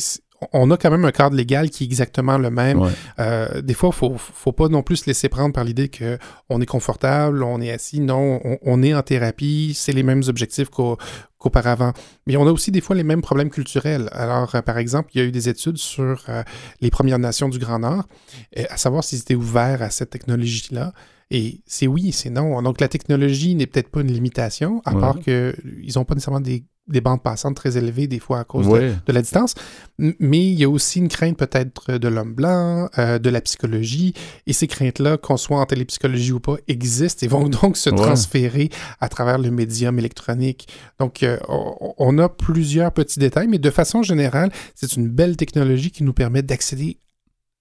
on 0.52 0.70
a 0.70 0.76
quand 0.76 0.90
même 0.90 1.04
un 1.04 1.12
cadre 1.12 1.36
légal 1.36 1.70
qui 1.70 1.84
est 1.84 1.86
exactement 1.86 2.38
le 2.38 2.50
même. 2.50 2.82
Euh, 3.18 3.62
des 3.62 3.74
fois, 3.74 3.90
il 4.02 4.12
ne 4.12 4.18
faut 4.18 4.52
pas 4.52 4.68
non 4.68 4.82
plus 4.82 4.96
se 4.96 5.06
laisser 5.06 5.28
prendre 5.28 5.52
par 5.52 5.64
l'idée 5.64 5.90
qu'on 5.90 6.60
est 6.60 6.66
confortable, 6.66 7.42
on 7.42 7.60
est 7.60 7.70
assis. 7.70 8.00
Non, 8.00 8.40
on, 8.62 8.82
est 8.82 8.94
en 8.94 9.02
thérapie, 9.02 9.72
c'est 9.74 9.92
les 9.92 10.02
mêmes 10.02 10.22
objectifs 10.28 10.68
qu'auparavant. 10.68 11.92
Mais 12.26 12.36
on 12.36 12.46
a 12.46 12.52
aussi 12.52 12.70
des 12.70 12.80
fois 12.80 12.96
les 12.96 13.04
mêmes 13.04 13.22
problèmes 13.22 13.50
culturels. 13.50 14.08
Alors, 14.12 14.54
euh, 14.54 14.62
par 14.62 14.78
exemple, 14.78 15.10
il 15.14 15.20
y 15.20 15.24
a 15.24 15.26
eu 15.26 15.32
des 15.32 15.48
études 15.48 15.78
sur 15.78 16.22
euh, 16.28 16.42
les 16.80 16.90
Premières 16.90 17.18
Nations 17.18 17.48
du 17.48 17.58
Grand 17.58 17.78
Nord, 17.78 18.06
à 18.68 18.76
savoir 18.76 19.04
s'ils 19.04 19.20
étaient 19.20 19.34
ouverts 19.34 19.82
à 19.82 19.90
cette 19.90 20.10
technologie-là. 20.10 20.92
Et 21.30 21.60
c'est 21.66 21.88
oui, 21.88 22.12
c'est 22.12 22.30
non. 22.30 22.62
Donc 22.62 22.80
la 22.80 22.88
technologie 22.88 23.54
n'est 23.56 23.66
peut-être 23.66 23.88
pas 23.88 24.00
une 24.00 24.12
limitation, 24.12 24.80
à 24.84 24.94
part 24.94 25.18
qu'ils 25.18 25.54
n'ont 25.96 26.04
pas 26.04 26.14
nécessairement 26.14 26.40
des 26.40 26.64
des 26.88 27.00
bandes 27.00 27.22
passantes 27.22 27.56
très 27.56 27.76
élevées, 27.76 28.06
des 28.06 28.18
fois 28.18 28.40
à 28.40 28.44
cause 28.44 28.68
de, 28.68 29.12
la 29.12 29.22
distance. 29.22 29.54
Mais 29.98 30.46
il 30.46 30.54
y 30.54 30.64
a 30.64 30.68
aussi 30.68 30.98
une 30.98 31.08
crainte 31.08 31.36
peut-être 31.36 31.98
de 31.98 32.08
l'homme 32.08 32.34
blanc, 32.34 32.88
euh, 32.98 33.18
de 33.18 33.30
la 33.30 33.40
psychologie. 33.40 34.14
Et 34.46 34.52
ces 34.52 34.66
craintes-là, 34.66 35.16
qu'on 35.16 35.36
soit 35.36 35.58
en 35.58 35.66
télépsychologie 35.66 36.32
ou 36.32 36.40
pas, 36.40 36.56
existent 36.68 37.24
et 37.24 37.28
vont 37.28 37.48
donc 37.62 37.76
se 37.76 37.90
transférer 37.90 38.70
à 39.00 39.08
travers 39.08 39.38
le 39.38 39.50
médium 39.50 39.98
électronique. 39.98 40.68
Donc, 41.00 41.22
euh, 41.22 41.38
on 41.48 42.18
a 42.18 42.28
plusieurs 42.28 42.92
petits 42.92 43.18
détails, 43.18 43.48
mais 43.48 43.58
de 43.58 43.70
façon 43.70 44.02
générale, 44.02 44.50
c'est 44.74 44.96
une 44.96 45.08
belle 45.08 45.36
technologie 45.36 45.90
qui 45.90 46.04
nous 46.04 46.12
permet 46.12 46.42
d'accéder 46.42 46.98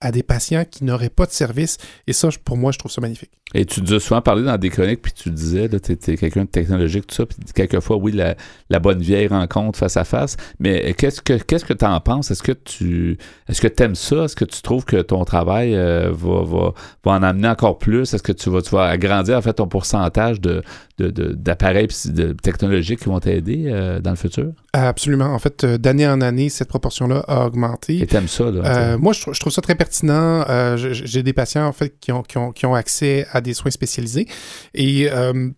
à 0.02 0.12
des 0.12 0.24
patients 0.24 0.66
qui 0.70 0.84
n'auraient 0.84 1.10
pas 1.10 1.26
de 1.26 1.32
service. 1.32 1.78
Et 2.06 2.14
ça, 2.14 2.30
pour 2.44 2.58
moi, 2.58 2.72
je 2.72 2.78
trouve 2.78 2.92
ça 2.92 3.02
magnifique. 3.02 3.32
Et 3.54 3.66
tu 3.66 3.82
as 3.94 4.00
souvent 4.00 4.22
parlé 4.22 4.44
dans 4.44 4.58
des 4.58 4.70
chroniques, 4.70 5.02
puis 5.02 5.14
tu 5.14 5.30
disais, 5.30 5.70
tu 5.70 5.92
étais 5.92 6.18
quelqu'un 6.18 6.44
de 6.44 6.50
technologique, 6.50 7.08
tout 7.08 7.16
ça, 7.16 7.26
puis 7.26 7.38
quelquefois, 7.54 7.96
oui, 7.96 8.12
la, 8.12 8.80
bonne 8.80 9.00
vieille 9.00 9.28
rencontre 9.28 9.80
face 9.80 9.98
à 9.98 10.04
face. 10.04 10.36
Mais 10.60 10.94
qu'est-ce 10.96 11.22
que 11.22 11.34
que 11.38 11.74
tu 11.74 11.86
en 11.86 12.00
penses? 12.02 12.32
Est-ce 12.32 12.44
que 12.44 12.52
tu 12.52 13.18
est-ce 13.48 13.62
que 13.62 13.84
aimes 13.84 13.96
ça? 13.96 14.26
Est-ce 14.26 14.36
que 14.36 14.46
tu 14.46 14.62
trouves 14.62 14.84
que 14.84 14.98
ton 14.98 15.24
travail 15.26 15.76
euh, 15.76 16.12
va, 16.12 16.44
va, 16.44 16.74
va, 17.06 17.12
en 17.12 17.24
amener 17.24 17.48
encore 17.48 17.78
plus? 17.78 18.14
Est-ce 18.14 18.24
que 18.24 18.32
tu 18.32 18.50
vas, 18.50 18.62
tu 18.62 18.72
vas 18.72 18.86
agrandir 18.86 19.38
en 19.38 19.42
fait 19.42 19.54
ton 19.54 19.68
pourcentage 19.68 20.42
de, 20.42 20.62
d'appareils 20.98 21.88
de, 22.06 22.34
technologiques 22.34 23.00
qui 23.00 23.06
vont 23.06 23.20
t'aider 23.20 23.66
euh, 23.68 24.00
dans 24.00 24.12
le 24.12 24.16
futur? 24.16 24.52
Absolument. 24.74 25.26
En 25.26 25.40
fait, 25.40 25.64
euh, 25.64 25.78
d'année 25.78 26.08
en 26.08 26.22
année, 26.22 26.50
cette 26.50 26.70
proportion-là 26.70 27.24
a 27.28 27.46
augmenté. 27.46 28.00
Et 28.00 28.08
t'aimes 28.08 28.28
ça, 28.28 28.52
là? 28.52 28.98
moi, 28.98 29.14
je, 29.14 29.40
trouve 29.40 29.54
ça 29.54 29.62
très 29.62 29.76
pertinent. 29.76 30.46
J'ai 30.78 31.24
des 31.24 31.34
patients, 31.34 31.66
en 31.66 31.74
fait, 31.74 32.00
qui 32.00 32.12
ont, 32.12 32.24
qui 32.24 32.38
ont, 32.38 32.52
qui 32.52 32.66
ont 32.66 32.76
accès 32.76 33.28
à 33.32 33.42
des 33.42 33.54
soins 33.54 33.72
spécialisés. 33.72 34.28
Et 34.74 35.10
euh, 35.12 35.50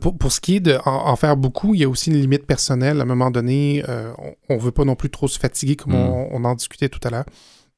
pour, 0.00 0.16
pour, 0.16 0.32
ce 0.32 0.40
qui 0.40 0.56
est 0.56 0.60
d'en 0.60 1.16
faire 1.16 1.36
beaucoup, 1.36 1.74
il 1.74 1.80
y 1.80 1.84
a 1.84 1.88
aussi 1.88 2.10
une 2.10 2.20
limite 2.20 2.46
personnelle. 2.46 3.00
À 3.00 3.02
un 3.02 3.06
moment 3.06 3.30
donné, 3.30 3.84
euh, 3.88 4.12
on 4.48 4.56
ne 4.56 4.60
veut 4.60 4.70
pas 4.70 4.84
non 4.84 4.94
plus 4.94 5.10
trop 5.10 5.28
se 5.28 5.38
fatiguer, 5.38 5.76
comme 5.76 5.92
mm. 5.92 6.28
on, 6.32 6.44
en 6.44 6.54
discutait 6.54 6.88
tout 6.88 7.00
à 7.04 7.10
l'heure. 7.10 7.24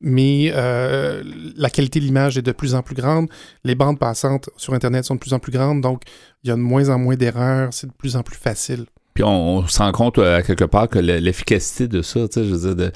Mais 0.07 0.53
euh, 0.55 1.23
la 1.57 1.71
qualité 1.71 1.99
de 1.99 2.05
l'image 2.05 2.37
est 2.37 2.43
de 2.43 2.53
plus 2.53 2.75
en 2.75 2.83
plus 2.83 2.95
grande. 2.95 3.27
Les 3.65 3.75
bandes 3.75 3.99
passantes 3.99 4.51
sur 4.59 4.75
Internet 4.75 5.07
sont 5.07 5.15
de 5.15 5.21
plus 5.21 5.33
en 5.33 5.39
plus 5.39 5.51
grandes. 5.51 5.81
Donc, 5.81 6.03
il 6.43 6.49
y 6.49 6.51
a 6.51 6.57
de 6.57 6.61
moins 6.61 6.91
en 6.91 6.99
moins 6.99 7.17
d'erreurs. 7.17 7.73
C'est 7.73 7.87
de 7.87 7.93
plus 7.93 8.15
en 8.15 8.23
plus 8.23 8.37
facile. 8.37 8.85
Puis 9.15 9.23
on, 9.23 9.65
se 9.69 9.79
rend 9.79 9.93
compte 9.93 10.19
euh, 10.19 10.39
à 10.39 10.43
quelque 10.43 10.65
part 10.65 10.89
que 10.89 10.99
l'efficacité 10.99 11.87
de 11.87 12.03
ça, 12.03 12.27
tu 12.27 12.41
sais, 12.41 12.45
je 12.45 12.53
veux 12.53 12.75
dire, 12.75 12.91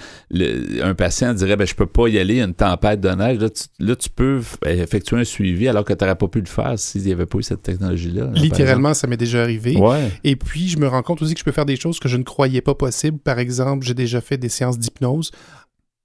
un 0.84 0.94
patient 0.94 1.32
dirait, 1.32 1.56
ben 1.56 1.64
je 1.64 1.76
peux 1.76 1.86
pas 1.86 2.08
y 2.08 2.18
aller, 2.18 2.34
il 2.34 2.38
y 2.38 2.40
a 2.40 2.44
une 2.44 2.54
tempête 2.54 3.00
de 3.00 3.08
neige. 3.08 3.38
Là, 3.78 3.94
tu, 3.94 4.10
peux 4.10 4.40
effectuer 4.66 5.16
un 5.16 5.24
suivi 5.24 5.68
alors 5.68 5.84
que 5.84 5.92
tu 5.92 6.04
n'aurais 6.04 6.16
pas 6.16 6.26
pu 6.26 6.40
le 6.40 6.46
faire 6.46 6.76
s'il 6.76 7.04
n'y 7.04 7.12
avait 7.12 7.26
pas 7.26 7.38
eu 7.38 7.44
cette 7.44 7.62
technologie-là. 7.62 8.30
Littéralement, 8.34 8.94
ça 8.94 9.06
m'est 9.06 9.16
déjà 9.16 9.42
arrivé. 9.42 9.78
Et 10.24 10.34
puis, 10.34 10.68
je 10.68 10.78
me 10.78 10.88
rends 10.88 11.02
compte 11.02 11.22
aussi 11.22 11.34
que 11.34 11.40
je 11.40 11.44
peux 11.44 11.52
faire 11.52 11.66
des 11.66 11.76
choses 11.76 12.00
que 12.00 12.08
je 12.08 12.16
ne 12.16 12.24
croyais 12.24 12.62
pas 12.62 12.74
possibles. 12.74 13.18
Par 13.18 13.38
exemple, 13.38 13.86
j'ai 13.86 13.94
déjà 13.94 14.20
fait 14.20 14.36
des 14.36 14.48
séances 14.48 14.78
d'hypnose 14.78 15.30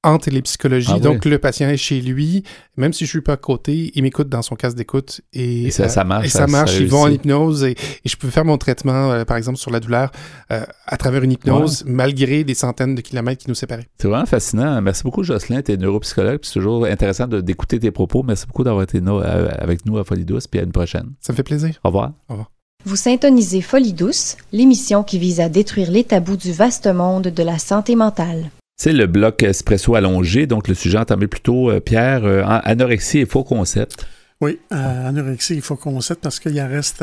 en 0.03 0.17
télépsychologie. 0.17 0.91
Ah 0.93 0.99
donc, 0.99 1.25
le 1.25 1.37
patient 1.39 1.69
est 1.69 1.77
chez 1.77 2.01
lui, 2.01 2.43
même 2.77 2.93
si 2.93 3.05
je 3.05 3.09
suis 3.09 3.21
pas 3.21 3.33
à 3.33 3.37
côté, 3.37 3.91
il 3.95 4.03
m'écoute 4.03 4.29
dans 4.29 4.41
son 4.41 4.55
casque 4.55 4.75
d'écoute. 4.75 5.21
Et, 5.31 5.71
ça, 5.71 5.89
ça, 5.89 6.03
marche. 6.03 6.25
Et 6.25 6.29
ça, 6.29 6.45
marche. 6.47 6.77
ils 6.79 6.87
vont 6.87 7.03
en 7.03 7.07
hypnose 7.07 7.63
et, 7.63 7.75
je 8.05 8.15
peux 8.15 8.29
faire 8.29 8.45
mon 8.45 8.57
traitement, 8.57 9.11
euh, 9.11 9.25
par 9.25 9.37
exemple, 9.37 9.57
sur 9.57 9.71
la 9.71 9.79
douleur 9.79 10.11
euh, 10.51 10.63
à 10.85 10.97
travers 10.97 11.23
une 11.23 11.31
hypnose, 11.31 11.83
malgré 11.87 12.43
des 12.43 12.53
centaines 12.53 12.95
de 12.95 13.01
kilomètres 13.01 13.43
qui 13.43 13.49
nous 13.49 13.55
séparaient. 13.55 13.87
C'est 13.97 14.07
vraiment 14.07 14.25
fascinant. 14.25 14.81
Merci 14.81 15.03
beaucoup, 15.03 15.23
Jocelyn. 15.23 15.61
Tu 15.61 15.71
es 15.71 15.77
neuropsychologue. 15.77 16.39
C'est 16.43 16.53
toujours 16.53 16.85
intéressant 16.85 17.27
d'écouter 17.27 17.79
tes 17.79 17.91
propos. 17.91 18.23
Merci 18.23 18.45
beaucoup 18.45 18.63
d'avoir 18.63 18.83
été 18.83 18.99
euh, 19.05 19.49
avec 19.57 19.85
nous 19.85 19.97
à 19.97 20.03
Folie 20.03 20.25
Douce. 20.25 20.47
Puis 20.47 20.59
à 20.59 20.63
une 20.63 20.71
prochaine. 20.71 21.11
Ça 21.21 21.33
me 21.33 21.37
fait 21.37 21.43
plaisir. 21.43 21.79
Au 21.83 21.89
revoir. 21.89 22.11
Au 22.27 22.33
revoir. 22.33 22.51
Vous 22.85 22.97
syntonisez 22.97 23.61
Folie 23.61 23.93
Douce, 23.93 24.35
l'émission 24.51 25.03
qui 25.03 25.17
vise 25.17 25.39
à 25.39 25.47
détruire 25.47 25.89
les 25.89 26.03
tabous 26.03 26.35
du 26.35 26.51
vaste 26.51 26.87
monde 26.87 27.29
de 27.29 27.43
la 27.43 27.57
santé 27.57 27.95
mentale. 27.95 28.49
C'est 28.83 28.91
le 28.91 29.07
bloc 29.07 29.43
espresso 29.43 29.95
allongé, 29.95 30.45
donc 30.45 30.67
le 30.67 30.73
sujet 30.73 30.97
entamé 30.97 31.27
plutôt, 31.27 31.71
euh, 31.71 31.79
Pierre, 31.79 32.25
euh, 32.25 32.43
anorexie 32.45 33.19
et 33.19 33.25
faux 33.25 33.45
concept. 33.45 34.05
Oui, 34.41 34.59
euh, 34.73 35.07
anorexie 35.07 35.53
et 35.53 35.61
faux 35.61 35.77
concept 35.77 36.21
parce 36.21 36.37
qu'il 36.41 36.53
y 36.53 36.61
en 36.61 36.67
reste 36.67 37.01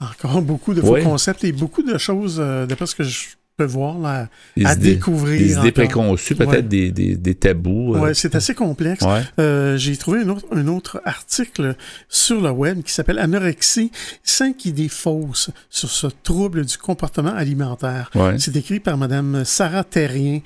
encore 0.00 0.40
beaucoup 0.42 0.74
de 0.74 0.80
faux 0.80 0.98
concepts 1.02 1.42
et 1.42 1.50
beaucoup 1.50 1.82
de 1.82 1.98
choses, 1.98 2.36
d'après 2.68 2.86
ce 2.86 2.94
que 2.94 3.02
je 3.02 3.30
peux 3.56 3.64
voir, 3.64 3.98
là, 3.98 4.28
à 4.64 4.76
découvrir. 4.76 5.40
Des 5.40 5.54
idées 5.54 5.72
préconçues, 5.72 6.36
peut-être 6.36 6.68
des, 6.68 6.92
des, 6.92 7.34
tabous. 7.34 7.96
Oui, 7.98 8.10
c'est 8.14 8.36
assez 8.36 8.54
complexe. 8.54 9.04
J'ai 9.38 9.96
trouvé 9.96 10.20
un 10.20 10.28
autre, 10.28 10.46
un 10.52 10.68
autre 10.68 11.02
article 11.04 11.74
sur 12.08 12.40
le 12.40 12.50
web 12.50 12.80
qui 12.84 12.92
s'appelle 12.92 13.18
Anorexie, 13.18 13.90
cinq 14.22 14.66
idées 14.66 14.88
fausses 14.88 15.50
sur 15.68 15.90
ce 15.90 16.06
trouble 16.22 16.64
du 16.64 16.78
comportement 16.78 17.34
alimentaire. 17.34 18.08
C'est 18.38 18.54
écrit 18.54 18.78
par 18.78 18.96
Mme 18.96 19.44
Sarah 19.44 19.82
Terrien 19.82 20.42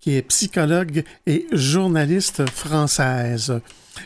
qui 0.00 0.16
est 0.16 0.22
psychologue 0.22 1.04
et 1.26 1.46
journaliste 1.52 2.48
française. 2.50 3.60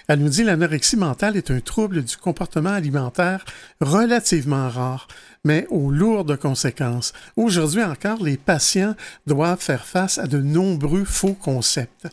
Elle 0.09 0.21
nous 0.21 0.29
dit 0.29 0.45
l'anorexie 0.45 0.97
mentale 0.97 1.37
est 1.37 1.51
un 1.51 1.61
trouble 1.61 2.03
du 2.03 2.17
comportement 2.17 2.71
alimentaire 2.71 3.45
relativement 3.81 4.69
rare, 4.69 5.09
mais 5.45 5.67
aux 5.71 5.91
lourdes 5.91 6.37
conséquences. 6.37 7.13
Aujourd'hui 7.37 7.83
encore, 7.83 8.23
les 8.23 8.37
patients 8.37 8.95
doivent 9.27 9.61
faire 9.61 9.85
face 9.85 10.19
à 10.19 10.27
de 10.27 10.39
nombreux 10.39 11.05
faux 11.05 11.35
concepts. 11.35 12.09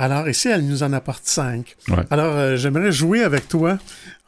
Alors 0.00 0.28
ici, 0.28 0.48
elle 0.48 0.64
nous 0.64 0.84
en 0.84 0.92
apporte 0.92 1.24
cinq. 1.24 1.76
Alors, 2.10 2.36
euh, 2.36 2.56
j'aimerais 2.56 2.92
jouer 2.92 3.24
avec 3.24 3.48
toi. 3.48 3.78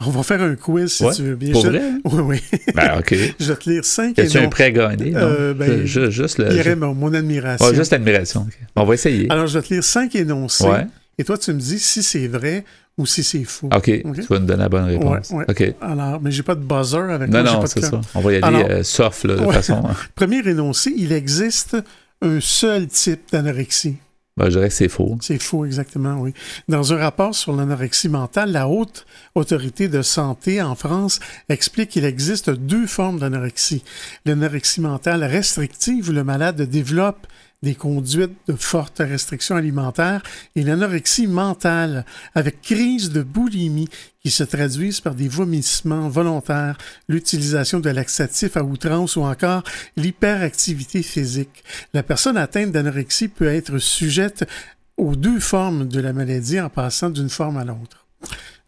On 0.00 0.10
va 0.10 0.24
faire 0.24 0.42
un 0.42 0.56
quiz 0.56 0.92
si 0.92 1.04
tu 1.14 1.22
veux 1.22 1.36
bien. 1.36 1.52
Pour 1.52 1.64
vrai? 1.64 1.80
Oui, 2.04 2.40
oui. 2.52 2.58
Ben, 2.74 2.98
OK. 2.98 3.14
je 3.38 3.52
vais 3.52 3.56
te 3.56 3.70
lire 3.70 3.84
cinq. 3.84 4.18
Est-ce 4.18 4.36
un 4.38 4.48
prêt 4.48 4.72
gagné? 4.72 5.12
Euh, 5.14 5.54
ben, 5.54 5.86
je, 5.86 6.10
juste 6.10 6.38
le. 6.38 6.74
mon, 6.74 7.14
admiration. 7.14 7.72
juste 7.72 7.92
l'admiration. 7.92 8.48
On 8.74 8.84
va 8.84 8.94
essayer. 8.94 9.30
Alors, 9.30 9.46
je 9.46 9.58
vais 9.60 9.64
te 9.64 9.72
lire 9.72 9.84
cinq 9.84 10.16
énoncés. 10.16 10.66
Et 11.18 11.24
toi, 11.24 11.38
tu 11.38 11.52
me 11.52 11.60
dis 11.60 11.78
si 11.78 12.02
c'est 12.02 12.26
vrai 12.26 12.64
ou 12.98 13.06
si 13.06 13.22
c'est 13.22 13.44
faux. 13.44 13.68
OK. 13.72 13.84
Tu 13.84 14.02
vas 14.28 14.40
nous 14.40 14.46
donner 14.46 14.62
la 14.64 14.68
bonne 14.68 14.84
réponse. 14.86 15.32
OK. 15.48 15.74
Alors, 15.80 16.20
mais 16.20 16.32
j'ai 16.32 16.42
pas 16.42 16.56
de 16.56 16.64
buzzer 16.64 17.12
avec 17.12 17.30
non, 17.30 17.42
moi. 17.42 17.52
Non, 17.52 17.60
non, 17.60 17.66
c'est 17.66 17.84
ça. 17.84 18.00
On 18.16 18.20
va 18.20 18.32
y 18.32 18.42
aller 18.42 18.64
euh, 18.64 18.82
soft, 18.82 19.24
là, 19.24 19.36
de 19.36 19.52
façon. 19.52 19.84
Hein. 19.86 19.94
Premier 20.16 20.40
énoncé, 20.48 20.92
il 20.96 21.12
existe 21.12 21.76
un 22.22 22.40
seul 22.40 22.88
type 22.88 23.20
d'anorexie. 23.30 23.98
Ben, 24.40 24.46
je 24.46 24.56
dirais 24.56 24.70
c'est 24.70 24.88
faux. 24.88 25.18
C'est 25.20 25.38
faux, 25.38 25.66
exactement, 25.66 26.18
oui. 26.18 26.32
Dans 26.66 26.94
un 26.94 26.96
rapport 26.96 27.34
sur 27.34 27.54
l'anorexie 27.54 28.08
mentale, 28.08 28.52
la 28.52 28.68
haute 28.68 29.04
autorité 29.34 29.86
de 29.86 30.00
santé 30.00 30.62
en 30.62 30.74
France 30.74 31.20
explique 31.50 31.90
qu'il 31.90 32.06
existe 32.06 32.48
deux 32.48 32.86
formes 32.86 33.18
d'anorexie. 33.18 33.84
L'anorexie 34.24 34.80
mentale 34.80 35.24
restrictive, 35.24 36.08
où 36.08 36.12
le 36.12 36.24
malade 36.24 36.62
développe 36.62 37.26
des 37.62 37.74
conduites 37.74 38.36
de 38.48 38.54
forte 38.54 38.98
restriction 38.98 39.56
alimentaire 39.56 40.22
et 40.56 40.62
l'anorexie 40.62 41.26
mentale 41.26 42.06
avec 42.34 42.62
crise 42.62 43.10
de 43.10 43.22
boulimie 43.22 43.88
qui 44.22 44.30
se 44.30 44.44
traduisent 44.44 45.00
par 45.00 45.14
des 45.14 45.28
vomissements 45.28 46.08
volontaires, 46.08 46.78
l'utilisation 47.08 47.80
de 47.80 47.90
laxatifs 47.90 48.56
à 48.56 48.64
outrance 48.64 49.16
ou 49.16 49.22
encore 49.22 49.62
l'hyperactivité 49.96 51.02
physique. 51.02 51.64
La 51.92 52.02
personne 52.02 52.36
atteinte 52.36 52.72
d'anorexie 52.72 53.28
peut 53.28 53.48
être 53.48 53.78
sujette 53.78 54.48
aux 54.96 55.16
deux 55.16 55.40
formes 55.40 55.88
de 55.88 56.00
la 56.00 56.12
maladie 56.12 56.60
en 56.60 56.68
passant 56.68 57.10
d'une 57.10 57.30
forme 57.30 57.56
à 57.56 57.64
l'autre. 57.64 58.06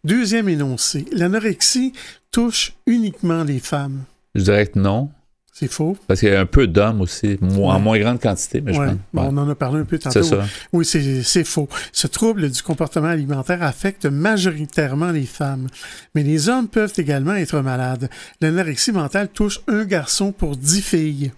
Deuxième 0.03 0.49
énoncé, 0.49 1.05
l'anorexie 1.11 1.93
touche 2.31 2.73
uniquement 2.87 3.43
les 3.43 3.59
femmes. 3.59 4.03
Je 4.35 4.43
dirais 4.43 4.67
que 4.67 4.79
non. 4.79 5.11
C'est 5.55 5.71
faux. 5.71 5.95
Parce 6.07 6.19
qu'il 6.19 6.29
y 6.29 6.35
a 6.35 6.41
un 6.41 6.47
peu 6.47 6.65
d'hommes 6.65 7.01
aussi, 7.01 7.37
en 7.41 7.79
moins 7.79 7.99
grande 7.99 8.19
quantité, 8.19 8.59
mais 8.59 8.73
je 8.73 8.79
pense. 8.79 8.95
On 9.13 9.37
en 9.37 9.47
a 9.47 9.53
parlé 9.53 9.81
un 9.81 9.85
peu 9.85 9.99
tantôt. 9.99 10.23
C'est 10.23 10.27
ça. 10.27 10.45
Oui, 10.71 10.83
c'est 10.83 11.43
faux. 11.43 11.69
Ce 11.91 12.07
trouble 12.07 12.49
du 12.49 12.63
comportement 12.63 13.09
alimentaire 13.09 13.61
affecte 13.61 14.07
majoritairement 14.07 15.11
les 15.11 15.27
femmes. 15.27 15.67
Mais 16.15 16.23
les 16.23 16.49
hommes 16.49 16.67
peuvent 16.67 16.93
également 16.97 17.35
être 17.35 17.59
malades. 17.59 18.09
L'anorexie 18.41 18.91
mentale 18.91 19.29
touche 19.29 19.61
un 19.67 19.85
garçon 19.85 20.31
pour 20.31 20.57
dix 20.57 20.81
filles. 20.81 21.31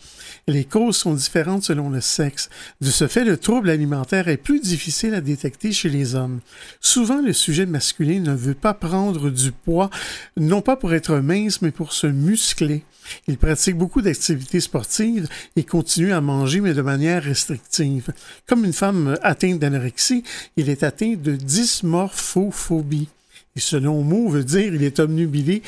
Les 0.48 0.64
causes 0.64 0.96
sont 0.96 1.14
différentes 1.14 1.64
selon 1.64 1.90
le 1.90 2.00
sexe. 2.00 2.50
De 2.80 2.92
ce 2.92 3.08
fait, 3.08 3.26
le 3.26 3.36
trouble 3.36 3.70
alimentaire 3.70 4.30
est 4.30 4.38
plus 4.38 4.62
difficile 4.62 5.14
à 5.14 5.20
détecter 5.20 5.74
chez 5.74 5.90
les 5.90 6.16
hommes. 6.16 6.40
Souvent, 6.80 7.22
le 7.22 7.34
sujet 7.34 7.66
masculin 7.66 8.22
ne 8.22 8.34
veut 8.34 8.54
pas 8.54 8.76
prendre 8.76 9.30
du 9.30 9.52
poids, 9.52 9.90
non 10.38 10.62
pas 10.62 10.78
pour 10.78 10.94
être 10.94 11.18
mince, 11.18 11.62
mais 11.62 11.72
pour 11.72 11.92
se 11.92 12.08
muscler. 12.08 12.86
Il 13.28 13.38
pratique 13.38 13.78
beaucoup 13.78 14.02
d'activités 14.02 14.60
sportives 14.60 15.28
et 15.56 15.64
continue 15.64 16.14
à 16.14 16.22
manger, 16.22 16.62
mais 16.62 16.74
de 16.74 16.82
manière 16.82 17.24
restrictive. 17.24 18.12
Comme 18.48 18.66
une 18.66 18.74
femme 18.74 19.18
atteinte 19.22 19.60
d'anorexie, 19.60 20.24
il 20.58 20.70
est 20.70 20.84
atteint 20.84 21.16
de 21.16 21.36
dysmorphophobie. 21.36 23.10
Et 23.56 23.60
ce 23.60 23.78
long 23.78 24.04
mot 24.04 24.30
veut 24.30 24.44
dire 24.44 24.72
qu'il 24.72 24.84
est 24.84 25.00
obnubilé 25.00 25.62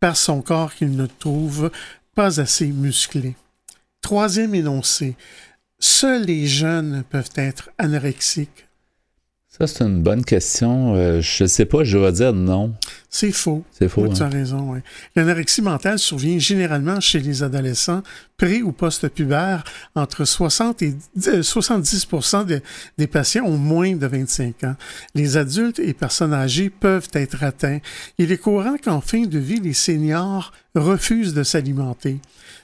par 0.00 0.16
son 0.16 0.42
corps 0.42 0.74
qu'il 0.74 0.96
ne 0.96 1.06
trouve 1.06 1.70
pas 2.14 2.40
assez 2.40 2.66
musclé. 2.66 3.34
Troisième 4.00 4.54
énoncé. 4.54 5.16
Seuls 5.78 6.24
les 6.24 6.46
jeunes 6.46 7.04
peuvent 7.10 7.32
être 7.36 7.70
anorexiques. 7.78 8.65
Ça, 9.58 9.66
c'est 9.66 9.84
une 9.84 10.02
bonne 10.02 10.22
question. 10.22 10.94
Euh, 10.96 11.22
je 11.22 11.44
ne 11.44 11.48
sais 11.48 11.64
pas, 11.64 11.82
je 11.82 11.96
vais 11.96 12.12
dire 12.12 12.34
non. 12.34 12.74
C'est 13.08 13.32
faux. 13.32 13.64
C'est 13.72 13.88
faux. 13.88 14.06
Tu 14.08 14.22
as 14.22 14.26
hein. 14.26 14.28
raison, 14.28 14.72
oui. 14.72 14.80
L'anorexie 15.14 15.62
mentale 15.62 15.98
survient 15.98 16.38
généralement 16.38 17.00
chez 17.00 17.20
les 17.20 17.42
adolescents 17.42 18.02
pré- 18.36 18.60
ou 18.60 18.72
post-pubères. 18.72 19.64
Entre 19.94 20.26
60 20.26 20.82
et 20.82 20.94
70% 21.18 22.50
euh, 22.50 22.60
des 22.98 23.06
patients 23.06 23.46
ont 23.46 23.56
moins 23.56 23.96
de 23.96 24.06
25 24.06 24.64
ans. 24.64 24.76
Les 25.14 25.38
adultes 25.38 25.78
et 25.78 25.94
personnes 25.94 26.34
âgées 26.34 26.68
peuvent 26.68 27.08
être 27.14 27.42
atteints. 27.42 27.78
Il 28.18 28.32
est 28.32 28.36
courant 28.36 28.76
qu'en 28.76 29.00
fin 29.00 29.22
de 29.22 29.38
vie, 29.38 29.60
les 29.60 29.72
seniors 29.72 30.52
refusent 30.74 31.32
de 31.32 31.44
s'alimenter. 31.44 32.18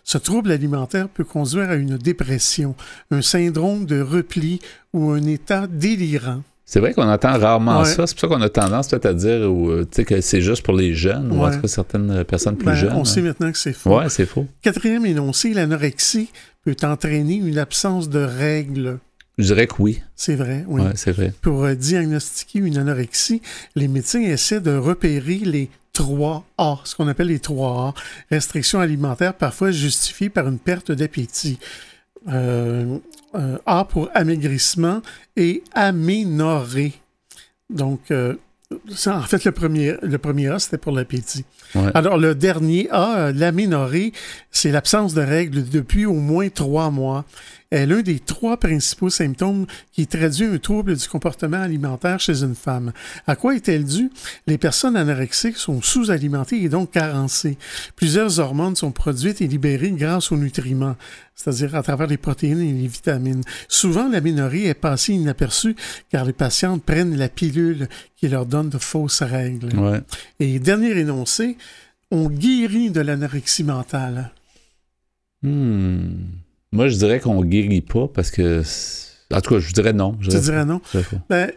Ce 0.04 0.18
trouble 0.18 0.50
alimentaire 0.50 1.08
peut 1.08 1.24
conduire 1.24 1.70
à 1.70 1.74
une 1.76 1.96
dépression, 1.96 2.74
un 3.10 3.22
syndrome 3.22 3.86
de 3.86 4.02
repli 4.02 4.60
ou 4.92 5.10
un 5.12 5.22
état 5.22 5.66
délirant. 5.66 6.42
C'est 6.64 6.80
vrai 6.80 6.94
qu'on 6.94 7.08
entend 7.08 7.38
rarement 7.38 7.84
ça. 7.84 8.06
C'est 8.06 8.14
pour 8.14 8.20
ça 8.20 8.28
qu'on 8.28 8.40
a 8.40 8.48
tendance 8.48 8.88
peut-être 8.88 9.06
à 9.06 9.14
dire 9.14 9.48
euh, 9.50 9.84
que 9.84 10.20
c'est 10.20 10.40
juste 10.40 10.62
pour 10.62 10.74
les 10.74 10.94
jeunes 10.94 11.32
ou 11.32 11.44
en 11.44 11.50
tout 11.50 11.60
cas 11.60 11.68
certaines 11.68 12.24
personnes 12.24 12.56
plus 12.56 12.66
ben, 12.66 12.74
jeunes. 12.74 12.92
On 12.94 13.04
sait 13.04 13.20
maintenant 13.20 13.50
que 13.50 13.58
c'est 13.58 13.72
faux. 13.72 13.98
Oui, 13.98 14.04
c'est 14.08 14.26
faux. 14.26 14.46
Quatrième 14.62 15.04
énoncé, 15.04 15.52
l'anorexie 15.52 16.30
peut 16.64 16.76
entraîner 16.82 17.34
une 17.34 17.58
absence 17.58 18.08
de 18.08 18.20
règles. 18.20 18.98
Je 19.38 19.46
dirais 19.46 19.66
que 19.66 19.74
oui. 19.78 20.02
C'est 20.14 20.36
vrai, 20.36 20.64
oui. 20.68 20.82
Ouais, 20.82 20.92
c'est 20.94 21.12
vrai. 21.12 21.32
Pour 21.40 21.64
euh, 21.64 21.74
diagnostiquer 21.74 22.60
une 22.60 22.78
anorexie, 22.78 23.42
les 23.74 23.88
médecins 23.88 24.20
essaient 24.20 24.60
de 24.60 24.76
repérer 24.76 25.40
les 25.42 25.70
3 25.94 26.44
A, 26.58 26.78
ce 26.84 26.94
qu'on 26.94 27.08
appelle 27.08 27.28
les 27.28 27.38
3 27.38 27.88
A, 27.88 27.94
restrictions 28.30 28.80
alimentaires 28.80 29.34
parfois 29.34 29.70
justifiées 29.70 30.28
par 30.28 30.48
une 30.48 30.58
perte 30.58 30.92
d'appétit. 30.92 31.58
Euh, 32.28 32.98
euh, 33.34 33.58
A 33.64 33.84
pour 33.84 34.10
amaigrissement 34.14 35.00
et 35.36 35.64
aménorrhée. 35.72 36.92
Donc, 37.70 38.10
euh, 38.10 38.34
en 39.06 39.22
fait, 39.22 39.44
le 39.44 39.52
premier, 39.52 39.94
le 40.02 40.18
premier 40.18 40.48
A, 40.48 40.58
c'était 40.58 40.78
pour 40.78 40.92
l'appétit. 40.92 41.44
Alors, 41.94 42.18
le 42.18 42.34
dernier 42.34 42.88
A, 42.90 43.32
l'aménorrhée, 43.32 44.12
c'est 44.50 44.70
l'absence 44.70 45.14
de 45.14 45.22
règles 45.22 45.68
depuis 45.68 46.04
au 46.04 46.14
moins 46.14 46.50
trois 46.50 46.90
mois 46.90 47.24
est 47.72 47.86
l'un 47.86 48.02
des 48.02 48.20
trois 48.20 48.58
principaux 48.58 49.10
symptômes 49.10 49.66
qui 49.92 50.06
traduit 50.06 50.44
un 50.44 50.58
trouble 50.58 50.94
du 50.94 51.08
comportement 51.08 51.60
alimentaire 51.60 52.20
chez 52.20 52.42
une 52.42 52.54
femme. 52.54 52.92
À 53.26 53.34
quoi 53.34 53.56
est-elle 53.56 53.84
due? 53.84 54.10
Les 54.46 54.58
personnes 54.58 54.96
anorexiques 54.96 55.56
sont 55.56 55.80
sous-alimentées 55.80 56.62
et 56.62 56.68
donc 56.68 56.92
carencées. 56.92 57.56
Plusieurs 57.96 58.38
hormones 58.38 58.76
sont 58.76 58.92
produites 58.92 59.40
et 59.40 59.48
libérées 59.48 59.92
grâce 59.92 60.30
aux 60.32 60.36
nutriments, 60.36 60.96
c'est-à-dire 61.34 61.74
à 61.74 61.82
travers 61.82 62.06
les 62.06 62.18
protéines 62.18 62.60
et 62.60 62.72
les 62.72 62.86
vitamines. 62.86 63.42
Souvent, 63.68 64.08
la 64.08 64.20
minorité 64.20 64.68
est 64.68 64.74
passée 64.74 65.14
inaperçue 65.14 65.74
car 66.10 66.26
les 66.26 66.34
patientes 66.34 66.84
prennent 66.84 67.16
la 67.16 67.30
pilule 67.30 67.88
qui 68.16 68.28
leur 68.28 68.44
donne 68.44 68.68
de 68.68 68.78
fausses 68.78 69.22
règles. 69.22 69.70
Et 70.38 70.58
dernier 70.58 70.90
énoncé, 70.98 71.56
on 72.10 72.28
guérit 72.28 72.90
de 72.90 73.00
l'anorexie 73.00 73.64
mentale. 73.64 74.30
Hmm. 75.42 76.10
Moi, 76.72 76.88
je 76.88 76.96
dirais 76.96 77.20
qu'on 77.20 77.42
guérit 77.44 77.82
pas 77.82 78.08
parce 78.08 78.30
que. 78.30 78.62
En 79.32 79.40
tout 79.40 79.54
cas, 79.54 79.60
je 79.60 79.72
dirais 79.72 79.92
non. 79.92 80.16
Je 80.20 80.30
dirais 80.30 80.64
non? 80.64 80.80
Ben, 81.28 81.52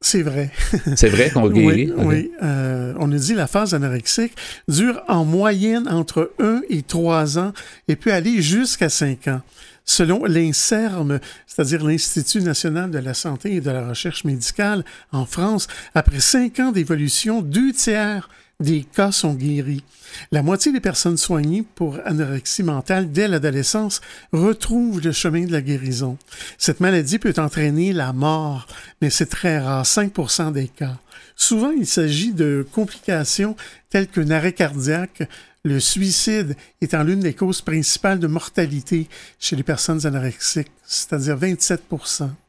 c'est 0.00 0.22
vrai. 0.22 0.50
c'est 0.96 1.08
vrai 1.08 1.30
qu'on 1.30 1.48
guérit? 1.48 1.90
Oui, 1.96 2.04
oui. 2.04 2.32
Euh, 2.42 2.94
on 2.98 3.10
a 3.10 3.16
dit 3.16 3.34
la 3.34 3.46
phase 3.46 3.74
anorexique 3.74 4.34
dure 4.68 5.02
en 5.08 5.24
moyenne 5.24 5.88
entre 5.88 6.32
1 6.38 6.62
et 6.68 6.82
3 6.82 7.38
ans 7.38 7.52
et 7.88 7.96
peut 7.96 8.12
aller 8.12 8.42
jusqu'à 8.42 8.88
5 8.88 9.28
ans. 9.28 9.40
Selon 9.86 10.24
l'INSERM, 10.24 11.20
c'est-à-dire 11.46 11.84
l'Institut 11.84 12.42
national 12.42 12.90
de 12.90 12.98
la 12.98 13.14
santé 13.14 13.54
et 13.54 13.60
de 13.60 13.70
la 13.70 13.88
recherche 13.88 14.24
médicale 14.24 14.84
en 15.12 15.26
France, 15.26 15.68
après 15.94 16.20
5 16.20 16.60
ans 16.60 16.72
d'évolution, 16.72 17.42
deux 17.42 17.72
tiers 17.72 18.28
des 18.60 18.84
cas 18.84 19.12
sont 19.12 19.34
guéris. 19.34 19.84
La 20.30 20.42
moitié 20.42 20.72
des 20.72 20.80
personnes 20.80 21.16
soignées 21.16 21.64
pour 21.74 21.98
anorexie 22.04 22.62
mentale 22.62 23.10
dès 23.10 23.28
l'adolescence 23.28 24.00
retrouvent 24.32 25.00
le 25.00 25.12
chemin 25.12 25.44
de 25.44 25.52
la 25.52 25.60
guérison. 25.60 26.16
Cette 26.58 26.80
maladie 26.80 27.18
peut 27.18 27.34
entraîner 27.36 27.92
la 27.92 28.12
mort, 28.12 28.66
mais 29.02 29.10
c'est 29.10 29.26
très 29.26 29.58
rare, 29.58 29.84
5% 29.84 30.52
des 30.52 30.68
cas. 30.68 30.98
Souvent, 31.36 31.70
il 31.70 31.86
s'agit 31.86 32.32
de 32.32 32.66
complications 32.72 33.56
telles 33.90 34.06
qu'un 34.06 34.30
arrêt 34.30 34.52
cardiaque, 34.52 35.28
le 35.64 35.80
suicide 35.80 36.56
étant 36.80 37.02
l'une 37.02 37.20
des 37.20 37.34
causes 37.34 37.62
principales 37.62 38.20
de 38.20 38.26
mortalité 38.26 39.08
chez 39.40 39.56
les 39.56 39.62
personnes 39.62 40.06
anorexiques, 40.06 40.70
c'est-à-dire 40.84 41.36
27 41.36 41.82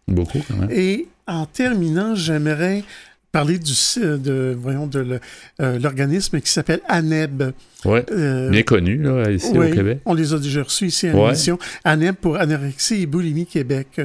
Beaucoup, 0.07 0.39
quand 0.47 0.55
même. 0.55 0.69
Et 0.71 1.07
en 1.25 1.45
terminant, 1.45 2.13
j'aimerais 2.13 2.83
parler 3.35 3.59
du, 3.59 3.73
de, 3.97 4.55
voyons, 4.57 4.87
de 4.87 5.19
euh, 5.59 5.77
l'organisme 5.77 6.39
qui 6.39 6.49
s'appelle 6.49 6.79
ANEB. 6.87 7.51
Oui, 7.83 7.99
euh, 8.11 8.49
bien 8.49 8.63
connu 8.63 8.95
là, 8.95 9.29
ici 9.29 9.49
au 9.49 9.61
Québec. 9.61 9.99
On 10.05 10.13
les 10.13 10.33
a 10.33 10.39
déjà 10.39 10.63
reçus 10.63 10.87
ici 10.87 11.09
à 11.09 11.13
l'émission. 11.13 11.59
ANEB 11.83 12.15
pour 12.15 12.37
Anorexie 12.37 13.01
et 13.01 13.05
Boulimie 13.05 13.45
Québec. 13.45 13.99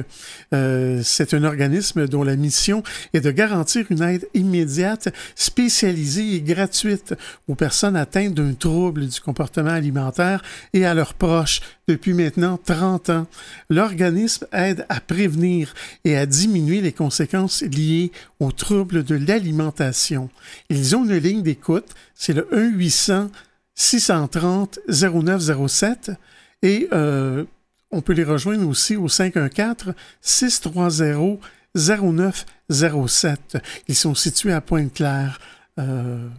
Euh, 0.53 0.99
c'est 1.01 1.33
un 1.33 1.45
organisme 1.45 2.09
dont 2.09 2.23
la 2.23 2.35
mission 2.35 2.83
est 3.13 3.21
de 3.21 3.31
garantir 3.31 3.85
une 3.89 4.01
aide 4.01 4.27
immédiate, 4.33 5.07
spécialisée 5.35 6.35
et 6.35 6.41
gratuite 6.41 7.15
aux 7.47 7.55
personnes 7.55 7.95
atteintes 7.95 8.33
d'un 8.33 8.53
trouble 8.53 9.07
du 9.07 9.21
comportement 9.21 9.71
alimentaire 9.71 10.43
et 10.73 10.85
à 10.85 10.93
leurs 10.93 11.13
proches 11.13 11.61
depuis 11.91 12.13
maintenant 12.13 12.57
30 12.57 13.09
ans. 13.09 13.27
L'organisme 13.69 14.47
aide 14.53 14.85
à 14.87 15.01
prévenir 15.01 15.73
et 16.05 16.17
à 16.17 16.25
diminuer 16.25 16.79
les 16.79 16.93
conséquences 16.93 17.63
liées 17.63 18.11
aux 18.39 18.51
troubles 18.51 19.03
de 19.03 19.15
l'alimentation. 19.15 20.29
Ils 20.69 20.95
ont 20.95 21.03
une 21.03 21.17
ligne 21.17 21.43
d'écoute, 21.43 21.89
c'est 22.15 22.33
le 22.33 22.47
1 22.53 22.71
800 22.71 23.29
630 23.75 24.79
0907 24.87 26.11
et 26.61 26.87
euh, 26.93 27.43
on 27.91 28.01
peut 28.01 28.13
les 28.13 28.23
rejoindre 28.23 28.67
aussi 28.67 28.95
au 28.95 29.09
514 29.09 29.93
630 30.21 31.39
0907. 31.75 33.57
Ils 33.87 33.95
sont 33.95 34.15
situés 34.15 34.53
à 34.53 34.61
Pointe-Claire. 34.61 35.39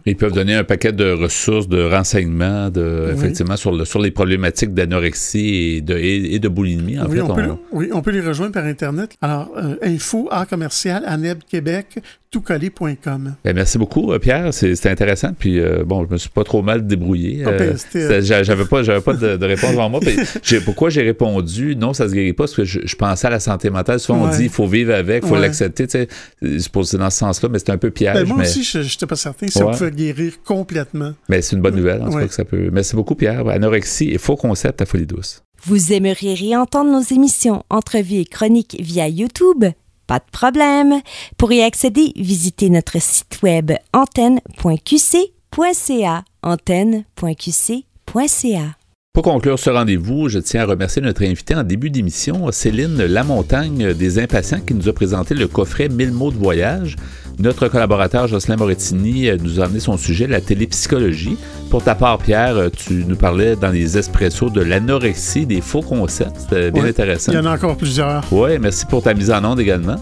Ils 0.05 0.15
peuvent 0.15 0.33
donner 0.33 0.55
un 0.55 0.63
paquet 0.63 0.91
de 0.91 1.11
ressources, 1.11 1.67
de 1.67 1.83
renseignements, 1.83 2.69
de, 2.69 3.11
effectivement, 3.13 3.57
sur, 3.57 3.71
le, 3.71 3.85
sur 3.85 3.99
les 3.99 4.11
problématiques 4.11 4.73
d'anorexie 4.73 5.75
et 5.77 5.81
de, 5.81 5.97
et, 5.97 6.39
de 6.39 6.47
boulimie. 6.47 6.99
En 6.99 7.07
oui, 7.07 7.17
fait, 7.17 7.21
on, 7.21 7.33
Peut, 7.33 7.49
oui, 7.71 7.89
on 7.93 8.01
peut 8.01 8.11
les 8.11 8.21
rejoindre 8.21 8.53
par 8.53 8.65
Internet. 8.65 9.17
Alors, 9.21 9.51
info 9.81 10.27
à 10.31 10.45
commercial 10.45 11.03
aneb 11.05 11.39
Québec 11.49 11.99
toutcollé.com. 12.33 13.35
Ben, 13.43 13.55
merci 13.55 13.77
beaucoup, 13.77 14.11
euh, 14.11 14.19
Pierre. 14.19 14.53
C'était 14.53 14.89
intéressant. 14.89 15.29
Puis, 15.37 15.59
euh, 15.59 15.83
bon, 15.85 16.05
je 16.05 16.11
me 16.11 16.17
suis 16.17 16.29
pas 16.29 16.43
trop 16.43 16.63
mal 16.63 16.85
débrouillé. 16.85 17.43
Euh, 17.45 17.75
j'avais 18.21 18.65
pas, 18.65 18.83
pas 19.01 19.13
de, 19.13 19.45
réponse 19.45 19.71
devant 19.71 19.89
moi. 19.89 19.99
pourquoi 20.65 20.89
j'ai 20.89 21.03
répondu? 21.03 21.75
Non, 21.75 21.93
ça 21.93 22.09
se 22.09 22.13
guérit 22.13 22.33
pas? 22.33 22.43
Parce 22.43 22.55
que 22.55 22.63
je, 22.65 22.95
pensais 22.95 23.27
à 23.27 23.29
la 23.29 23.39
santé 23.39 23.69
mentale. 23.69 23.99
Souvent, 23.99 24.23
on 24.23 24.27
dit 24.29 24.45
il 24.45 24.49
faut 24.49 24.67
vivre 24.67 24.93
avec, 24.93 25.23
il 25.23 25.29
faut 25.29 25.35
l'accepter. 25.35 25.85
C'est 25.87 26.07
dans 26.41 27.09
ce 27.09 27.17
sens-là, 27.17 27.49
mais 27.49 27.59
c'est 27.59 27.69
un 27.69 27.77
peu 27.77 27.91
piège. 27.91 28.15
Ben, 28.15 28.27
moi 28.27 28.41
aussi, 28.41 28.63
je 28.63 28.79
n'étais 28.79 29.05
pas 29.05 29.15
certain 29.15 29.47
si 29.47 29.61
on 29.61 29.71
pouvait 29.71 29.91
guérir 29.91 30.33
complètement. 30.43 31.13
Mais 31.29 31.41
c'est 31.41 31.55
une 31.55 31.61
bonne 31.61 31.75
nouvelle, 31.75 32.01
en 32.01 32.09
tout 32.09 32.17
cas, 32.17 32.27
que 32.27 32.33
ça 32.33 32.45
peut. 32.45 32.69
Merci 32.71 32.95
beaucoup, 32.95 33.15
Pierre. 33.15 33.47
Anorexie 33.47 34.09
et 34.09 34.17
faux 34.17 34.35
concept 34.35 34.81
à 34.81 34.85
folie 34.85 35.05
douce. 35.05 35.43
Vous 35.65 35.93
aimeriez 35.93 36.33
réentendre 36.33 36.91
nos 36.91 37.01
émissions, 37.01 37.63
entrevues 37.69 38.17
et 38.17 38.25
chroniques 38.25 38.75
via 38.81 39.07
YouTube? 39.07 39.63
Pas 40.07 40.19
de 40.19 40.29
problème. 40.31 41.01
Pour 41.37 41.51
y 41.51 41.61
accéder, 41.61 42.13
visitez 42.15 42.69
notre 42.69 43.01
site 43.01 43.41
web 43.41 43.73
antenne.qc.ca. 43.93 46.23
antenne.qc.ca. 46.41 48.75
Pour 49.13 49.21
conclure 49.21 49.59
ce 49.59 49.69
rendez-vous, 49.69 50.27
je 50.27 50.39
tiens 50.39 50.63
à 50.63 50.65
remercier 50.65 50.99
notre 50.99 51.23
invité 51.23 51.53
en 51.53 51.61
début 51.61 51.91
d'émission, 51.91 52.51
Céline 52.51 52.97
Lamontagne 52.97 53.93
des 53.93 54.17
Impatients, 54.17 54.59
qui 54.65 54.73
nous 54.73 54.89
a 54.89 54.93
présenté 54.93 55.35
le 55.35 55.47
coffret 55.47 55.87
1000 55.87 56.11
mots 56.11 56.31
de 56.31 56.37
voyage. 56.37 56.95
Notre 57.37 57.67
collaborateur 57.67 58.27
Jocelyn 58.27 58.55
Morettini 58.55 59.29
nous 59.39 59.59
a 59.59 59.65
amené 59.65 59.79
son 59.79 59.97
sujet, 59.97 60.25
la 60.25 60.41
télépsychologie. 60.41 61.37
Pour 61.69 61.83
ta 61.83 61.93
part, 61.93 62.17
Pierre, 62.17 62.71
tu 62.75 63.05
nous 63.07 63.15
parlais 63.15 63.55
dans 63.55 63.69
les 63.69 63.99
espressos 63.99 64.49
de 64.49 64.61
l'anorexie, 64.61 65.45
des 65.45 65.61
faux 65.61 65.83
concepts. 65.83 66.35
C'était 66.39 66.71
bien 66.71 66.85
intéressant. 66.85 67.33
Il 67.33 67.35
y 67.35 67.37
en 67.39 67.45
a 67.45 67.53
encore 67.53 67.77
plusieurs. 67.77 68.23
Oui, 68.31 68.57
merci 68.59 68.87
pour 68.87 69.03
ta 69.03 69.13
mise 69.13 69.29
en 69.29 69.45
onde 69.45 69.59
également. 69.59 69.97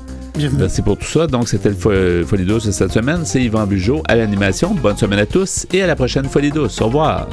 Merci 0.58 0.82
pour 0.82 0.98
tout 0.98 1.04
ça. 1.04 1.28
Donc, 1.28 1.50
c'était 1.50 1.72
le 1.72 2.24
Folie 2.24 2.46
douce 2.46 2.66
de 2.66 2.72
cette 2.72 2.94
semaine. 2.94 3.26
C'est 3.26 3.44
Yvan 3.44 3.68
Bugeaud 3.68 4.04
à 4.08 4.16
l'animation. 4.16 4.74
Bonne 4.74 4.96
semaine 4.96 5.20
à 5.20 5.26
tous 5.26 5.68
et 5.74 5.84
à 5.84 5.88
la 5.88 5.98
prochaine 5.98 6.30
Folie 6.30 6.52
douce. 6.52 6.80
Au 6.80 6.86
revoir. 6.86 7.28